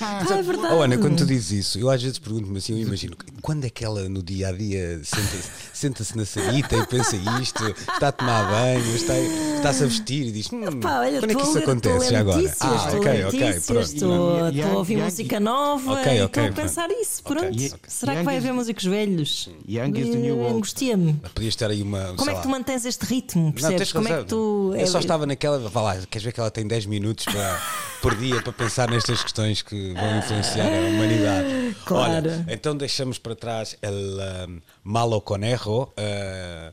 ah, 0.00 0.38
é 0.38 0.42
verdade. 0.42 0.74
Oh, 0.74 0.82
Ana, 0.82 0.98
quando 0.98 1.18
tu 1.18 1.26
dizes 1.26 1.50
isso, 1.50 1.78
eu 1.78 1.90
às 1.90 2.02
vezes 2.02 2.18
pergunto-me 2.18 2.58
assim, 2.58 2.72
eu 2.74 2.86
imagino, 2.86 3.16
quando 3.40 3.64
é 3.64 3.70
que 3.70 3.84
ela 3.84 4.08
no 4.08 4.22
dia 4.22 4.48
a 4.48 4.52
dia 4.52 5.00
senta-se 5.02 5.50
senta 5.72 6.04
na 6.14 6.24
sanita 6.24 6.76
e 6.76 6.86
pensa 6.86 7.16
isto, 7.40 7.64
está 7.66 8.08
a 8.08 8.12
tomar 8.12 8.50
banho, 8.50 8.94
está, 8.94 9.16
está-se 9.56 9.84
a 9.84 9.86
vestir 9.86 10.26
e 10.26 10.32
diz, 10.32 10.52
hum, 10.52 10.64
Epá, 10.64 11.00
olha, 11.00 11.20
quando 11.20 11.30
é 11.30 11.34
que 11.34 11.42
isso 11.42 11.58
acontece 11.58 12.10
já 12.10 12.20
agora? 12.20 12.54
ah, 12.60 12.92
ok, 12.94 13.24
ok, 13.24 13.60
pronto. 13.60 13.80
Estou, 13.80 14.48
estou 14.48 14.72
a 14.72 14.76
ouvir 14.76 14.96
música 14.96 15.40
nova 15.40 16.00
okay, 16.00 16.18
e 16.18 16.22
okay, 16.22 16.44
estou 16.46 16.62
a 16.62 16.66
pensar 16.66 16.90
isso, 16.90 17.22
pronto. 17.22 17.46
Okay, 17.46 17.72
Será 17.86 18.16
que 18.16 18.22
vai 18.22 18.36
haver 18.36 18.52
músicos 18.52 18.84
velhos? 18.84 19.50
Young 19.68 19.98
is 19.98 20.10
the 20.10 20.16
new 20.16 20.38
old. 20.38 20.56
Angustia-me. 20.56 21.14
Podias 21.34 21.56
ter 21.56 21.70
aí 21.70 21.82
uma. 21.82 22.14
Como 22.14 22.30
é 22.30 22.34
que 22.34 22.42
tu 22.42 22.48
mantens 22.48 22.84
este 22.84 23.04
ritmo? 23.04 23.52
Percebes? 23.52 23.92
Não, 23.92 24.02
Como 24.02 24.14
é 24.14 24.18
que 24.18 24.28
tu. 24.28 24.74
Eu 24.76 24.86
só 24.86 24.98
estava 24.98 25.26
naquela, 25.26 25.58
vá 25.68 25.82
lá, 25.82 25.96
queres 26.08 26.24
ver 26.24 26.32
que 26.32 26.40
ela 26.40 26.50
tem 26.50 26.66
10 26.66 26.86
minutos 26.86 27.24
para, 27.24 27.62
por 28.00 28.16
dia 28.16 28.42
para 28.42 28.52
pensar 28.52 28.90
nestas 28.90 29.22
questões 29.22 29.62
que 29.62 29.92
vão 29.94 30.18
influenciar 30.18 30.66
a 30.66 30.88
humanidade. 30.88 31.76
Claro. 31.84 32.28
Olha, 32.28 32.46
então 32.48 32.76
deixamos 32.76 33.18
para 33.18 33.34
trás 33.34 33.76
el 33.82 34.18
um, 34.48 34.60
malo 34.82 35.20
conejo 35.20 35.82
uh, 35.82 36.72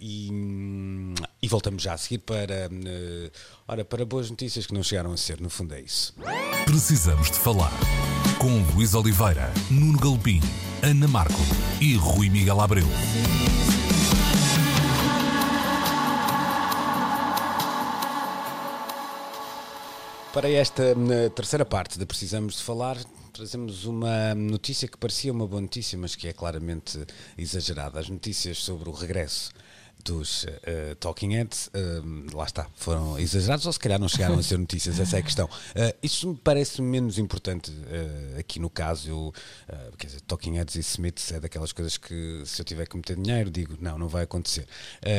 e, 0.00 0.30
e, 1.42 1.48
voltamos 1.48 1.82
já 1.82 1.94
a 1.94 1.98
seguir 1.98 2.18
para, 2.18 2.68
uh, 2.68 3.30
ora, 3.66 3.84
para 3.84 4.04
boas 4.04 4.30
notícias 4.30 4.66
que 4.66 4.74
não 4.74 4.82
chegaram 4.82 5.12
a 5.12 5.16
ser, 5.16 5.40
no 5.40 5.50
fundo 5.50 5.74
é 5.74 5.80
isso. 5.80 6.14
Precisamos 6.64 7.30
de 7.30 7.38
falar 7.38 7.72
com 8.38 8.62
Luís 8.74 8.94
Oliveira, 8.94 9.52
Nuno 9.70 9.98
Galpim, 9.98 10.40
Ana 10.82 11.08
Marco 11.08 11.40
e 11.80 11.96
Rui 11.96 12.30
Miguel 12.30 12.60
Abreu. 12.60 12.86
Para 20.32 20.48
esta 20.50 20.82
terceira 21.34 21.64
parte 21.64 21.98
de 21.98 22.04
Precisamos 22.04 22.58
de 22.58 22.62
Falar, 22.62 22.98
trazemos 23.32 23.86
uma 23.86 24.34
notícia 24.34 24.86
que 24.86 24.96
parecia 24.96 25.32
uma 25.32 25.46
boa 25.46 25.60
notícia, 25.60 25.96
mas 25.98 26.14
que 26.14 26.28
é 26.28 26.32
claramente 26.32 27.04
exagerada. 27.36 27.98
As 27.98 28.08
notícias 28.08 28.58
sobre 28.58 28.88
o 28.90 28.92
regresso 28.92 29.50
dos 30.04 30.44
uh, 30.44 30.94
Talking 30.98 31.34
Heads, 31.34 31.68
uh, 31.68 32.36
lá 32.36 32.44
está, 32.44 32.66
foram 32.76 33.18
exagerados 33.18 33.66
ou 33.66 33.72
se 33.72 33.78
calhar 33.78 33.98
não 33.98 34.08
chegaram 34.08 34.38
a 34.38 34.42
ser 34.42 34.58
notícias, 34.58 34.98
essa 34.98 35.16
é 35.16 35.20
a 35.20 35.22
questão. 35.22 35.46
Uh, 35.46 35.96
isso 36.02 36.28
me 36.28 36.36
parece 36.36 36.80
menos 36.80 37.18
importante 37.18 37.72
aqui 38.38 38.58
no 38.58 38.70
caso, 38.70 39.08
eu, 39.08 39.34
quer 39.96 40.06
dizer, 40.06 40.20
Talking 40.22 40.56
Heads 40.56 40.76
e 40.76 40.80
Smiths 40.80 41.32
é 41.32 41.40
daquelas 41.40 41.72
coisas 41.72 41.96
que 41.96 42.42
se 42.44 42.60
eu 42.60 42.64
tiver 42.64 42.86
que 42.86 42.96
meter 42.96 43.16
dinheiro, 43.16 43.50
digo, 43.50 43.76
não, 43.80 43.98
não 43.98 44.08
vai 44.08 44.24
acontecer. 44.24 44.66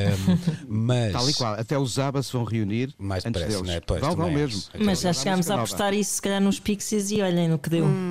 mas... 0.68 1.14
Tal 1.14 1.30
e 1.30 1.34
qual, 1.34 1.54
até 1.54 1.78
os 1.78 2.00
ABBA 2.00 2.24
se 2.24 2.32
vão 2.32 2.44
reunir 2.44 2.94
mais 2.98 3.24
depressa, 3.24 3.62
né? 3.64 3.80
Pois, 3.82 4.02
vão, 4.02 4.16
vão 4.16 4.32
mesmo. 4.32 4.64
Mas 4.80 5.02
já 5.02 5.14
chegámos 5.14 5.50
a 5.50 5.56
apostar 5.56 5.94
isso 5.94 6.16
se 6.16 6.22
calhar 6.22 6.42
nos 6.42 6.60
Pixies 6.60 7.12
e 7.12 7.22
olhem 7.22 7.48
no 7.48 7.60
que 7.60 7.70
deu. 7.70 7.86
Hum, 7.86 8.09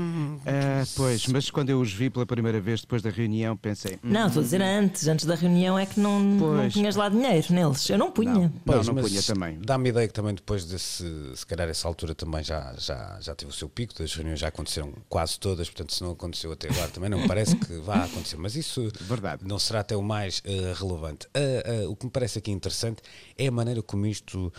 Ah, 0.48 0.84
pois, 0.96 1.26
mas 1.26 1.50
quando 1.50 1.70
eu 1.70 1.80
os 1.80 1.92
vi 1.92 2.08
pela 2.08 2.24
primeira 2.24 2.60
vez 2.60 2.80
depois 2.80 3.02
da 3.02 3.10
reunião, 3.10 3.56
pensei. 3.56 3.94
hum, 3.96 3.98
Não, 4.10 4.26
estou 4.28 4.40
a 4.40 4.44
dizer 4.44 4.62
antes, 4.62 5.06
antes 5.06 5.26
da 5.26 5.34
reunião 5.34 5.78
é 5.78 5.84
que 5.86 6.00
não, 6.00 6.18
não 6.20 6.38
Pois. 6.38 6.72
punhas 6.72 6.96
lá 6.96 7.08
dinheiro 7.08 7.46
neles. 7.50 7.88
Eu 7.90 7.98
não 7.98 8.10
punha. 8.10 8.32
Não, 8.32 8.48
Pois, 8.64 8.86
não, 8.86 8.94
mas 8.94 9.08
punha 9.08 9.22
também. 9.22 9.58
Dá-me 9.60 9.90
ideia 9.90 10.06
que 10.08 10.14
também 10.14 10.34
depois 10.34 10.64
desse, 10.64 11.04
se 11.34 11.46
calhar 11.46 11.68
essa 11.68 11.86
altura 11.86 12.14
também 12.14 12.42
já, 12.42 12.74
já, 12.78 13.18
já 13.20 13.34
teve 13.34 13.50
o 13.50 13.54
seu 13.54 13.68
pico, 13.68 14.02
as 14.02 14.14
reuniões 14.14 14.40
já 14.40 14.48
aconteceram 14.48 14.92
quase 15.08 15.38
todas, 15.38 15.68
portanto 15.68 15.92
se 15.92 16.02
não 16.02 16.12
aconteceu 16.12 16.50
até 16.52 16.68
agora 16.68 16.88
também 16.88 17.10
não 17.10 17.18
me 17.20 17.26
parece 17.28 17.54
que 17.56 17.74
vá 17.78 18.04
acontecer, 18.04 18.36
mas 18.36 18.56
isso 18.56 18.90
Verdade. 19.00 19.44
não 19.46 19.58
será 19.58 19.80
até 19.80 19.96
o 19.96 20.02
mais 20.02 20.42
eh, 20.44 20.72
relevante. 20.78 21.26
Ah, 21.34 21.40
ah, 21.84 21.88
o 21.88 21.94
que 21.96 22.06
me 22.06 22.10
parece 22.10 22.38
aqui 22.38 22.50
interessante 22.50 23.02
é 23.36 23.46
a 23.48 23.50
maneira 23.52 23.82
como 23.82 24.06
isto 24.06 24.52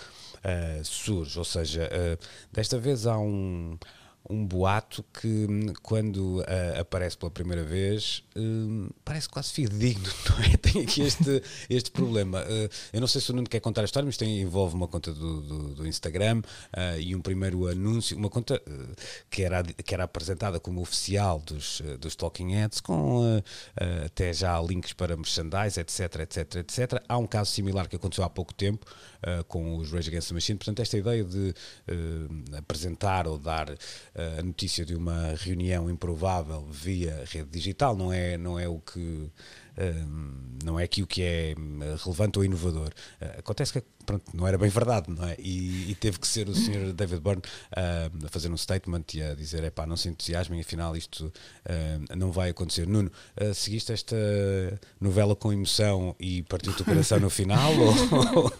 ah, 0.43 0.81
surge, 0.83 1.37
ou 1.39 1.45
seja, 1.45 1.89
ah, 1.91 2.17
desta 2.51 2.77
vez 2.77 3.07
há 3.07 3.17
um 3.17 3.77
um 4.27 4.45
boato 4.45 5.03
que 5.13 5.47
quando 5.81 6.43
ah, 6.47 6.79
aparece 6.79 7.17
pela 7.17 7.31
primeira 7.31 7.63
vez 7.63 8.23
hum, 8.35 8.89
parece 9.03 9.27
quase 9.29 9.51
fidedigno, 9.51 10.09
não 10.29 10.45
é? 10.45 10.57
Tem 10.57 10.81
aqui 10.83 11.01
este, 11.01 11.41
este 11.69 11.91
problema. 11.91 12.39
Ah, 12.39 12.69
eu 12.93 12.99
não 12.99 13.07
sei 13.07 13.21
se 13.21 13.31
o 13.31 13.35
Nuno 13.35 13.47
quer 13.47 13.59
contar 13.59 13.81
a 13.81 13.85
história, 13.85 14.05
mas 14.05 14.17
tem, 14.17 14.41
envolve 14.41 14.75
uma 14.75 14.87
conta 14.87 15.13
do, 15.13 15.41
do, 15.41 15.75
do 15.75 15.87
Instagram 15.87 16.41
e 16.99 17.15
um 17.15 17.21
primeiro 17.21 17.67
anúncio, 17.67 18.17
uma 18.17 18.29
conta 18.29 18.61
que, 19.29 19.43
era, 19.43 19.63
que 19.63 19.93
era 19.93 20.03
apresentada 20.03 20.59
como 20.59 20.81
oficial 20.81 21.39
dos, 21.39 21.81
dos 21.99 22.15
Talking 22.15 22.51
Heads, 22.53 22.81
com 22.81 23.41
até 24.05 24.33
já 24.33 24.59
links 24.61 24.93
para 24.93 25.15
merchandise, 25.15 25.79
etc, 25.79 26.19
etc, 26.21 26.55
etc. 26.57 27.03
Há 27.07 27.17
um 27.17 27.27
caso 27.27 27.51
similar 27.51 27.87
que 27.87 27.95
aconteceu 27.95 28.23
há 28.23 28.29
pouco 28.29 28.53
tempo 28.53 28.85
ah, 29.21 29.43
com 29.47 29.77
os 29.77 29.91
Rage 29.91 30.09
Against 30.09 30.29
the 30.29 30.33
Machine, 30.33 30.57
portanto 30.57 30.79
esta 30.81 30.97
ideia 30.97 31.23
de 31.23 31.53
ah, 31.87 32.57
apresentar 32.57 33.27
ou 33.27 33.37
dar 33.37 33.69
ah, 33.69 34.39
a 34.39 34.43
notícia 34.43 34.85
de 34.85 34.95
uma 34.95 35.33
reunião 35.35 35.89
improvável 35.89 36.65
via 36.69 37.23
rede 37.25 37.49
digital 37.49 37.95
não 37.95 38.11
é, 38.13 38.37
não 38.37 38.59
é 38.59 38.67
o 38.67 38.79
que 38.79 39.29
não 40.63 40.79
é 40.79 40.83
aqui 40.83 41.01
o 41.01 41.07
que 41.07 41.21
é 41.21 41.55
hum, 41.57 41.79
relevante 42.03 42.37
ou 42.37 42.45
inovador. 42.45 42.89
Uh, 43.21 43.39
acontece 43.39 43.73
que 43.73 43.83
pronto, 44.05 44.25
não 44.33 44.47
era 44.47 44.57
bem 44.57 44.69
verdade, 44.69 45.09
não 45.09 45.27
é? 45.27 45.35
E, 45.39 45.91
e 45.91 45.95
teve 45.95 46.19
que 46.19 46.27
ser 46.27 46.49
o 46.49 46.55
Sr. 46.55 46.93
David 46.97 47.21
Byrne 47.21 47.41
uh, 47.41 48.25
a 48.25 48.29
fazer 48.29 48.49
um 48.49 48.57
statement 48.57 49.03
e 49.13 49.21
a 49.21 49.33
dizer: 49.33 49.63
é 49.63 49.69
pá, 49.69 49.85
não 49.85 49.95
se 49.95 50.09
entusiasmem, 50.09 50.59
afinal 50.59 50.95
isto 50.95 51.25
uh, 51.27 52.15
não 52.15 52.31
vai 52.31 52.49
acontecer. 52.49 52.87
Nuno, 52.87 53.11
uh, 53.41 53.53
seguiste 53.53 53.93
esta 53.93 54.15
novela 54.99 55.35
com 55.35 55.53
emoção 55.53 56.15
e 56.19 56.43
partiu-te 56.43 56.81
o 56.81 56.85
coração 56.85 57.19
no 57.19 57.29
final? 57.29 57.71
ou... 57.77 58.51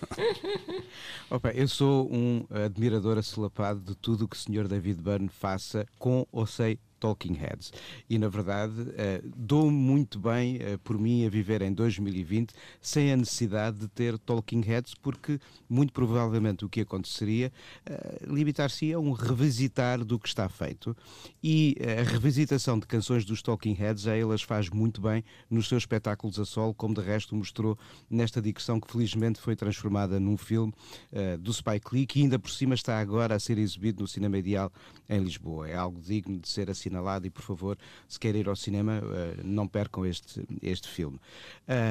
Opa, 1.30 1.52
eu 1.52 1.68
sou 1.68 2.12
um 2.12 2.46
admirador 2.66 3.18
assolapado 3.18 3.80
de 3.82 3.96
tudo 3.96 4.26
o 4.26 4.28
que 4.28 4.36
o 4.36 4.40
Sr. 4.40 4.68
David 4.68 5.02
Byrne 5.02 5.30
faça 5.30 5.86
com 6.00 6.26
ou 6.32 6.48
sem 6.48 6.80
Talking 7.00 7.34
Heads. 7.34 7.72
E, 8.10 8.18
na 8.18 8.28
verdade, 8.28 8.74
eh, 8.98 9.22
dou 9.36 9.72
muito 9.72 10.20
bem 10.20 10.58
eh, 10.60 10.78
por 10.84 10.98
mim 11.00 11.26
a 11.26 11.30
viver 11.30 11.62
em 11.62 11.74
2020 11.74 12.54
sem 12.82 13.12
a 13.12 13.18
necessidade 13.18 13.80
de 13.80 13.88
ter 13.88 14.18
Talking 14.20 14.62
Heads, 14.62 14.94
porque 14.96 15.40
muito 15.70 15.94
provavelmente 15.94 16.66
o 16.66 16.70
que 16.70 16.82
aconteceria 16.82 17.52
eh, 17.86 18.20
limitar-se 18.28 18.94
a 18.94 19.00
um 19.00 19.12
revisitar 19.12 20.04
do 20.04 20.20
que 20.20 20.28
está 20.28 20.50
feito. 20.50 20.96
E 21.44 21.76
a 22.00 22.04
revisitação 22.04 22.78
de 22.78 22.86
canções 22.86 23.24
dos 23.26 23.42
Talking 23.42 23.74
Heads, 23.74 24.08
a 24.08 24.16
elas 24.16 24.42
faz 24.42 24.70
muito 24.70 25.02
bem 25.02 25.24
nos 25.50 25.68
seus 25.68 25.84
espetáculos 25.84 26.40
a 26.40 26.46
solo, 26.46 26.74
como 26.74 26.94
de 26.94 27.02
resto 27.02 27.36
mostrou 27.36 27.78
nesta 28.10 28.42
digressão 28.42 28.80
que 28.80 28.92
felizmente 28.92 29.40
foi 29.40 29.56
transformada 29.56 30.20
num 30.20 30.38
filme 30.38 30.74
uh, 31.14 31.38
do 31.38 31.54
Spike 31.54 31.88
Lee, 31.94 32.06
que 32.06 32.22
ainda 32.22 32.38
por 32.38 32.52
cima 32.52 32.76
está 32.76 33.00
agora 33.00 33.36
a 33.36 33.40
ser 33.40 33.58
exibido 33.58 34.02
no 34.02 34.08
Cinema 34.08 34.38
Ideal 34.38 34.72
em 35.08 35.20
Lisboa. 35.20 35.70
É 35.70 35.76
algo 35.76 36.02
digno 36.02 36.40
de 36.40 36.50
ser 36.50 36.70
assinalado 36.90 37.28
e, 37.28 37.30
por 37.30 37.44
favor, 37.44 37.78
se 38.08 38.20
quer 38.20 38.36
ir 38.36 38.50
ao 38.50 38.56
cinema, 38.56 39.00
uh, 39.00 39.48
não 39.48 39.68
percam 39.68 40.06
este, 40.06 40.44
este 40.62 40.88
filme. 40.88 41.20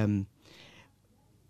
Um, 0.08 0.26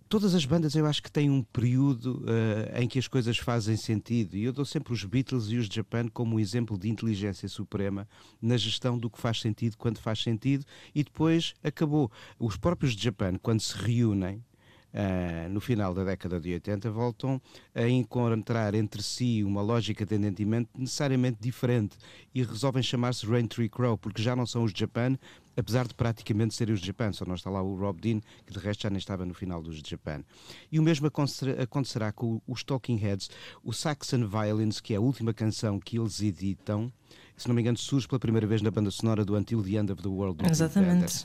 todas 0.09 0.35
as 0.35 0.45
bandas 0.45 0.75
eu 0.75 0.87
acho 0.87 1.03
que 1.03 1.11
têm 1.11 1.31
um 1.31 1.43
período 1.43 2.23
uh, 2.23 2.81
em 2.81 2.87
que 2.87 2.99
as 2.99 3.09
coisas 3.09 3.39
fazem 3.39 3.77
sentido 3.77 4.37
e 4.37 4.45
eu 4.45 4.53
dou 4.53 4.65
sempre 4.65 4.93
os 4.93 5.05
Beatles 5.05 5.47
e 5.49 5.57
os 5.57 5.67
Japan 5.67 6.09
como 6.09 6.37
um 6.37 6.41
exemplo 6.41 6.79
de 6.79 6.89
inteligência 6.89 7.49
suprema 7.49 8.07
na 8.41 8.57
gestão 8.57 8.99
do 8.99 9.11
que 9.11 9.21
faz 9.21 9.41
sentido 9.41 9.77
quando 9.77 9.99
faz 9.99 10.23
sentido 10.23 10.65
e 10.95 11.03
depois 11.03 11.55
acabou. 11.65 12.11
Os 12.39 12.57
próprios 12.57 12.93
Japan, 12.93 13.37
quando 13.39 13.61
se 13.61 13.77
reúnem, 13.77 14.43
Uh, 14.89 15.49
no 15.51 15.61
final 15.61 15.93
da 15.93 16.03
década 16.03 16.41
de 16.41 16.55
80, 16.55 16.91
voltam 16.91 17.41
a 17.75 17.87
encontrar 17.87 18.75
entre 18.75 19.03
si 19.03 19.45
uma 19.45 19.61
lógica 19.61 20.07
de 20.07 20.15
entendimento 20.15 20.71
necessariamente 20.75 21.37
diferente 21.39 21.99
e 22.35 22.43
resolvem 22.43 22.83
chamar-se 22.83 23.27
Rain 23.27 23.47
Tree 23.47 23.69
Crow, 23.69 23.99
porque 23.99 24.23
já 24.23 24.35
não 24.35 24.47
são 24.47 24.65
os 24.65 24.73
Japan, 24.73 25.19
apesar 25.55 25.87
de 25.87 25.95
praticamente 25.95 26.55
serem 26.55 26.75
os 26.75 26.81
Japan, 26.81 27.13
só 27.13 27.27
não 27.27 27.35
está 27.35 27.51
lá 27.51 27.61
o 27.61 27.77
Rob 27.77 28.01
Dean, 28.01 28.21
que 28.47 28.53
de 28.53 28.59
resto 28.59 28.85
já 28.85 28.91
nem 28.91 28.99
estava 28.99 29.27
no 29.27 29.35
final 29.35 29.61
dos 29.61 29.77
Japan. 29.77 30.25
E 30.73 30.79
o 30.79 30.83
mesmo 30.83 31.07
acontecerá 31.07 32.11
com 32.11 32.41
os 32.47 32.63
Talking 32.63 32.97
Heads, 32.97 33.29
o 33.63 33.75
Saxon 33.75 34.27
Violins, 34.27 34.81
que 34.81 34.95
é 34.95 34.97
a 34.97 35.01
última 35.01 35.35
canção 35.35 35.79
que 35.79 35.99
eles 35.99 36.23
editam, 36.23 36.91
se 37.39 37.47
não 37.47 37.55
me 37.55 37.63
engano, 37.63 37.79
surge 37.79 38.09
pela 38.09 38.19
primeira 38.19 38.47
vez 38.47 38.61
na 38.61 38.71
banda 38.71 38.91
sonora 38.91 39.25
do 39.25 39.37
Until 39.37 39.63
the 39.63 39.77
End 39.77 39.93
of 39.93 40.03
the 40.03 40.09
World. 40.09 40.45
Exatamente. 40.45 41.25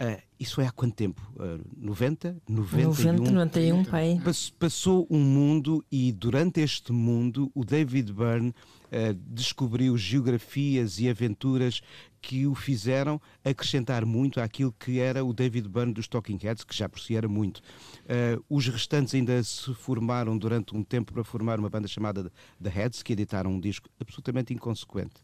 Uh, 0.00 0.20
isso 0.38 0.60
é 0.60 0.66
há 0.66 0.72
quanto 0.72 0.94
tempo? 0.96 1.22
Uh, 1.36 1.64
90? 1.76 2.36
91? 2.48 3.12
90, 3.12 3.30
91, 3.30 3.84
pai. 3.84 4.20
Passou 4.58 5.06
um 5.08 5.20
mundo 5.20 5.84
e 5.90 6.10
durante 6.10 6.60
este 6.60 6.92
mundo 6.92 7.50
o 7.54 7.64
David 7.64 8.12
Byrne 8.12 8.48
uh, 8.48 9.14
descobriu 9.28 9.96
geografias 9.96 10.98
e 10.98 11.08
aventuras 11.08 11.80
que 12.20 12.44
o 12.46 12.54
fizeram 12.56 13.20
acrescentar 13.44 14.04
muito 14.04 14.40
àquilo 14.40 14.74
que 14.76 14.98
era 14.98 15.24
o 15.24 15.32
David 15.32 15.68
Byrne 15.68 15.92
dos 15.92 16.08
Talking 16.08 16.38
Heads, 16.42 16.64
que 16.64 16.74
já 16.74 16.88
por 16.88 17.00
si 17.00 17.14
era 17.14 17.28
muito. 17.28 17.58
Uh, 17.58 18.42
os 18.48 18.66
restantes 18.66 19.14
ainda 19.14 19.42
se 19.44 19.72
formaram 19.74 20.36
durante 20.36 20.74
um 20.74 20.82
tempo 20.82 21.12
para 21.12 21.22
formar 21.22 21.60
uma 21.60 21.70
banda 21.70 21.86
chamada 21.86 22.32
The 22.60 22.68
Heads, 22.68 23.02
que 23.02 23.12
editaram 23.12 23.52
um 23.52 23.60
disco 23.60 23.88
absolutamente 24.00 24.52
inconsequente 24.52 25.22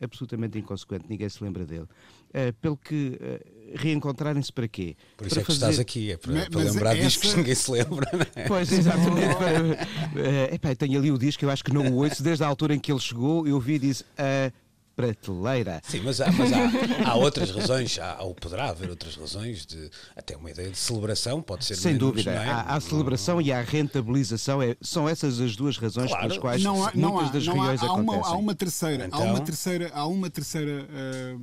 absolutamente 0.00 0.58
inconsequente, 0.58 1.04
ninguém 1.08 1.28
se 1.28 1.42
lembra 1.42 1.64
dele. 1.64 1.82
Uh, 2.30 2.52
pelo 2.60 2.76
que 2.76 3.18
uh, 3.20 3.72
reencontrarem-se 3.78 4.52
para 4.52 4.68
quê? 4.68 4.96
Por 5.16 5.26
isso 5.26 5.34
para 5.36 5.40
é 5.40 5.44
que 5.44 5.46
fazer... 5.52 5.58
estás 5.58 5.78
aqui, 5.80 6.10
é 6.12 6.16
para, 6.16 6.32
Mas- 6.32 6.48
para 6.48 6.60
mas 6.60 6.72
lembrar 6.74 6.96
essa- 6.96 7.06
discos 7.08 7.30
que 7.32 7.36
ninguém 7.38 7.54
se 7.54 7.70
lembra, 7.70 8.10
não 8.12 8.42
é? 8.42 8.46
Pois, 8.48 8.70
exatamente. 8.72 9.34
uh, 9.34 10.54
epá, 10.54 10.74
tenho 10.74 10.98
ali 10.98 11.10
o 11.10 11.18
disco, 11.18 11.44
eu 11.44 11.50
acho 11.50 11.64
que 11.64 11.72
não 11.72 11.86
o 11.88 11.94
ouço, 12.04 12.22
desde 12.22 12.44
a 12.44 12.46
altura 12.46 12.74
em 12.74 12.78
que 12.78 12.92
ele 12.92 13.00
chegou, 13.00 13.46
eu 13.46 13.58
vi 13.60 13.74
e 13.74 13.78
disse 13.78 14.04
a 14.18 14.52
prateleira. 14.96 15.80
Sim, 15.86 16.00
mas 16.02 16.20
há, 16.20 16.32
mas 16.32 16.50
há, 16.52 17.10
há 17.10 17.14
outras 17.14 17.50
razões, 17.50 17.98
há, 17.98 18.22
ou 18.22 18.34
poderá 18.34 18.70
haver 18.70 18.88
outras 18.88 19.14
razões, 19.14 19.66
de, 19.66 19.90
até 20.16 20.36
uma 20.36 20.50
ideia 20.50 20.70
de 20.70 20.76
celebração, 20.78 21.42
pode 21.42 21.64
ser 21.66 21.76
Sem 21.76 21.92
menos, 21.92 22.08
dúvida, 22.08 22.34
não 22.34 22.40
é? 22.42 22.48
há, 22.48 22.60
há 22.62 22.80
celebração 22.80 23.40
e 23.40 23.52
há 23.52 23.60
rentabilização, 23.60 24.62
é- 24.62 24.76
são 24.80 25.08
essas 25.08 25.38
as 25.40 25.54
duas 25.54 25.76
razões 25.76 26.08
Claro. 26.10 26.22
pelas 26.26 26.38
quais 26.38 26.62
não 26.62 26.76
há, 26.76 26.92
muitas 26.94 27.00
não 27.00 27.18
há, 27.18 27.22
das 27.28 27.46
não 27.46 27.52
há, 27.52 27.56
reuniões 27.56 27.82
há 27.82 27.92
uma, 27.92 28.02
acontecem. 28.14 28.34
há 28.34 28.36
uma 28.38 28.54
terceira, 28.54 29.04
há 29.04 29.06
Então? 29.08 29.24
uma 29.26 29.40
terceira, 29.40 29.90
há 29.94 30.06
uma 30.06 30.30
terceira 30.30 30.88
ah, 30.90 31.36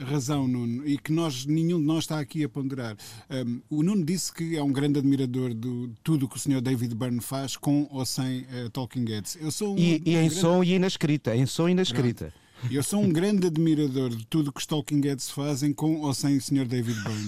ah, 0.00 0.04
razão, 0.10 0.46
Nuno, 0.46 0.86
e 0.86 0.96
que 0.96 1.12
nós, 1.12 1.44
nenhum 1.44 1.80
de 1.80 1.86
nós 1.86 2.04
está 2.04 2.20
aqui 2.20 2.44
a 2.44 2.48
ponderar. 2.48 2.96
Um, 3.28 3.60
o 3.68 3.82
Nuno 3.82 4.04
disse 4.04 4.32
que 4.32 4.56
é 4.56 4.62
um 4.62 4.72
grande 4.72 4.98
admirador 5.00 5.52
de 5.52 5.90
tudo 6.04 6.26
o 6.26 6.28
que 6.28 6.36
o 6.36 6.38
Sr. 6.38 6.60
David 6.60 6.94
Byrne 6.94 7.20
faz, 7.20 7.56
com 7.56 7.88
ou 7.90 8.06
sem 8.06 8.46
ah, 8.52 8.70
Talking 8.72 9.04
Heads. 9.08 9.36
Eu 9.40 9.50
sou 9.50 9.74
um, 9.74 9.78
E, 9.78 10.00
e 10.04 10.10
em 10.16 10.28
grande- 10.28 10.34
som 10.34 10.62
e 10.62 10.78
na 10.78 10.86
escrita, 10.86 11.34
em 11.34 11.46
som 11.46 11.68
e 11.68 11.74
na 11.74 11.82
escrita. 11.82 12.32
Eu 12.68 12.82
sou 12.82 13.00
um 13.00 13.08
grande 13.08 13.46
admirador 13.46 14.10
de 14.10 14.26
tudo 14.26 14.52
que 14.52 14.60
os 14.60 14.66
Talking 14.66 15.00
Heads 15.00 15.30
fazem, 15.30 15.72
com 15.72 16.00
ou 16.00 16.12
sem 16.12 16.36
o 16.36 16.40
Sr. 16.40 16.66
David 16.66 17.00
Byrne. 17.02 17.26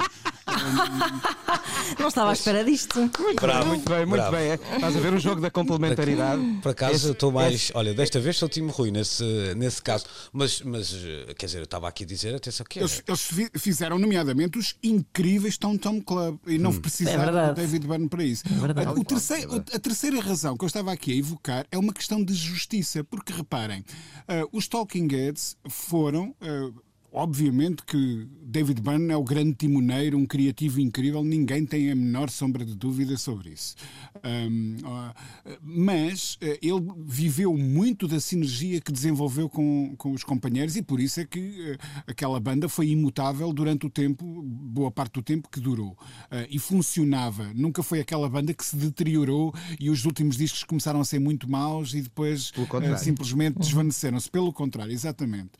Não 1.98 2.08
estava 2.08 2.30
à 2.30 2.32
espera 2.32 2.64
disto. 2.64 3.10
Bravo, 3.40 3.68
muito 3.68 3.88
bem, 3.88 4.06
muito 4.06 4.20
bravo. 4.20 4.36
bem. 4.36 4.50
é. 4.50 4.54
Estás 4.54 4.96
a 4.96 5.00
ver 5.00 5.12
o 5.14 5.18
jogo 5.18 5.40
da 5.40 5.50
complementaridade? 5.50 6.42
Por 6.62 6.70
acaso 6.70 6.94
Esse- 6.94 7.06
eu 7.06 7.12
estou 7.12 7.32
mais. 7.32 7.54
esse- 7.54 7.72
Olha, 7.74 7.94
desta 7.94 8.20
vez 8.20 8.36
sou 8.36 8.48
time 8.48 8.70
Rui 8.70 8.90
nesse, 8.90 9.24
nesse 9.56 9.82
caso. 9.82 10.04
Mas, 10.32 10.60
mas, 10.62 10.94
quer 11.36 11.46
dizer, 11.46 11.58
eu 11.58 11.64
estava 11.64 11.88
aqui 11.88 12.04
a 12.04 12.06
dizer, 12.06 12.34
atenção, 12.34 12.64
que 12.68 12.78
é. 12.78 12.82
Eles, 12.82 13.02
eles 13.06 13.20
fi- 13.20 13.50
fizeram, 13.58 13.98
nomeadamente, 13.98 14.58
os 14.58 14.74
incríveis 14.82 15.56
Tom 15.58 15.76
Tom 15.76 16.00
Club 16.00 16.38
e 16.46 16.58
não 16.58 16.72
precisaram 16.78 17.38
É 17.38 17.48
do 17.48 17.54
David 17.54 17.86
Byrne 17.86 18.08
para 18.08 18.24
isso. 18.24 18.44
verdade. 18.48 18.88
O 18.98 19.04
terceiro- 19.04 19.64
a 19.72 19.78
terceira 19.78 20.20
razão 20.20 20.56
que 20.56 20.64
eu 20.64 20.68
estava 20.68 20.92
aqui 20.92 21.12
a 21.12 21.16
evocar 21.16 21.66
é 21.70 21.78
uma 21.78 21.92
questão 21.92 22.22
de 22.24 22.34
justiça, 22.34 23.04
porque 23.04 23.32
reparem, 23.32 23.84
ah, 24.28 24.46
os 24.52 24.66
Talking 24.68 25.08
Heads 25.10 25.56
foram. 25.68 26.34
ah, 26.40 26.70
Obviamente 27.12 27.82
que 27.84 28.28
David 28.42 28.80
Byrne 28.82 29.12
é 29.12 29.16
o 29.16 29.24
grande 29.24 29.54
timoneiro, 29.54 30.18
um 30.18 30.26
criativo 30.26 30.80
incrível, 30.80 31.24
ninguém 31.24 31.64
tem 31.64 31.90
a 31.90 31.94
menor 31.94 32.28
sombra 32.28 32.64
de 32.64 32.74
dúvida 32.74 33.16
sobre 33.16 33.50
isso. 33.50 33.74
Ah, 34.22 35.14
mas 35.62 36.38
ah, 36.42 36.58
ele 36.60 36.80
viveu 37.04 37.56
muito 37.56 38.06
da 38.06 38.20
sinergia 38.20 38.80
que 38.80 38.92
desenvolveu 38.92 39.48
com, 39.48 39.94
com 39.96 40.12
os 40.12 40.22
companheiros 40.22 40.76
e 40.76 40.82
por 40.82 41.00
isso 41.00 41.20
é 41.20 41.24
que 41.24 41.78
ah, 41.80 42.04
aquela 42.06 42.38
banda 42.38 42.68
foi 42.68 42.88
imutável 42.88 43.52
durante 43.52 43.86
o 43.86 43.90
tempo, 43.90 44.24
boa 44.42 44.90
parte 44.90 45.14
do 45.14 45.22
tempo 45.22 45.48
que 45.48 45.60
durou. 45.60 45.96
Ah, 46.30 46.46
e 46.50 46.58
funcionava. 46.58 47.52
Nunca 47.54 47.82
foi 47.82 48.00
aquela 48.00 48.28
banda 48.28 48.52
que 48.52 48.64
se 48.64 48.76
deteriorou 48.76 49.54
e 49.80 49.88
os 49.88 50.04
últimos 50.04 50.36
discos 50.36 50.64
começaram 50.64 51.00
a 51.00 51.04
ser 51.04 51.18
muito 51.18 51.50
maus 51.50 51.94
e 51.94 52.02
depois 52.02 52.52
simplesmente 52.98 53.58
desvaneceram-se. 53.58 54.30
Pelo 54.30 54.52
contrário, 54.52 54.92
exatamente. 54.92 55.52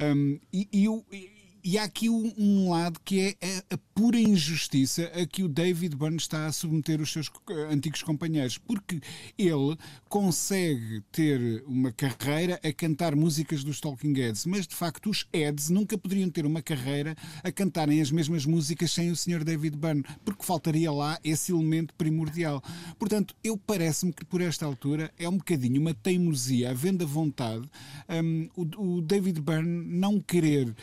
Um, 0.00 0.38
e 0.52 0.68
e 0.78 0.88
o, 0.88 0.97
o, 0.98 1.37
e 1.70 1.76
há 1.76 1.84
aqui 1.84 2.08
um, 2.08 2.32
um 2.38 2.70
lado 2.70 2.98
que 3.04 3.20
é 3.20 3.46
a, 3.46 3.74
a, 3.74 3.78
pura 3.94 4.18
injustiça 4.18 5.12
a 5.14 5.26
que 5.26 5.42
o 5.42 5.48
David 5.48 5.94
Byrne 5.96 6.16
está 6.16 6.46
a 6.46 6.52
submeter 6.52 6.98
os 6.98 7.12
seus 7.12 7.30
antigos 7.70 8.02
companheiros, 8.02 8.56
porque 8.56 9.02
ele 9.36 9.76
consegue 10.08 11.02
ter 11.12 11.62
uma 11.66 11.92
carreira 11.92 12.58
a 12.64 12.72
cantar 12.72 13.14
músicas 13.14 13.62
dos 13.62 13.80
Talking 13.80 14.14
Heads, 14.14 14.46
mas 14.46 14.66
de 14.66 14.74
facto 14.74 15.10
os 15.10 15.26
Heads 15.34 15.68
nunca 15.68 15.98
poderiam 15.98 16.30
ter 16.30 16.46
uma 16.46 16.62
carreira 16.62 17.14
a 17.44 17.52
cantarem 17.52 18.00
as 18.00 18.10
mesmas 18.10 18.46
músicas 18.46 18.90
sem 18.90 19.10
o 19.10 19.16
Sr. 19.16 19.44
David 19.44 19.76
Byrne, 19.76 20.04
porque 20.24 20.46
faltaria 20.46 20.90
lá 20.90 21.18
esse 21.22 21.52
elemento 21.52 21.92
primordial. 21.98 22.62
Portanto, 22.98 23.36
eu 23.44 23.58
parece-me 23.58 24.14
que 24.14 24.24
por 24.24 24.40
esta 24.40 24.64
altura 24.64 25.12
é 25.18 25.28
um 25.28 25.36
bocadinho 25.36 25.82
uma 25.82 25.92
teimosia, 25.92 26.70
havendo 26.70 27.04
a 27.04 27.06
vontade, 27.06 27.68
um, 28.08 28.48
o, 28.56 28.96
o, 28.96 29.00
David 29.02 29.42
Byrne 29.42 29.84
não 29.86 30.18
querer 30.18 30.74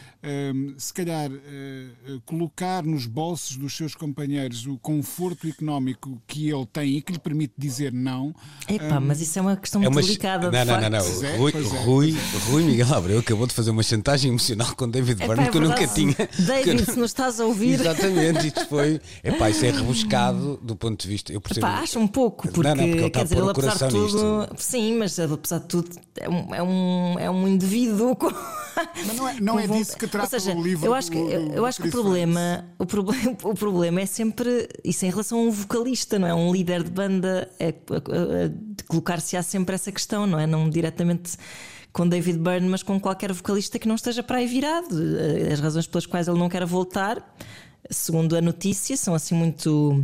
um, 0.54 0.75
se 0.78 0.94
calhar, 0.94 1.30
uh, 1.32 2.22
colocar 2.26 2.84
nos 2.84 3.06
bolsos 3.06 3.58
dos 3.58 3.76
seus 3.76 3.96
companheiros 3.96 4.66
o 4.66 4.78
conforto 4.78 5.48
económico 5.48 6.22
que 6.28 6.50
ele 6.50 6.66
tem 6.66 6.98
e 6.98 7.02
que 7.02 7.14
lhe 7.14 7.20
permite 7.20 7.54
dizer 7.58 7.94
não. 7.94 8.34
Epá, 8.68 8.98
um, 8.98 9.02
mas 9.02 9.22
isso 9.22 9.38
é 9.40 9.42
uma 9.42 9.56
questão 9.56 9.82
é 9.82 9.86
muito 9.86 9.98
uma... 9.98 10.02
delicada. 10.02 10.52
Não, 10.52 10.66
não, 10.66 10.82
não, 10.82 10.90
não, 10.90 11.28
é, 11.28 11.38
Rui, 11.38 11.52
é. 11.54 11.84
Rui, 11.84 12.16
Rui, 12.50 12.64
Miguel 12.64 12.94
Abreu 12.94 13.20
acabou 13.20 13.48
de 13.48 13.54
fazer 13.54 13.72
uma 13.72 13.84
chantagem 13.84 14.30
emocional 14.30 14.76
com 14.76 14.90
David 14.90 15.26
Byrne 15.26 15.46
é 15.46 15.50
que 15.50 15.58
eu 15.58 15.62
nunca 15.62 15.88
tinha. 15.88 16.16
David, 16.40 16.86
se 16.86 16.98
nos 16.98 17.12
estás 17.12 17.40
a 17.40 17.46
ouvir. 17.46 17.80
Exatamente, 17.80 18.48
isto 18.48 18.68
foi. 18.68 19.02
Epá, 19.24 19.50
isso 19.50 19.66
é 19.66 19.72
rebuscado 19.72 20.60
do 20.62 20.76
ponto 20.76 21.02
de 21.02 21.08
vista. 21.08 21.32
Eu 21.32 21.42
percebo. 21.42 21.66
Epá, 21.66 21.80
acho 21.80 22.00
um 22.00 22.08
pouco, 22.08 22.48
porque, 22.48 22.68
não, 22.68 22.76
não, 22.76 22.84
porque 22.88 23.02
ele 23.02 23.10
quer 23.10 23.24
dizer, 23.24 23.38
ele 23.38 23.50
apesar 23.50 23.74
de 23.74 23.90
tudo. 23.90 24.40
Nisto. 24.40 24.56
Sim, 24.58 24.98
mas 24.98 25.20
apesar 25.20 25.60
de 25.60 25.66
tudo, 25.66 25.90
é 26.18 26.30
um, 26.30 26.56
é 26.56 26.64
um, 26.64 27.20
é 27.20 27.32
um 27.32 27.48
indivíduo 27.48 28.16
com. 28.16 28.32
Mas 29.08 29.16
não 29.16 29.28
é, 29.28 29.40
não 29.40 29.60
é 29.60 29.68
disso 29.68 29.98
que 29.98 30.08
trata 30.08 30.40
seja, 30.40 30.54
o 30.54 30.62
livro. 30.66 30.86
Eu 30.86 30.94
acho 30.94 31.12
que, 31.12 31.18
do, 31.18 31.26
do 31.26 31.54
eu 31.54 31.66
acho 31.66 31.82
que 31.82 31.88
o 31.88 31.92
problema, 31.92 32.66
o 32.78 32.86
problema, 32.86 33.38
o 33.44 33.54
problema 33.54 34.02
é 34.02 34.06
sempre 34.06 34.68
isso 34.84 35.06
em 35.06 35.10
relação 35.10 35.40
a 35.40 35.42
um 35.44 35.52
vocalista, 35.52 36.20
não 36.20 36.28
é? 36.28 36.34
Um 36.34 36.52
líder 36.52 36.84
de 36.84 36.92
banda 36.92 37.50
é, 37.60 37.72
de 37.72 38.84
colocar-se 38.86 39.38
á 39.38 39.44
sempre 39.44 39.76
essa 39.76 39.92
questão, 39.92 40.26
não 40.26 40.40
é? 40.40 40.46
Não 40.46 40.70
diretamente 40.70 41.38
com 41.94 42.08
David 42.08 42.40
Byrne, 42.40 42.68
mas 42.68 42.84
com 42.84 43.00
qualquer 43.00 43.32
vocalista 43.32 43.80
que 43.80 43.88
não 43.88 43.96
esteja 43.96 44.22
para 44.22 44.40
aí 44.40 44.48
virado. 44.48 44.96
As 45.52 45.60
razões 45.62 45.88
pelas 45.88 46.06
quais 46.06 46.28
ele 46.28 46.38
não 46.38 46.50
quer 46.50 46.66
voltar, 46.66 47.36
segundo 47.90 48.36
a 48.36 48.42
notícia, 48.42 48.98
são 48.98 49.14
assim 49.14 49.34
muito 49.34 50.04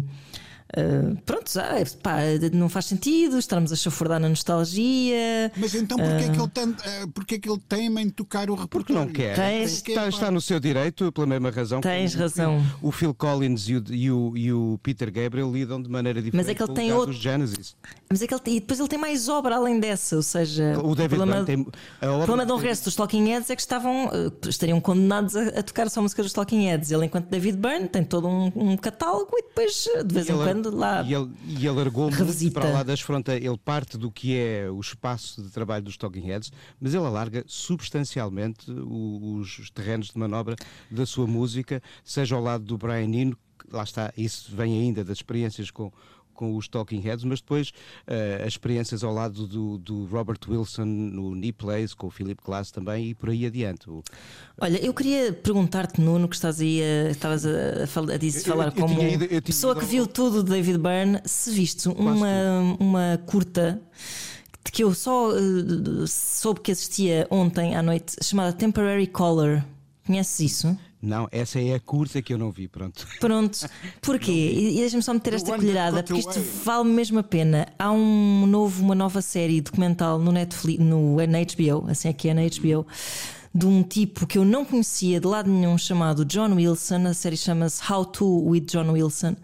Uh, 0.78 1.18
pronto, 1.26 1.52
já, 1.52 1.70
pá, 2.02 2.20
não 2.54 2.70
faz 2.70 2.86
sentido, 2.86 3.38
estamos 3.38 3.74
a 3.74 3.76
chafurdar 3.76 4.20
na 4.20 4.30
nostalgia. 4.30 5.52
Mas 5.58 5.76
então 5.76 5.98
porquê, 5.98 6.26
uh, 6.26 6.32
que, 6.32 6.40
ele 6.40 6.48
tem, 6.50 6.70
uh, 6.70 7.08
porquê 7.14 7.40
que 7.40 7.50
ele 7.50 8.02
em 8.02 8.10
tocar 8.10 8.50
o 8.50 8.56
repertório? 8.56 8.70
Porque 8.70 8.94
não 8.94 9.08
quer. 9.08 9.36
Tens, 9.36 9.84
está, 9.86 10.08
está, 10.08 10.32
no 10.32 10.40
seu 10.40 10.60
direito, 10.60 11.12
pela 11.12 11.28
mesma 11.28 11.50
razão. 11.50 11.82
Tens 11.82 12.14
razão. 12.16 12.64
O 12.82 12.92
Phil 12.92 13.14
Collins 13.14 13.68
e 13.68 13.76
o, 13.76 13.84
e, 13.90 14.12
o, 14.12 14.38
e 14.38 14.54
o, 14.54 14.80
Peter 14.82 15.12
Gabriel 15.12 15.52
lidam 15.52 15.82
de 15.82 15.90
maneira 15.90 16.22
diferente. 16.22 16.46
Mas 16.46 16.50
é 16.50 16.56
que 16.56 16.64
ele 16.64 16.74
tem 16.74 16.94
outro. 16.94 17.12
Genesis. 17.14 17.76
Mas 18.10 18.22
é 18.22 18.28
que 18.28 18.34
ele 18.34 18.42
tem, 18.42 18.56
e 18.58 18.60
depois 18.60 18.80
ele 18.80 18.90
tem 18.90 19.00
mais 19.00 19.28
obra 19.30 19.56
além 19.56 19.80
dessa, 19.80 20.16
ou 20.16 20.24
seja, 20.24 20.80
o 20.84 20.96
David 20.96 21.16
o 21.16 21.18
problema, 21.18 21.46
tem, 21.46 21.68
a 22.02 22.12
obra 22.12 22.26
problema 22.26 22.46
do 22.46 22.56
resto 22.56 22.86
dos 22.86 22.96
Talking 22.96 23.28
Heads 23.28 23.50
é 23.50 23.56
que 23.56 23.62
estavam, 23.62 24.10
estariam 24.48 24.80
condenados 24.80 25.36
a, 25.36 25.60
a, 25.60 25.64
tocar 25.64 25.90
só 25.90 26.02
música 26.02 26.24
dos 26.24 26.34
Talking 26.34 26.66
Heads. 26.66 26.92
Ele, 26.92 27.06
enquanto 27.06 27.28
David 27.28 27.58
Byrne, 27.58 27.88
tem 27.88 28.04
todo 28.04 28.28
um, 28.28 28.52
um 28.56 28.78
catálogo 28.78 29.32
e 29.34 29.44
depois, 29.44 29.86
de 30.06 30.14
vez 30.14 30.30
em 30.30 30.36
quando, 30.36 30.61
lá. 30.70 31.02
E 31.04 31.14
ele, 31.14 31.32
e 31.46 31.68
alargou 31.68 32.12
muito 32.12 32.52
para 32.52 32.70
lá 32.70 32.84
das 32.84 33.02
fronteiras. 33.02 33.44
Ele 33.44 33.58
parte 33.58 33.98
do 33.98 34.12
que 34.12 34.38
é 34.38 34.70
o 34.70 34.80
espaço 34.80 35.42
de 35.42 35.50
trabalho 35.50 35.84
dos 35.84 35.98
Talking 35.98 36.22
Heads, 36.26 36.52
mas 36.80 36.94
ele 36.94 37.06
alarga 37.06 37.44
substancialmente 37.48 38.70
os, 38.70 39.60
os 39.60 39.70
terrenos 39.70 40.10
de 40.10 40.18
manobra 40.18 40.56
da 40.90 41.06
sua 41.06 41.28
música, 41.28 41.82
seja 42.04 42.36
ao 42.36 42.42
lado 42.42 42.64
do 42.64 42.78
Brian 42.78 43.14
Eno, 43.14 43.38
lá 43.72 43.84
está, 43.84 44.14
isso 44.18 44.54
vem 44.56 44.80
ainda 44.80 45.04
das 45.04 45.18
experiências 45.18 45.72
com 45.72 45.92
com 46.42 46.58
os 46.58 46.68
Talking 46.68 47.00
Heads, 47.02 47.24
mas 47.24 47.40
depois 47.40 47.70
uh, 47.70 48.42
as 48.42 48.54
experiências 48.54 49.04
ao 49.04 49.14
lado 49.14 49.46
do, 49.46 49.78
do, 49.78 50.06
Robert 50.06 50.40
Wilson 50.50 50.86
no 50.86 51.36
Knee 51.36 51.52
Plays, 51.52 51.94
com 51.94 52.08
o 52.08 52.10
Philip 52.10 52.42
Glass 52.44 52.72
também 52.72 53.10
e 53.10 53.14
por 53.14 53.30
aí 53.30 53.46
adiante. 53.46 53.88
O... 53.88 54.04
Olha, 54.60 54.84
eu 54.84 54.92
queria 54.92 55.32
perguntar-te, 55.32 56.02
Nuno, 56.02 56.28
que 56.28 56.34
estás 56.34 56.60
aí 56.60 56.82
a, 56.82 57.12
estavas 57.12 57.46
a, 57.46 57.84
a, 57.84 57.88
falar, 57.88 58.14
a 58.14 58.18
dizer, 58.18 58.44
falar 58.44 58.66
eu, 58.66 58.74
eu 58.76 58.88
como 58.88 59.04
ido, 59.04 59.42
pessoa 59.44 59.76
que 59.76 59.86
viu 59.86 60.08
tudo 60.08 60.44
de 60.44 60.50
David 60.50 60.80
Byrne, 60.80 61.22
se 61.26 61.52
viste 61.52 61.88
uma, 61.88 62.76
uma 62.80 63.22
curta 63.28 63.80
de 64.66 64.72
que 64.72 64.84
eu 64.84 64.96
só 64.96 65.30
uh, 65.30 66.08
soube 66.08 66.62
que 66.62 66.72
assistia 66.72 67.28
ontem 67.30 67.76
à 67.76 67.84
noite, 67.84 68.16
chamada 68.24 68.52
Temporary 68.52 69.06
Color. 69.06 69.64
Conheces 70.08 70.40
isso? 70.40 70.78
Não, 71.02 71.28
essa 71.32 71.60
é 71.60 71.74
a 71.74 71.80
curta 71.80 72.22
que 72.22 72.32
eu 72.32 72.38
não 72.38 72.52
vi, 72.52 72.68
pronto. 72.68 73.08
Pronto, 73.20 73.68
porquê? 74.02 74.52
E 74.54 74.76
deixa-me 74.76 75.02
só 75.02 75.14
meter 75.14 75.34
esta 75.34 75.56
colherada, 75.56 76.04
porque 76.04 76.20
isto 76.20 76.40
vale 76.64 76.90
mesmo 76.90 77.18
a 77.20 77.24
pena. 77.24 77.68
Há 77.80 77.92
um 77.92 78.46
novo, 78.46 78.84
uma 78.84 78.94
nova 78.94 79.22
série 79.22 79.62
documental 79.62 80.20
no 80.20 80.32
Netflix, 80.32 80.84
no, 80.84 81.16
HBO, 81.16 81.90
assim 81.90 82.08
aqui 82.08 82.30
é 82.30 82.34
na 82.36 82.42
HBO, 82.42 82.86
de 83.54 83.66
um 83.66 83.82
tipo 83.82 84.28
que 84.28 84.38
eu 84.38 84.46
não 84.46 84.64
conhecia 84.64 85.20
de 85.20 85.26
lado 85.26 85.50
nenhum, 85.50 85.76
chamado 85.76 86.24
John 86.24 86.54
Wilson. 86.54 87.08
A 87.08 87.14
série 87.16 87.36
chama-se 87.36 87.82
How 87.92 88.06
to 88.06 88.50
with 88.50 88.66
John 88.68 88.92
Wilson. 88.92 89.36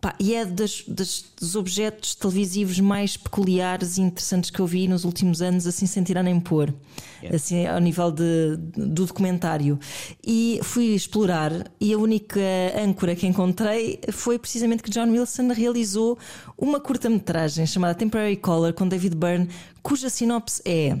Pá, 0.00 0.14
e 0.20 0.32
é 0.32 0.44
das, 0.44 0.84
das, 0.86 1.24
dos 1.40 1.56
objetos 1.56 2.14
televisivos 2.14 2.78
mais 2.78 3.16
peculiares 3.16 3.98
e 3.98 4.00
interessantes 4.00 4.48
que 4.48 4.60
eu 4.60 4.66
vi 4.66 4.86
nos 4.86 5.04
últimos 5.04 5.42
anos, 5.42 5.66
assim 5.66 5.86
sem 5.86 6.04
tirar 6.04 6.22
nem 6.22 6.38
pôr, 6.38 6.72
yeah. 7.20 7.34
assim 7.34 7.66
ao 7.66 7.80
nível 7.80 8.12
de, 8.12 8.56
do 8.76 9.06
documentário. 9.06 9.76
E 10.24 10.60
fui 10.62 10.94
explorar, 10.94 11.68
e 11.80 11.92
a 11.92 11.98
única 11.98 12.40
âncora 12.76 13.16
que 13.16 13.26
encontrei 13.26 13.98
foi 14.12 14.38
precisamente 14.38 14.84
que 14.84 14.90
John 14.90 15.10
Wilson 15.10 15.48
realizou 15.48 16.16
uma 16.56 16.78
curta-metragem 16.78 17.66
chamada 17.66 17.94
Temporary 17.94 18.36
Color 18.36 18.74
com 18.74 18.86
David 18.86 19.16
Byrne, 19.16 19.48
cuja 19.82 20.08
sinopse 20.08 20.62
é 20.64 20.96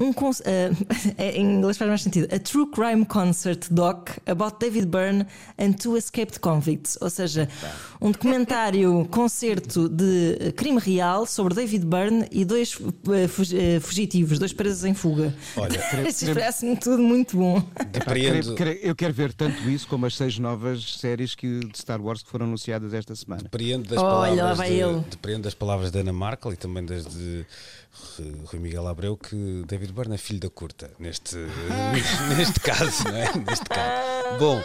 um 0.00 0.10
uh, 0.10 0.12
em 1.18 1.58
inglês 1.58 1.76
faz 1.76 1.88
mais 1.88 2.02
sentido. 2.02 2.34
A 2.34 2.38
True 2.38 2.66
Crime 2.70 3.04
Concert 3.04 3.66
Doc 3.70 4.10
about 4.26 4.56
David 4.58 4.86
Byrne 4.86 5.26
and 5.58 5.72
Two 5.74 5.96
Escaped 5.96 6.40
Convicts. 6.40 6.96
Ou 7.02 7.10
seja, 7.10 7.48
um 8.00 8.10
documentário 8.10 9.06
concerto 9.10 9.88
de 9.88 10.52
crime 10.56 10.80
real 10.80 11.26
sobre 11.26 11.54
David 11.54 11.84
Byrne 11.84 12.26
e 12.32 12.46
dois 12.46 12.74
uh, 12.76 13.80
fugitivos, 13.80 14.38
dois 14.38 14.54
presos 14.54 14.84
em 14.84 14.94
fuga. 14.94 15.34
Olha, 15.54 15.78
parece-me 16.34 16.76
tudo 16.76 17.02
muito 17.02 17.36
bom. 17.36 17.62
Depreendo... 17.92 18.54
Eu 18.82 18.96
quero 18.96 19.12
ver 19.12 19.34
tanto 19.34 19.68
isso 19.68 19.86
como 19.86 20.06
as 20.06 20.16
seis 20.16 20.38
novas 20.38 20.98
séries 20.98 21.34
que, 21.34 21.60
de 21.60 21.76
Star 21.76 22.00
Wars 22.00 22.22
que 22.22 22.30
foram 22.30 22.46
anunciadas 22.46 22.94
esta 22.94 23.14
semana. 23.14 23.42
Depreendo 23.42 23.88
das, 23.88 23.98
Olha, 23.98 24.36
palavras 24.36 24.68
de, 24.68 25.10
depreendo 25.10 25.42
das 25.42 25.54
palavras 25.54 25.90
da 25.90 26.00
Ana 26.00 26.12
Markel 26.12 26.52
e 26.54 26.56
também 26.56 26.84
das 26.84 27.04
de 27.04 27.44
Rui 28.46 28.60
Miguel 28.60 28.86
Abreu 28.86 29.16
que 29.16 29.64
David 29.66 29.92
Byrne 29.92 30.14
é 30.14 30.18
filho 30.18 30.40
da 30.40 30.48
curta 30.48 30.90
neste, 30.98 31.36
neste 32.36 32.60
caso, 32.60 33.04
não 33.04 33.16
é? 33.16 33.36
Neste 33.36 33.64
caso. 33.66 34.38
Bom, 34.38 34.62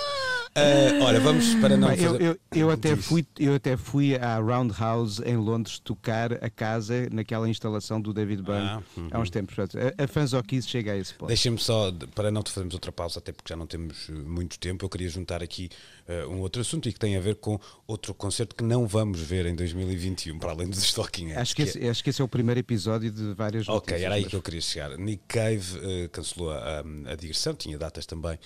Uh, 0.57 1.03
olha, 1.03 1.19
vamos 1.19 1.53
para 1.55 1.75
não 1.75 1.89
fazer... 1.89 2.05
eu, 2.05 2.15
eu, 2.15 2.39
eu, 2.55 2.69
até 2.69 2.95
fui, 2.95 3.27
eu 3.37 3.55
até 3.55 3.75
fui 3.75 4.15
à 4.15 4.37
Roundhouse 4.37 5.21
em 5.25 5.35
Londres 5.35 5.79
tocar 5.79 6.41
a 6.41 6.49
casa 6.49 7.09
naquela 7.11 7.49
instalação 7.49 7.99
do 7.99 8.13
David 8.13 8.41
Byrne 8.41 8.65
ah, 8.65 8.81
há 9.11 9.19
uns 9.19 9.29
tempos. 9.29 9.53
A, 9.59 10.01
a 10.01 10.07
fanzoquice 10.07 10.69
chega 10.69 10.93
a 10.93 10.97
esse 10.97 11.13
ponto. 11.13 11.27
Deixem-me 11.27 11.57
só, 11.57 11.91
para 12.13 12.31
não 12.31 12.41
te 12.41 12.51
fazermos 12.51 12.73
outra 12.73 12.89
pausa, 12.93 13.19
até 13.19 13.33
porque 13.33 13.49
já 13.51 13.57
não 13.57 13.67
temos 13.67 14.07
eh, 14.09 14.13
muito 14.13 14.57
tempo, 14.57 14.85
eu 14.85 14.89
queria 14.89 15.09
juntar 15.09 15.43
aqui 15.43 15.69
uh, 16.07 16.29
um 16.29 16.39
outro 16.39 16.61
assunto 16.61 16.87
e 16.87 16.93
que 16.93 16.99
tem 16.99 17.17
a 17.17 17.19
ver 17.19 17.35
com 17.35 17.59
outro 17.85 18.13
concerto 18.13 18.55
que 18.55 18.63
não 18.63 18.87
vamos 18.87 19.19
ver 19.19 19.45
em 19.47 19.55
2021, 19.55 20.39
para 20.39 20.51
além 20.51 20.69
dos 20.69 20.81
Stalking 20.81 21.33
Acho 21.33 21.53
que, 21.53 21.63
esse, 21.63 21.85
é... 21.85 21.89
acho 21.89 22.01
que 22.01 22.09
esse 22.11 22.21
é 22.21 22.23
o 22.23 22.29
primeiro 22.29 22.61
episódio 22.61 23.11
de 23.11 23.33
várias 23.33 23.67
Ok, 23.67 24.01
era 24.01 24.15
aí 24.15 24.21
mas... 24.21 24.29
que 24.29 24.35
eu 24.37 24.41
queria 24.41 24.61
chegar. 24.61 24.97
Nick 24.97 25.23
Cave 25.27 26.07
cancelou 26.13 26.51
a, 26.51 26.79
a, 26.79 27.15
digressão, 27.15 27.53
tinha 27.53 27.77
datas 27.77 28.05
também 28.05 28.39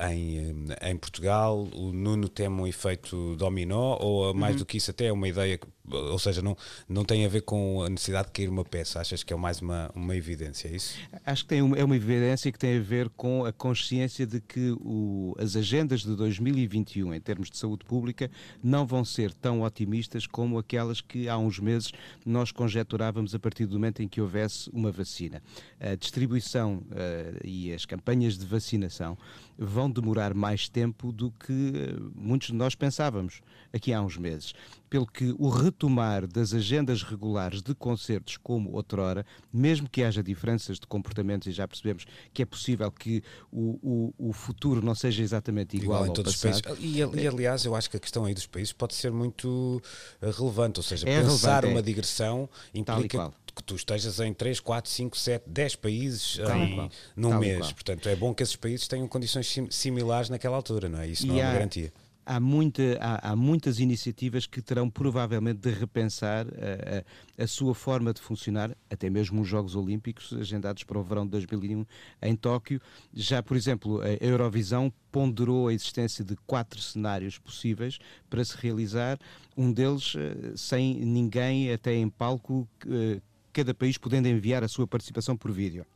em, 0.00 0.66
em 0.82 0.96
Portugal 0.96 1.43
o 1.50 1.92
Nuno 1.92 2.28
tem 2.28 2.48
um 2.48 2.66
efeito 2.66 3.36
dominó 3.36 3.96
ou 4.00 4.34
mais 4.34 4.54
uhum. 4.54 4.58
do 4.60 4.66
que 4.66 4.76
isso 4.76 4.90
até 4.90 5.06
é 5.06 5.12
uma 5.12 5.28
ideia 5.28 5.58
ou 5.90 6.18
seja, 6.18 6.40
não, 6.40 6.56
não 6.88 7.04
tem 7.04 7.24
a 7.26 7.28
ver 7.28 7.42
com 7.42 7.82
a 7.82 7.90
necessidade 7.90 8.28
de 8.28 8.32
cair 8.32 8.48
uma 8.48 8.64
peça, 8.64 9.00
achas 9.00 9.22
que 9.22 9.32
é 9.32 9.36
mais 9.36 9.60
uma, 9.60 9.90
uma 9.94 10.16
evidência, 10.16 10.68
é 10.68 10.76
isso? 10.76 10.98
Acho 11.24 11.42
que 11.42 11.48
tem 11.48 11.62
uma, 11.62 11.76
é 11.76 11.84
uma 11.84 11.96
evidência 11.96 12.50
que 12.50 12.58
tem 12.58 12.78
a 12.78 12.80
ver 12.80 13.08
com 13.10 13.44
a 13.44 13.52
consciência 13.52 14.26
de 14.26 14.40
que 14.40 14.74
o, 14.80 15.34
as 15.38 15.56
agendas 15.56 16.00
de 16.00 16.14
2021 16.16 17.14
em 17.14 17.20
termos 17.20 17.50
de 17.50 17.58
saúde 17.58 17.84
pública 17.84 18.30
não 18.62 18.86
vão 18.86 19.04
ser 19.04 19.32
tão 19.32 19.62
otimistas 19.62 20.26
como 20.26 20.58
aquelas 20.58 21.00
que 21.00 21.28
há 21.28 21.36
uns 21.36 21.58
meses 21.58 21.92
nós 22.24 22.50
conjeturávamos 22.50 23.34
a 23.34 23.38
partir 23.38 23.66
do 23.66 23.74
momento 23.74 24.02
em 24.02 24.08
que 24.08 24.20
houvesse 24.20 24.70
uma 24.70 24.90
vacina. 24.90 25.42
A 25.78 25.94
distribuição 25.94 26.76
uh, 26.76 27.40
e 27.44 27.72
as 27.72 27.84
campanhas 27.84 28.38
de 28.38 28.46
vacinação 28.46 29.18
vão 29.58 29.90
demorar 29.90 30.32
mais 30.34 30.68
tempo 30.68 31.12
do 31.12 31.30
que 31.30 31.52
uh, 31.52 32.12
muitos 32.14 32.48
de 32.48 32.54
nós 32.54 32.74
pensávamos 32.74 33.40
aqui 33.72 33.92
há 33.92 34.00
uns 34.00 34.16
meses 34.16 34.54
pelo 34.94 35.08
que 35.08 35.34
o 35.40 35.48
retomar 35.48 36.24
das 36.24 36.54
agendas 36.54 37.02
regulares 37.02 37.60
de 37.60 37.74
concertos 37.74 38.36
como 38.36 38.70
outrora, 38.76 39.26
mesmo 39.52 39.88
que 39.88 40.04
haja 40.04 40.22
diferenças 40.22 40.78
de 40.78 40.86
comportamentos, 40.86 41.48
e 41.48 41.50
já 41.50 41.66
percebemos 41.66 42.06
que 42.32 42.42
é 42.42 42.46
possível 42.46 42.92
que 42.92 43.20
o, 43.50 44.12
o, 44.16 44.28
o 44.28 44.32
futuro 44.32 44.80
não 44.86 44.94
seja 44.94 45.20
exatamente 45.20 45.76
igual, 45.76 46.02
igual 46.02 46.10
em 46.12 46.12
todos 46.12 46.36
passado. 46.36 46.54
os 46.54 46.78
países. 46.78 46.96
E, 46.96 47.22
e, 47.22 47.26
aliás, 47.26 47.64
eu 47.64 47.74
acho 47.74 47.90
que 47.90 47.96
a 47.96 48.00
questão 48.00 48.24
aí 48.24 48.34
dos 48.34 48.46
países 48.46 48.72
pode 48.72 48.94
ser 48.94 49.10
muito 49.10 49.82
eh, 50.22 50.30
relevante, 50.30 50.78
ou 50.78 50.84
seja, 50.84 51.08
é 51.08 51.20
pensar 51.20 51.64
uma 51.64 51.80
é. 51.80 51.82
digressão 51.82 52.48
implica 52.72 53.32
que 53.54 53.62
tu 53.62 53.74
estejas 53.74 54.20
em 54.20 54.32
3, 54.32 54.60
4, 54.60 54.90
5, 54.90 55.16
7, 55.16 55.44
10 55.48 55.76
países 55.76 56.38
em, 56.38 56.90
num 57.16 57.38
mês. 57.38 57.72
Portanto, 57.72 58.08
é 58.08 58.16
bom 58.16 58.34
que 58.34 58.42
esses 58.42 58.56
países 58.56 58.88
tenham 58.88 59.06
condições 59.06 59.48
sim, 59.48 59.68
similares 59.70 60.28
naquela 60.28 60.56
altura, 60.56 60.88
não 60.88 61.00
é? 61.00 61.08
Isso 61.08 61.26
não 61.26 61.36
e 61.36 61.40
é 61.40 61.42
uma 61.44 61.50
há, 61.50 61.52
garantia. 61.54 61.92
Há, 62.26 62.40
muita, 62.40 62.82
há, 63.00 63.32
há, 63.32 63.36
muitas 63.36 63.78
iniciativas 63.78 64.46
que 64.46 64.62
terão 64.62 64.88
provavelmente 64.88 65.58
de 65.58 65.70
repensar 65.70 66.46
a, 66.46 67.40
a, 67.40 67.44
a, 67.44 67.46
sua 67.46 67.74
forma 67.74 68.14
de 68.14 68.20
funcionar, 68.20 68.76
até 68.90 69.10
mesmo 69.10 69.42
os 69.42 69.48
Jogos 69.48 69.76
Olímpicos 69.76 70.32
agendados 70.32 70.84
para 70.84 70.98
o 70.98 71.02
verão 71.02 71.24
de 71.24 71.32
2001 71.32 71.84
em 72.22 72.36
Tóquio. 72.36 72.80
Já, 73.12 73.42
por 73.42 73.56
exemplo, 73.56 74.00
a 74.00 74.24
Eurovisão 74.24 74.92
ponderou 75.12 75.68
a 75.68 75.74
existência 75.74 76.24
de 76.24 76.34
quatro 76.46 76.80
cenários 76.80 77.38
possíveis 77.38 77.98
para 78.28 78.44
se 78.44 78.56
realizar, 78.56 79.18
um 79.56 79.72
deles 79.72 80.14
eh, 80.16 80.52
sem 80.56 81.04
ninguém 81.04 81.72
até 81.72 81.94
em 81.94 82.08
palco 82.08 82.68
eh, 82.88 83.20
cada 83.52 83.72
país 83.72 83.96
podendo 83.96 84.26
enviar 84.26 84.64
a 84.64 84.68
sua 84.68 84.86
participação 84.86 85.36
por 85.36 85.52
vídeo. 85.52 85.86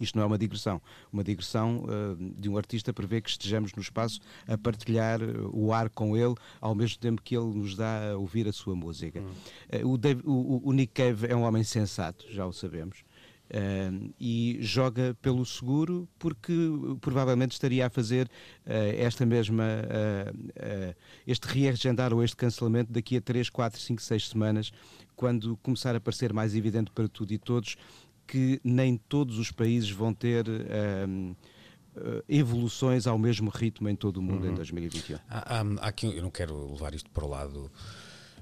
Isto 0.00 0.16
não 0.16 0.24
é 0.24 0.26
uma 0.26 0.38
digressão. 0.38 0.80
Uma 1.12 1.22
digressão 1.22 1.84
uh, 1.84 2.40
de 2.40 2.48
um 2.48 2.56
artista 2.56 2.92
prevê 2.92 3.20
que 3.20 3.28
estejamos 3.28 3.72
no 3.74 3.82
espaço 3.82 4.20
a 4.48 4.56
partilhar 4.56 5.20
eh, 5.20 5.26
o 5.52 5.72
ar 5.72 5.90
com 5.90 6.16
ele, 6.16 6.34
ao 6.60 6.74
mesmo 6.74 6.98
tempo 6.98 7.20
que 7.22 7.36
ele 7.36 7.54
nos 7.54 7.76
dá 7.76 8.12
a 8.12 8.16
ouvir 8.16 8.48
a 8.48 8.52
sua 8.52 8.74
música. 8.74 9.20
Hum. 9.20 9.82
Uh, 9.82 9.92
o, 9.92 9.98
Dave, 9.98 10.22
o, 10.24 10.68
o, 10.68 10.72
Nick 10.72 10.94
Cave 10.94 11.26
é 11.26 11.36
um 11.36 11.42
homem 11.42 11.62
sensato, 11.62 12.24
já 12.30 12.46
o 12.46 12.52
sabemos. 12.52 13.04
Uh, 13.50 14.14
e 14.18 14.58
joga 14.60 15.16
pelo 15.20 15.44
seguro 15.44 16.08
porque 16.20 16.52
provavelmente 17.00 17.52
estaria 17.52 17.84
a 17.84 17.90
fazer 17.90 18.30
esta 18.64 19.26
mesma 19.26 19.64
este 21.26 21.48
reagendar 21.48 22.14
ou 22.14 22.22
este 22.22 22.36
cancelamento 22.36 22.92
daqui 22.92 23.16
a 23.16 23.20
3, 23.20 23.50
4, 23.50 23.80
5, 23.80 24.02
6 24.02 24.28
semanas 24.28 24.72
quando 25.16 25.56
começar 25.58 25.96
a 25.96 26.00
parecer 26.00 26.32
mais 26.32 26.54
evidente 26.54 26.92
para 26.92 27.08
tudo 27.08 27.32
e 27.32 27.38
todos 27.38 27.76
que 28.30 28.60
nem 28.62 28.96
todos 28.96 29.38
os 29.38 29.50
países 29.50 29.90
vão 29.90 30.14
ter 30.14 30.46
um, 30.48 31.34
eh, 31.96 32.24
evoluções 32.28 33.08
ao 33.08 33.18
mesmo 33.18 33.50
ritmo 33.50 33.88
em 33.88 33.96
todo 33.96 34.18
o 34.18 34.22
mundo 34.22 34.44
uhum. 34.44 34.52
em 34.52 34.54
2021. 34.54 35.18
Há, 35.28 35.58
há, 35.58 35.60
há 35.80 35.88
aqui, 35.88 36.06
eu 36.06 36.22
não 36.22 36.30
quero 36.30 36.70
levar 36.72 36.94
isto 36.94 37.10
para 37.10 37.24
o 37.24 37.28
lado 37.28 37.72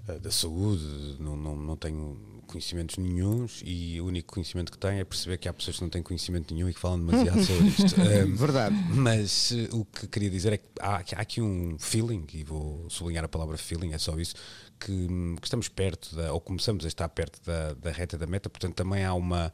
uh, 0.06 0.20
da 0.20 0.30
saúde, 0.30 0.84
não, 1.18 1.34
não, 1.34 1.56
não 1.56 1.74
tenho 1.74 2.20
conhecimentos 2.46 2.98
nenhums 2.98 3.62
e 3.64 3.98
o 3.98 4.06
único 4.06 4.34
conhecimento 4.34 4.70
que 4.70 4.76
tenho 4.76 5.00
é 5.00 5.04
perceber 5.04 5.38
que 5.38 5.48
há 5.48 5.54
pessoas 5.54 5.76
que 5.76 5.82
não 5.82 5.88
têm 5.88 6.02
conhecimento 6.02 6.52
nenhum 6.52 6.68
e 6.68 6.74
que 6.74 6.80
falam 6.80 6.98
demasiado 6.98 7.40
sobre 7.44 7.68
isto. 7.68 7.98
Um, 7.98 8.36
Verdade. 8.36 8.76
Mas 8.90 9.52
uh, 9.52 9.80
o 9.80 9.86
que 9.86 10.06
queria 10.06 10.28
dizer 10.28 10.52
é 10.52 10.58
que 10.58 10.66
há, 10.78 10.96
há, 10.96 11.20
aqui 11.20 11.40
um 11.40 11.78
feeling, 11.78 12.26
e 12.34 12.44
vou 12.44 12.90
sublinhar 12.90 13.24
a 13.24 13.28
palavra 13.28 13.56
feeling, 13.56 13.94
é 13.94 13.98
só 13.98 14.18
isso, 14.18 14.34
que, 14.78 15.06
que, 15.40 15.44
estamos 15.46 15.68
perto, 15.68 16.14
da, 16.14 16.32
ou 16.32 16.40
começamos 16.40 16.84
a 16.84 16.88
estar 16.88 17.08
perto 17.08 17.40
da, 17.44 17.74
da, 17.74 17.90
reta 17.90 18.16
da 18.16 18.26
meta, 18.26 18.48
portanto 18.48 18.74
também 18.74 19.04
há 19.04 19.14
uma. 19.14 19.52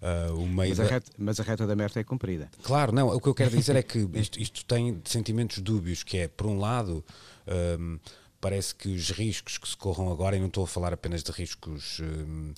Uh, 0.00 0.34
uma 0.34 0.66
mas, 0.66 0.80
a 0.80 0.84
reta, 0.84 1.12
mas 1.18 1.40
a 1.40 1.42
reta 1.42 1.66
da 1.66 1.74
meta 1.74 1.98
é 2.00 2.04
comprida. 2.04 2.48
Claro, 2.62 2.92
não, 2.92 3.08
o 3.08 3.20
que 3.20 3.28
eu 3.28 3.34
quero 3.34 3.50
dizer 3.50 3.76
é 3.76 3.82
que 3.82 3.98
isto, 4.14 4.40
isto 4.40 4.64
tem 4.64 5.00
sentimentos 5.04 5.58
dúbios, 5.58 6.02
que 6.02 6.18
é, 6.18 6.28
por 6.28 6.46
um 6.46 6.58
lado. 6.58 7.04
Um, 7.78 7.98
parece 8.46 8.72
que 8.72 8.88
os 8.88 9.10
riscos 9.10 9.58
que 9.58 9.68
se 9.68 9.76
corram 9.76 10.08
agora, 10.08 10.36
e 10.36 10.38
não 10.38 10.46
estou 10.46 10.62
a 10.62 10.68
falar 10.68 10.92
apenas 10.92 11.20
de 11.24 11.32
riscos 11.32 11.98
uh, 11.98 12.54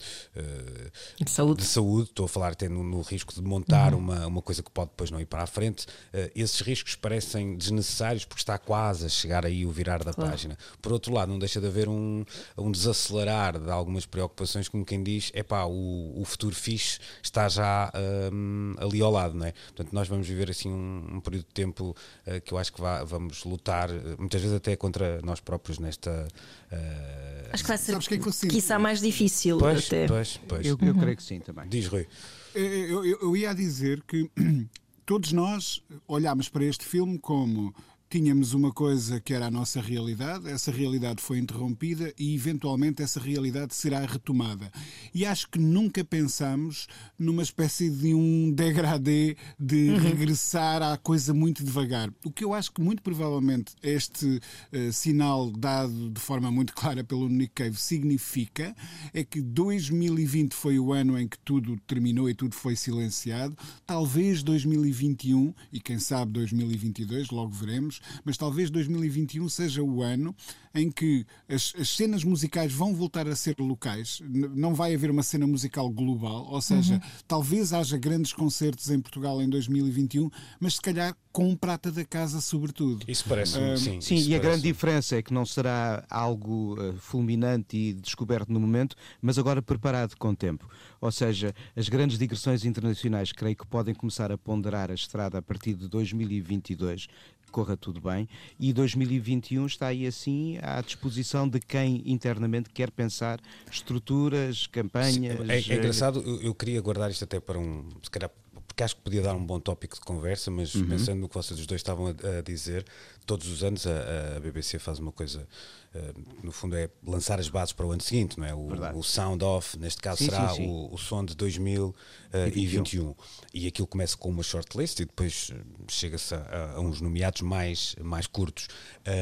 de, 1.25 1.31
saúde. 1.31 1.63
de, 1.63 1.67
saúde. 1.67 2.11
estou 2.11 2.27
a 2.27 2.29
falar 2.29 2.53
até 2.53 2.69
no, 2.69 2.85
no 2.85 3.01
risco 3.01 3.33
de 3.33 3.41
montar 3.41 3.95
uhum. 3.95 4.01
uma, 4.01 4.27
uma 4.27 4.43
coisa 4.43 4.63
que 4.63 4.71
pode 4.71 4.91
depois 4.91 5.11
não 5.11 5.19
ir 5.19 5.25
para 5.25 5.45
a 5.45 5.47
frente. 5.47 5.87
Uh, 5.87 6.31
esses 6.37 6.61
riscos 6.61 6.95
parecem 6.95 7.57
desnecessários 7.57 8.27
porque 8.27 8.43
está 8.43 8.59
quase 8.59 9.07
a 9.07 9.09
chegar 9.09 9.47
aí 9.47 9.65
o 9.65 9.71
virar 9.71 10.05
da 10.05 10.13
claro. 10.13 10.31
página. 10.31 10.59
Por 10.83 10.93
outro 10.93 11.11
lado, 11.11 11.31
não 11.31 11.39
deixa 11.39 11.59
de 11.59 11.67
haver 11.67 11.89
um, 11.89 12.23
um 12.59 12.71
desacelerar 12.71 13.59
de 13.59 13.71
algumas 13.71 14.05
preocupações, 14.05 14.69
como 14.69 14.85
quem 14.85 15.03
diz, 15.03 15.31
é 15.33 15.43
pá, 15.43 15.65
o, 15.65 16.21
o 16.21 16.25
futuro 16.27 16.55
fixe 16.55 16.99
está 17.23 17.49
já 17.49 17.91
um, 18.31 18.75
ali 18.77 19.01
ao 19.01 19.11
lado, 19.11 19.35
não 19.35 19.47
é? 19.47 19.53
Portanto, 19.69 19.95
nós 19.95 20.07
vamos 20.07 20.29
viver 20.29 20.51
assim 20.51 20.69
um, 20.69 21.15
um 21.15 21.21
período 21.21 21.47
de 21.47 21.55
tempo 21.55 21.97
uh, 22.27 22.41
que 22.43 22.53
eu 22.53 22.59
acho 22.59 22.75
que 22.75 22.81
vá, 22.83 23.03
vamos 23.05 23.43
lutar, 23.45 23.89
muitas 24.19 24.43
vezes 24.43 24.55
até 24.55 24.77
contra 24.77 25.23
nós 25.23 25.41
próprios 25.41 25.78
nesta. 25.83 26.29
Uh... 26.73 27.49
Acho 27.53 27.63
que 27.63 27.69
vai 27.69 27.79
ser 27.79 27.93
Sabes 27.93 28.09
que, 28.09 28.15
é 28.15 28.19
que 28.19 28.49
quiçá 28.49 28.79
mais 28.79 29.01
difícil 29.01 29.59
pois, 29.59 29.87
até. 29.87 30.07
Pois, 30.07 30.41
pois. 30.49 30.67
Eu, 30.67 30.79
eu 30.81 30.95
uhum. 30.95 31.01
creio 31.01 31.17
que 31.17 31.23
sim 31.23 31.41
também. 31.41 31.69
Diz 31.69 31.87
Rui. 31.87 32.07
Eu, 32.55 33.05
eu, 33.05 33.19
eu 33.23 33.37
ia 33.37 33.55
dizer 33.55 34.03
que 34.07 34.31
todos 35.07 35.33
nós 35.33 35.83
olhámos 36.07 36.49
para 36.49 36.65
este 36.65 36.85
filme 36.85 37.19
como 37.19 37.75
tínhamos 38.09 38.55
uma 38.55 38.73
coisa 38.73 39.21
que 39.21 39.35
era 39.35 39.47
a 39.47 39.51
nossa 39.51 39.81
realidade, 39.83 40.49
essa 40.49 40.73
realidade 40.73 41.23
foi 41.23 41.39
interrompida 41.39 42.13
e 42.19 42.35
eventualmente 42.35 43.03
essa 43.03 43.21
realidade 43.21 43.75
será 43.75 44.01
retomada. 44.01 44.71
E 45.15 45.27
acho 45.27 45.49
que 45.51 45.59
nunca 45.59 46.03
pensamos 46.03 46.87
numa 47.19 47.43
espécie 47.43 47.91
de 47.91 48.15
um 48.15 48.51
degradê 48.51 49.37
de 49.59 49.91
uhum. 49.91 49.99
regressar 49.99 50.83
à 50.83 50.97
coisa 50.97 51.35
muito 51.35 51.63
devagar. 51.63 52.11
O 52.25 52.31
que 52.31 52.45
eu 52.45 52.55
acho 52.55 52.73
que 52.73 52.81
muito 52.81 53.03
provavelmente 53.03 53.75
este 53.83 54.27
uh, 54.27 54.93
sinal 54.93 55.51
dado 55.51 56.11
de 56.11 56.21
forma 56.21 56.51
muito 56.51 56.73
clara 56.73 57.05
pelo 57.05 57.29
Nick 57.29 57.55
Cave 57.55 57.77
significa 57.77 58.75
é 59.13 59.23
que 59.23 59.43
2020 59.43 60.55
foi 60.55 60.79
o 60.79 60.93
ano 60.93 61.19
em 61.19 61.29
que 61.29 61.39
tudo 61.39 61.79
terminou 61.87 62.31
e 62.31 62.35
tudo 62.35 62.55
foi 62.55 62.75
silenciado. 62.75 63.57
Talvez 63.87 64.43
2021 64.43 65.53
e 65.71 65.79
quem 65.79 65.99
sabe 65.99 66.33
2022, 66.33 67.31
logo 67.31 67.51
veremos 67.51 67.98
mas 68.25 68.37
talvez 68.37 68.71
2021 68.71 69.49
seja 69.49 69.83
o 69.83 70.03
ano 70.03 70.35
em 70.75 70.91
que 70.91 71.27
as, 71.49 71.73
as, 71.79 71.89
cenas 71.91 72.23
musicais 72.23 72.73
vão 72.73 72.95
voltar 72.95 73.27
a 73.27 73.35
ser 73.35 73.57
locais, 73.59 74.23
não 74.29 74.75
vai 74.75 74.95
haver 74.95 75.11
uma 75.11 75.23
cena 75.23 75.47
musical 75.47 75.91
global, 75.91 76.47
ou 76.49 76.61
seja, 76.61 76.95
uhum. 76.95 77.01
talvez 77.27 77.73
haja 77.73 77.97
grandes 77.99 78.33
concertos 78.33 78.91
em 78.91 79.01
Portugal 79.01 79.43
em 79.43 79.49
2021, 79.49 80.31
mas 80.61 80.75
se 80.75 80.81
calhar 80.81 81.17
com 81.33 81.55
prata 81.55 81.93
da 81.93 82.05
casa, 82.05 82.41
sobretudo. 82.41 83.05
Isso 83.07 83.25
parece 83.29 83.59
um, 83.59 83.77
sim. 83.77 84.01
Sim, 84.01 84.29
e 84.29 84.35
a 84.35 84.39
grande 84.39 84.63
diferença 84.63 85.17
é 85.17 85.23
que 85.23 85.33
não 85.33 85.47
será 85.47 86.05
algo 86.11 86.75
uh, 86.81 86.95
fulminante 86.99 87.77
e 87.77 87.93
descoberto 87.93 88.53
no 88.53 88.59
momento, 88.59 88.97
mas 89.23 89.39
agora 89.39 89.63
preparado 89.63 90.17
com 90.17 90.35
tempo. 90.35 90.69
Ou 91.01 91.13
seja, 91.13 91.55
as 91.77 91.89
grandes 91.89 92.19
digressões 92.19 92.65
internacionais 92.65 93.31
creio 93.31 93.55
que 93.55 93.67
podem 93.67 93.95
começar 93.95 94.33
a 94.33 94.39
ponderar 94.39 94.91
a 94.91 94.95
estrada 94.95 95.39
a 95.39 95.43
partir 95.43 95.75
de 95.75 95.89
2022 95.89 97.07
corra 97.51 97.77
tudo 97.77 98.01
bem. 98.01 98.29
E 98.59 98.73
2021 98.73 99.67
está 99.67 99.89
aí 99.89 100.07
assim 100.07 100.59
à 100.63 100.81
disposição 100.81 101.49
de 101.49 101.61
quem 101.61 102.03
internamente 102.07 102.71
quer 102.71 102.91
pensar 102.91 103.41
estruturas, 103.71 104.67
campanhas. 104.67 105.49
É, 105.49 105.75
é 105.75 105.77
engraçado, 105.77 106.21
eu, 106.21 106.43
eu, 106.43 106.55
queria 106.55 106.81
guardar 106.81 107.11
isto 107.11 107.25
até 107.25 107.41
para 107.41 107.59
um, 107.59 107.89
se 108.03 108.11
calhar 108.11 108.31
porque 108.79 108.85
acho 108.85 108.95
que 108.95 109.03
podia 109.03 109.23
dar 109.23 109.35
um 109.35 109.45
bom 109.45 109.59
tópico 109.59 109.97
de 109.97 110.03
conversa, 110.03 110.53
mas 110.53 110.73
uhum. 110.73 110.87
pensando 110.87 111.19
no 111.19 111.29
que 111.29 111.35
vocês 111.35 111.67
dois 111.67 111.81
estavam 111.81 112.07
a, 112.07 112.39
a 112.39 112.43
dizer, 112.43 112.87
todos 113.27 113.49
os 113.49 113.65
anos 113.65 113.85
a, 113.89 114.37
a, 114.37 114.41
BBC 114.41 114.79
faz 114.79 115.01
uma 115.01 115.11
coisa, 115.11 115.49
uh, 115.97 116.25
no 116.45 116.53
fundo 116.53 116.77
é 116.77 116.89
lançar 117.05 117.41
as 117.41 117.49
bases 117.49 117.73
para 117.73 117.85
o 117.85 117.91
ano 117.91 118.01
seguinte, 118.01 118.39
não 118.39 118.47
é? 118.47 118.55
O, 118.55 118.99
o 118.99 119.03
sound 119.03 119.45
off, 119.45 119.77
neste 119.77 120.01
caso 120.01 120.19
sim, 120.19 120.27
será 120.27 120.51
sim, 120.51 120.63
sim. 120.63 120.69
O, 120.69 120.95
o, 120.95 120.97
som 120.97 121.25
de 121.25 121.35
2021. 121.35 123.15
E 123.53 123.67
aquilo 123.67 123.89
começa 123.89 124.17
com 124.17 124.29
uma 124.29 124.45
shortlist 124.45 125.01
e 125.01 125.07
depois 125.07 125.51
eh, 125.53 125.57
chega-se 125.89 126.35
a, 126.35 126.75
a, 126.77 126.81
uns 126.81 127.01
nomeados 127.01 127.41
mais, 127.41 127.97
mais 128.01 128.29
curtos. 128.29 128.69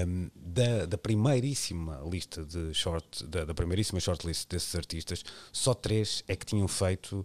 Um, 0.06 0.30
da, 0.36 0.84
da 0.84 0.98
primeiríssima 0.98 2.02
lista 2.10 2.44
de 2.44 2.74
short, 2.74 3.26
da, 3.26 3.46
da 3.46 3.54
primeiríssima 3.54 4.00
shortlist 4.00 4.48
desses 4.50 4.74
artistas, 4.74 5.24
só 5.50 5.72
três 5.72 6.22
é 6.28 6.36
que 6.36 6.44
tinham 6.44 6.68
feito 6.68 7.24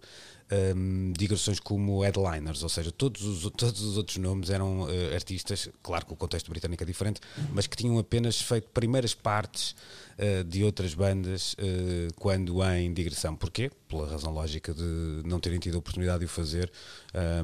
um, 0.76 1.12
digressões 1.16 1.58
como 1.58 2.02
headliners, 2.02 2.62
ou 2.62 2.68
seja, 2.68 2.92
todos 2.92 3.22
os, 3.22 3.50
todos 3.56 3.82
os 3.82 3.96
outros 3.96 4.18
nomes 4.18 4.50
eram 4.50 4.82
uh, 4.82 5.14
artistas, 5.14 5.68
claro 5.82 6.04
que 6.06 6.12
o 6.12 6.16
contexto 6.16 6.50
britânico 6.50 6.82
é 6.82 6.86
diferente, 6.86 7.20
mas 7.52 7.66
que 7.66 7.76
tinham 7.76 7.98
apenas 7.98 8.40
feito 8.40 8.68
primeiras 8.68 9.14
partes 9.14 9.74
uh, 10.18 10.44
de 10.44 10.62
outras 10.62 10.94
bandas 10.94 11.54
uh, 11.54 12.12
quando 12.16 12.62
em 12.64 12.92
digressão. 12.92 13.34
Porquê? 13.34 13.70
Pela 13.92 14.08
razão 14.08 14.32
lógica 14.32 14.72
de 14.72 15.22
não 15.26 15.38
terem 15.38 15.58
tido 15.58 15.74
a 15.74 15.78
oportunidade 15.78 16.20
de 16.20 16.24
o 16.24 16.28
fazer 16.28 16.72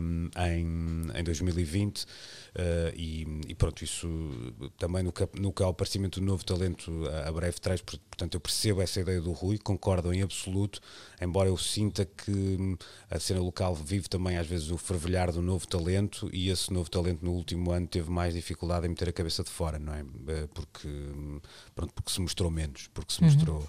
um, 0.01 0.31
em, 0.47 1.21
em 1.21 1.23
2020. 1.23 2.05
Uh, 2.05 2.07
e, 2.97 3.41
e, 3.49 3.55
pronto, 3.55 3.85
isso 3.85 4.09
também 4.79 5.03
no 5.03 5.13
que, 5.13 5.29
no 5.39 5.53
que 5.53 5.63
ao 5.63 5.71
aparecimento 5.71 6.19
do 6.19 6.27
novo 6.27 6.45
talento 6.45 6.91
a, 7.07 7.29
a, 7.29 7.33
breve 7.33 7.61
traz, 7.61 7.83
portanto 7.83 8.35
eu 8.35 8.41
percebo 8.41 8.81
essa 8.81 9.01
ideia 9.01 9.21
do 9.21 9.31
Rui, 9.33 9.59
concordo 9.59 10.13
em 10.13 10.23
absoluto, 10.23 10.81
embora 11.21 11.51
eu 11.51 11.57
sinta 11.57 12.07
que 12.07 12.31
hum, 12.33 12.77
a 13.11 13.21
cena 13.21 13.41
local 13.41 13.75
vive 13.75 14.09
também 14.09 14.39
às 14.39 14.47
vezes 14.47 14.71
o 14.71 14.79
fervilhar 14.79 15.31
do 15.31 15.43
novo 15.43 15.69
talento 15.69 16.29
e 16.33 16.49
esse 16.49 16.73
novo 16.73 16.91
talento 16.91 17.23
no 17.25 17.33
último 17.33 17.71
ano 17.71 17.87
teve 17.87 18.11
mais 18.11 18.35
dificuldade 18.35 18.87
em 18.87 18.89
meter 18.89 19.11
a 19.11 19.13
cabeça 19.13 19.45
de 19.45 19.51
fora, 19.51 19.79
não 19.79 19.95
é? 19.95 20.01
Eh, 20.01 20.49
porque, 20.55 20.89
hum, 20.89 21.41
pronto, 21.75 21.93
porque 21.93 22.11
se 22.11 22.21
mostrou 22.21 22.51
menos, 22.51 22.89
porque 22.95 23.13
se 23.13 23.23
mostrou, 23.23 23.59
uh, 23.59 23.69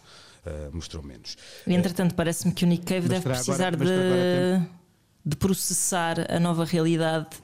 mostrou 0.73 1.03
menos. 1.03 1.35
Entretanto, 1.67 2.15
parece-me 2.15 2.53
que 2.53 2.63
o 2.63 2.67
Nick 2.67 2.85
Cave 2.85 3.07
deve 3.07 3.21
precisar 3.21 3.73
agora, 3.73 3.89
de, 3.89 5.29
de 5.29 5.35
processar 5.35 6.31
a 6.31 6.39
nova 6.39 6.65
realidade 6.65 7.37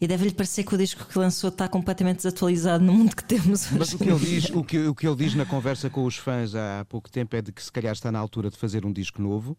e 0.00 0.06
deve-lhe 0.06 0.32
parecer 0.32 0.64
que 0.64 0.74
o 0.74 0.78
disco 0.78 1.04
que 1.04 1.18
lançou 1.18 1.48
está 1.48 1.68
completamente 1.68 2.18
desatualizado 2.18 2.84
no 2.84 2.92
mundo 2.92 3.16
que 3.16 3.24
temos 3.24 3.66
hoje. 3.66 3.78
Mas 3.78 3.92
o 3.92 3.98
que, 3.98 4.08
ele 4.08 4.18
diz, 4.18 4.50
o, 4.50 4.62
que, 4.64 4.78
o 4.86 4.94
que 4.94 5.06
ele 5.06 5.16
diz 5.16 5.34
na 5.34 5.44
conversa 5.44 5.90
com 5.90 6.04
os 6.04 6.16
fãs 6.16 6.54
há 6.54 6.84
pouco 6.88 7.10
tempo 7.10 7.34
é 7.34 7.42
de 7.42 7.50
que 7.50 7.62
se 7.62 7.72
calhar 7.72 7.92
está 7.92 8.12
na 8.12 8.18
altura 8.18 8.50
de 8.50 8.56
fazer 8.56 8.86
um 8.86 8.92
disco 8.92 9.20
novo. 9.20 9.56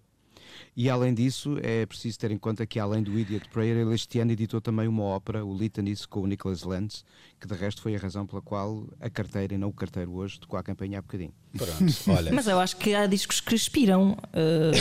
E 0.76 0.90
além 0.90 1.14
disso, 1.14 1.58
é 1.62 1.86
preciso 1.86 2.18
ter 2.20 2.32
em 2.32 2.38
conta 2.38 2.66
que 2.66 2.80
além 2.80 3.04
do 3.04 3.18
Idiot 3.18 3.50
Prayer, 3.50 3.78
ele 3.78 3.94
este 3.94 4.20
ano 4.20 4.32
editou 4.32 4.62
também 4.62 4.88
uma 4.88 5.04
ópera, 5.04 5.46
o 5.46 5.54
Litanies, 5.56 6.06
com 6.06 6.22
o 6.22 6.28
Nicholas 6.28 6.64
Lentz, 6.64 7.04
que 7.40 7.48
de 7.48 7.54
resto 7.54 7.82
foi 7.82 7.96
a 7.96 8.00
razão 8.00 8.26
pela 8.26 8.42
qual 8.42 8.88
a 9.00 9.10
carteira 9.10 9.54
e 9.54 9.58
não 9.58 9.70
o 9.70 9.74
carteiro 9.74 10.14
hoje 10.14 10.40
tocou 10.40 10.58
a 10.58 10.64
campanha 10.64 11.00
há 11.00 11.02
bocadinho. 11.02 11.34
Pronto, 11.58 11.93
olha. 12.08 12.32
Mas 12.32 12.47
eu 12.47 12.60
acho 12.60 12.78
que 12.78 12.93
há 12.93 13.08
discos 13.08 13.41
que 13.41 13.52
respiram. 13.52 14.12
Uh, 14.34 14.72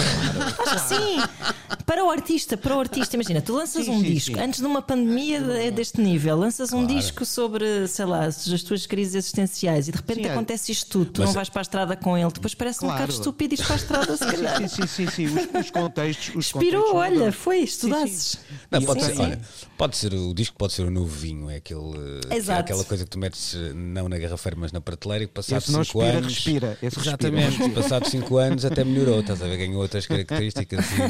acho 0.66 0.88
que 0.88 0.94
sim. 0.94 1.76
Para 1.86 2.04
o 2.04 2.10
artista, 2.10 2.56
para 2.56 2.76
o 2.76 2.80
artista, 2.80 3.16
imagina, 3.16 3.40
tu 3.40 3.54
lanças 3.54 3.86
sim, 3.86 3.90
um 3.90 4.00
sim, 4.00 4.12
disco 4.12 4.36
sim. 4.36 4.40
antes 4.40 4.60
de 4.60 4.66
uma 4.66 4.82
pandemia 4.82 5.40
de, 5.40 5.70
deste 5.70 6.00
nível, 6.00 6.36
lanças 6.36 6.70
claro. 6.70 6.84
um 6.84 6.86
disco 6.86 7.24
sobre, 7.24 7.88
sei 7.88 8.04
lá, 8.04 8.26
as 8.26 8.62
tuas 8.62 8.86
crises 8.86 9.14
existenciais 9.14 9.88
e 9.88 9.92
de 9.92 9.96
repente 9.96 10.24
sim, 10.24 10.30
acontece 10.30 10.72
isto 10.72 10.90
tudo, 10.90 11.12
tu 11.12 11.24
não 11.24 11.32
vais 11.32 11.48
para 11.48 11.60
a 11.60 11.62
estrada 11.62 11.96
com 11.96 12.16
ele, 12.16 12.30
depois 12.30 12.54
parece 12.54 12.80
claro. 12.80 12.94
um 12.94 12.96
bocado 12.96 13.12
estúpido 13.12 13.54
ir 13.54 13.64
para 13.64 13.72
a 13.72 13.76
estrada, 13.76 14.16
se 14.16 14.26
calhar. 14.26 14.68
Sim, 14.68 14.86
sim, 14.86 15.06
sim, 15.06 15.26
Os, 15.26 15.64
os 15.64 15.70
contextos. 15.70 16.34
Os 16.34 16.46
Expirou, 16.46 16.92
contextos 16.92 17.20
olha, 17.22 17.32
foi, 17.32 17.58
estudasses. 17.60 18.38
Não, 18.70 18.82
pode 18.82 19.02
ser, 19.02 19.20
olha, 19.20 19.40
pode 19.76 19.96
ser, 19.96 20.12
o 20.12 20.34
disco 20.34 20.56
pode 20.58 20.72
ser 20.74 20.82
o 20.82 20.90
novo 20.90 21.08
vinho, 21.08 21.48
é 21.48 21.56
aquele. 21.56 22.20
É 22.28 22.52
aquela 22.52 22.84
coisa 22.84 23.04
que 23.04 23.10
tu 23.10 23.18
metes 23.18 23.54
eh, 23.54 23.72
não 23.72 24.08
na 24.08 24.18
garrafeira, 24.18 24.56
mas 24.58 24.72
na 24.72 24.80
prateleira 24.80 25.24
e 25.24 25.26
passados 25.26 25.66
5 25.66 26.00
anos. 26.00 26.34
Respira, 26.34 26.57
esse 26.82 26.98
exatamente, 26.98 27.56
respira. 27.56 27.82
passados 27.82 28.11
5 28.11 28.36
anos 28.36 28.64
até 28.64 28.84
melhorou, 28.84 29.20
estás 29.20 29.42
a 29.42 29.46
ver? 29.46 29.56
Ganhou 29.56 29.80
outras 29.80 30.06
características. 30.06 30.86
E, 30.92 31.00
uh, 31.00 31.06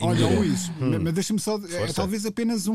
Olha, 0.06 0.26
Luís, 0.26 0.68
hum. 0.80 0.98
mas 1.00 1.12
deixa-me 1.12 1.40
só. 1.40 1.56
É, 1.56 1.92
talvez 1.92 2.24
apenas 2.26 2.66
um, 2.66 2.74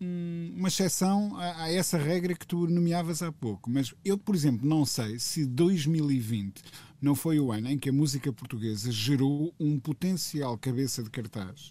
um, 0.00 0.54
uma 0.56 0.68
exceção 0.68 1.36
a, 1.36 1.64
a, 1.64 1.72
essa 1.72 1.98
regra 1.98 2.34
que 2.34 2.46
tu 2.46 2.66
nomeavas 2.66 3.22
há 3.22 3.30
pouco. 3.32 3.70
Mas 3.70 3.94
eu, 4.04 4.16
por 4.18 4.34
exemplo, 4.34 4.66
não 4.66 4.84
sei 4.84 5.18
se 5.18 5.44
2020 5.44 6.62
não 7.00 7.14
foi 7.14 7.38
o 7.38 7.52
ano 7.52 7.68
em 7.68 7.78
que 7.78 7.90
a 7.90 7.92
música 7.92 8.32
portuguesa 8.32 8.90
gerou 8.90 9.54
um 9.60 9.78
potencial 9.78 10.56
cabeça 10.56 11.02
de 11.02 11.10
cartaz 11.10 11.70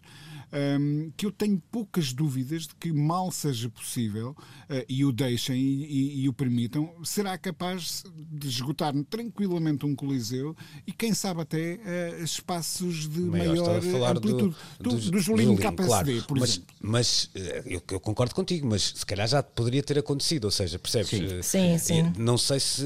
um, 0.51 1.11
que 1.15 1.25
eu 1.25 1.31
tenho 1.31 1.61
poucas 1.71 2.13
dúvidas 2.13 2.63
de 2.63 2.75
que, 2.75 2.91
mal 2.91 3.31
seja 3.31 3.69
possível, 3.69 4.31
uh, 4.69 4.85
e 4.87 5.05
o 5.05 5.11
deixem 5.11 5.55
e, 5.55 5.85
e, 5.85 6.23
e, 6.23 6.29
o 6.29 6.33
permitam, 6.33 6.93
será 7.03 7.37
capaz 7.37 8.03
de 8.31 8.47
esgotar 8.47 8.93
tranquilamente 9.09 9.85
um 9.85 9.95
coliseu 9.95 10.55
e, 10.85 10.91
quem 10.91 11.13
sabe, 11.13 11.41
até 11.41 11.75
uh, 11.75 12.23
espaços 12.23 13.07
de 13.07 13.19
maior, 13.21 13.81
maior 13.81 14.17
amplitude. 14.17 14.55
Do, 14.79 14.89
do, 14.89 14.97
do, 14.97 15.11
do 15.11 15.19
Julinho 15.19 15.57
KSD, 15.57 15.85
claro. 15.85 16.23
por 16.27 16.39
mas, 16.39 16.49
exemplo. 16.49 16.75
Mas 16.81 17.29
eh, 17.35 17.63
eu, 17.65 17.81
eu, 17.91 17.99
concordo 17.99 18.35
contigo, 18.35 18.67
mas 18.67 18.93
se 18.95 19.05
calhar 19.05 19.27
já 19.27 19.41
poderia 19.41 19.81
ter 19.81 19.97
acontecido, 19.97 20.45
ou 20.45 20.51
seja, 20.51 20.77
percebes? 20.77 21.09
Sim, 21.45 21.77
sim. 21.77 21.77
sim. 21.77 22.13
Não 22.17 22.37
sei 22.37 22.59
se 22.59 22.83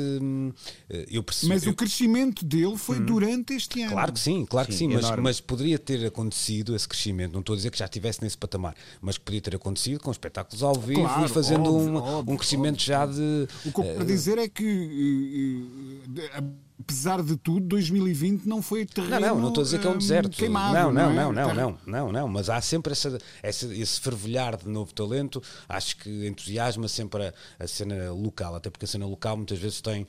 eu 1.09 1.23
percebi. 1.23 1.53
Mas 1.53 1.63
eu... 1.63 1.71
o 1.71 1.75
crescimento 1.75 2.45
dele 2.45 2.77
foi 2.77 2.99
hum. 2.99 3.05
durante 3.05 3.53
este 3.53 3.81
ano. 3.81 3.91
Claro 3.91 4.13
que 4.13 4.19
sim, 4.19 4.45
claro 4.45 4.71
sim, 4.71 4.71
que 4.71 4.77
sim, 4.77 4.87
mas, 4.87 5.19
mas, 5.19 5.41
poderia 5.41 5.79
ter 5.79 6.05
acontecido 6.05 6.75
esse 6.75 6.87
crescimento. 6.87 7.33
Estou 7.47 7.53
a 7.53 7.57
dizer 7.57 7.71
que 7.71 7.79
já 7.79 7.85
estivesse 7.85 8.21
nesse 8.21 8.37
patamar, 8.37 8.75
mas 8.99 9.17
que 9.17 9.23
podia 9.23 9.39
ter 9.39 9.55
acontecido 9.55 10.01
com 10.01 10.11
espetáculos 10.11 10.61
ao 10.61 10.75
vivo 10.75 10.99
claro, 11.03 11.25
e 11.25 11.29
fazendo 11.29 11.73
óbvio, 11.73 11.91
um, 11.91 11.95
óbvio, 11.95 12.33
um 12.33 12.37
crescimento 12.37 12.73
óbvio. 12.73 12.85
já 12.85 13.05
de. 13.05 13.47
O 13.65 13.71
que 13.71 13.79
eu 13.79 13.83
quero 13.83 14.01
uh, 14.01 14.05
dizer 14.05 14.37
é 14.37 14.49
que. 14.49 15.65
Uh, 16.05 16.67
apesar 16.79 17.23
de 17.23 17.37
tudo, 17.37 17.65
2020 17.67 18.45
não 18.45 18.61
foi 18.61 18.85
terreno 18.85 19.19
Não, 19.19 19.35
não, 19.35 19.41
não 19.43 19.47
estou 19.47 19.61
a 19.61 19.65
dizer 19.65 19.79
que 19.79 19.87
é 19.87 19.89
um 19.89 19.97
deserto. 19.97 20.37
Queimado, 20.37 20.73
não, 20.73 20.91
não, 20.91 21.13
não, 21.13 21.31
é? 21.31 21.33
não, 21.33 21.53
não, 21.53 21.77
não, 21.85 22.11
não, 22.11 22.27
mas 22.27 22.49
há 22.49 22.59
sempre 22.59 22.91
essa, 22.91 23.17
essa, 23.41 23.73
esse 23.73 23.99
fervilhar 24.01 24.57
de 24.57 24.67
novo 24.67 24.93
talento, 24.93 25.41
acho 25.69 25.95
que 25.97 26.27
entusiasma 26.27 26.87
sempre 26.89 27.27
a, 27.27 27.33
a, 27.59 27.65
cena 27.67 28.11
local, 28.11 28.55
até 28.55 28.69
porque 28.69 28.83
a 28.83 28.87
cena 28.87 29.05
local 29.05 29.37
muitas 29.37 29.57
vezes 29.57 29.79
tem 29.81 30.05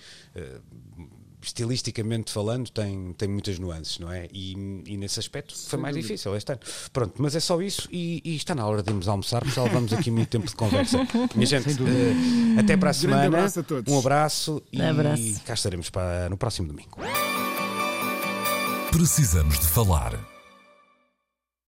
estilisticamente 1.43 2.33
falando, 2.33 2.71
tem, 2.71 3.13
tem 3.17 3.29
muitas 3.29 3.59
nuances, 3.59 3.99
não 3.99 4.11
é? 4.13 4.29
E, 4.33 4.53
e 4.87 4.97
nesse 4.97 5.21
aspecto 5.21 5.57
foi 5.57 5.79
mais 5.79 5.97
difícil 5.97 6.35
este 6.37 6.53
ano. 6.53 6.61
Pronto, 6.93 7.15
mas 7.19 7.35
é 7.35 7.41
só 7.41 7.61
isso 7.63 7.89
e, 7.93 8.21
e 8.25 8.37
está 8.37 8.55
na 8.55 8.67
hora 8.67 8.83
de 8.83 8.91
irmos 8.91 9.09
almoçar, 9.09 9.41
porque 9.41 9.55
já 9.55 9.63
levamos 9.63 9.93
aqui 9.93 10.11
muito 10.11 10.29
tempo 10.29 10.47
de 10.47 10.55
conversa. 10.55 10.99
Minha 11.35 11.47
gente, 11.47 11.71
uh, 11.71 12.61
até 12.61 12.77
para 12.77 12.91
a 12.91 12.93
semana. 12.93 13.27
Abraço 13.27 13.61
a 13.61 13.91
um 13.91 13.99
abraço 13.99 14.63
e 14.73 14.83
abraço. 14.83 15.41
cá 15.45 15.55
estaremos 15.55 15.91
para, 15.91 16.29
no 16.29 16.37
próximo 16.37 16.69
domingo. 16.69 16.99
Precisamos 18.91 19.59
de 19.59 19.67
falar. 19.67 20.28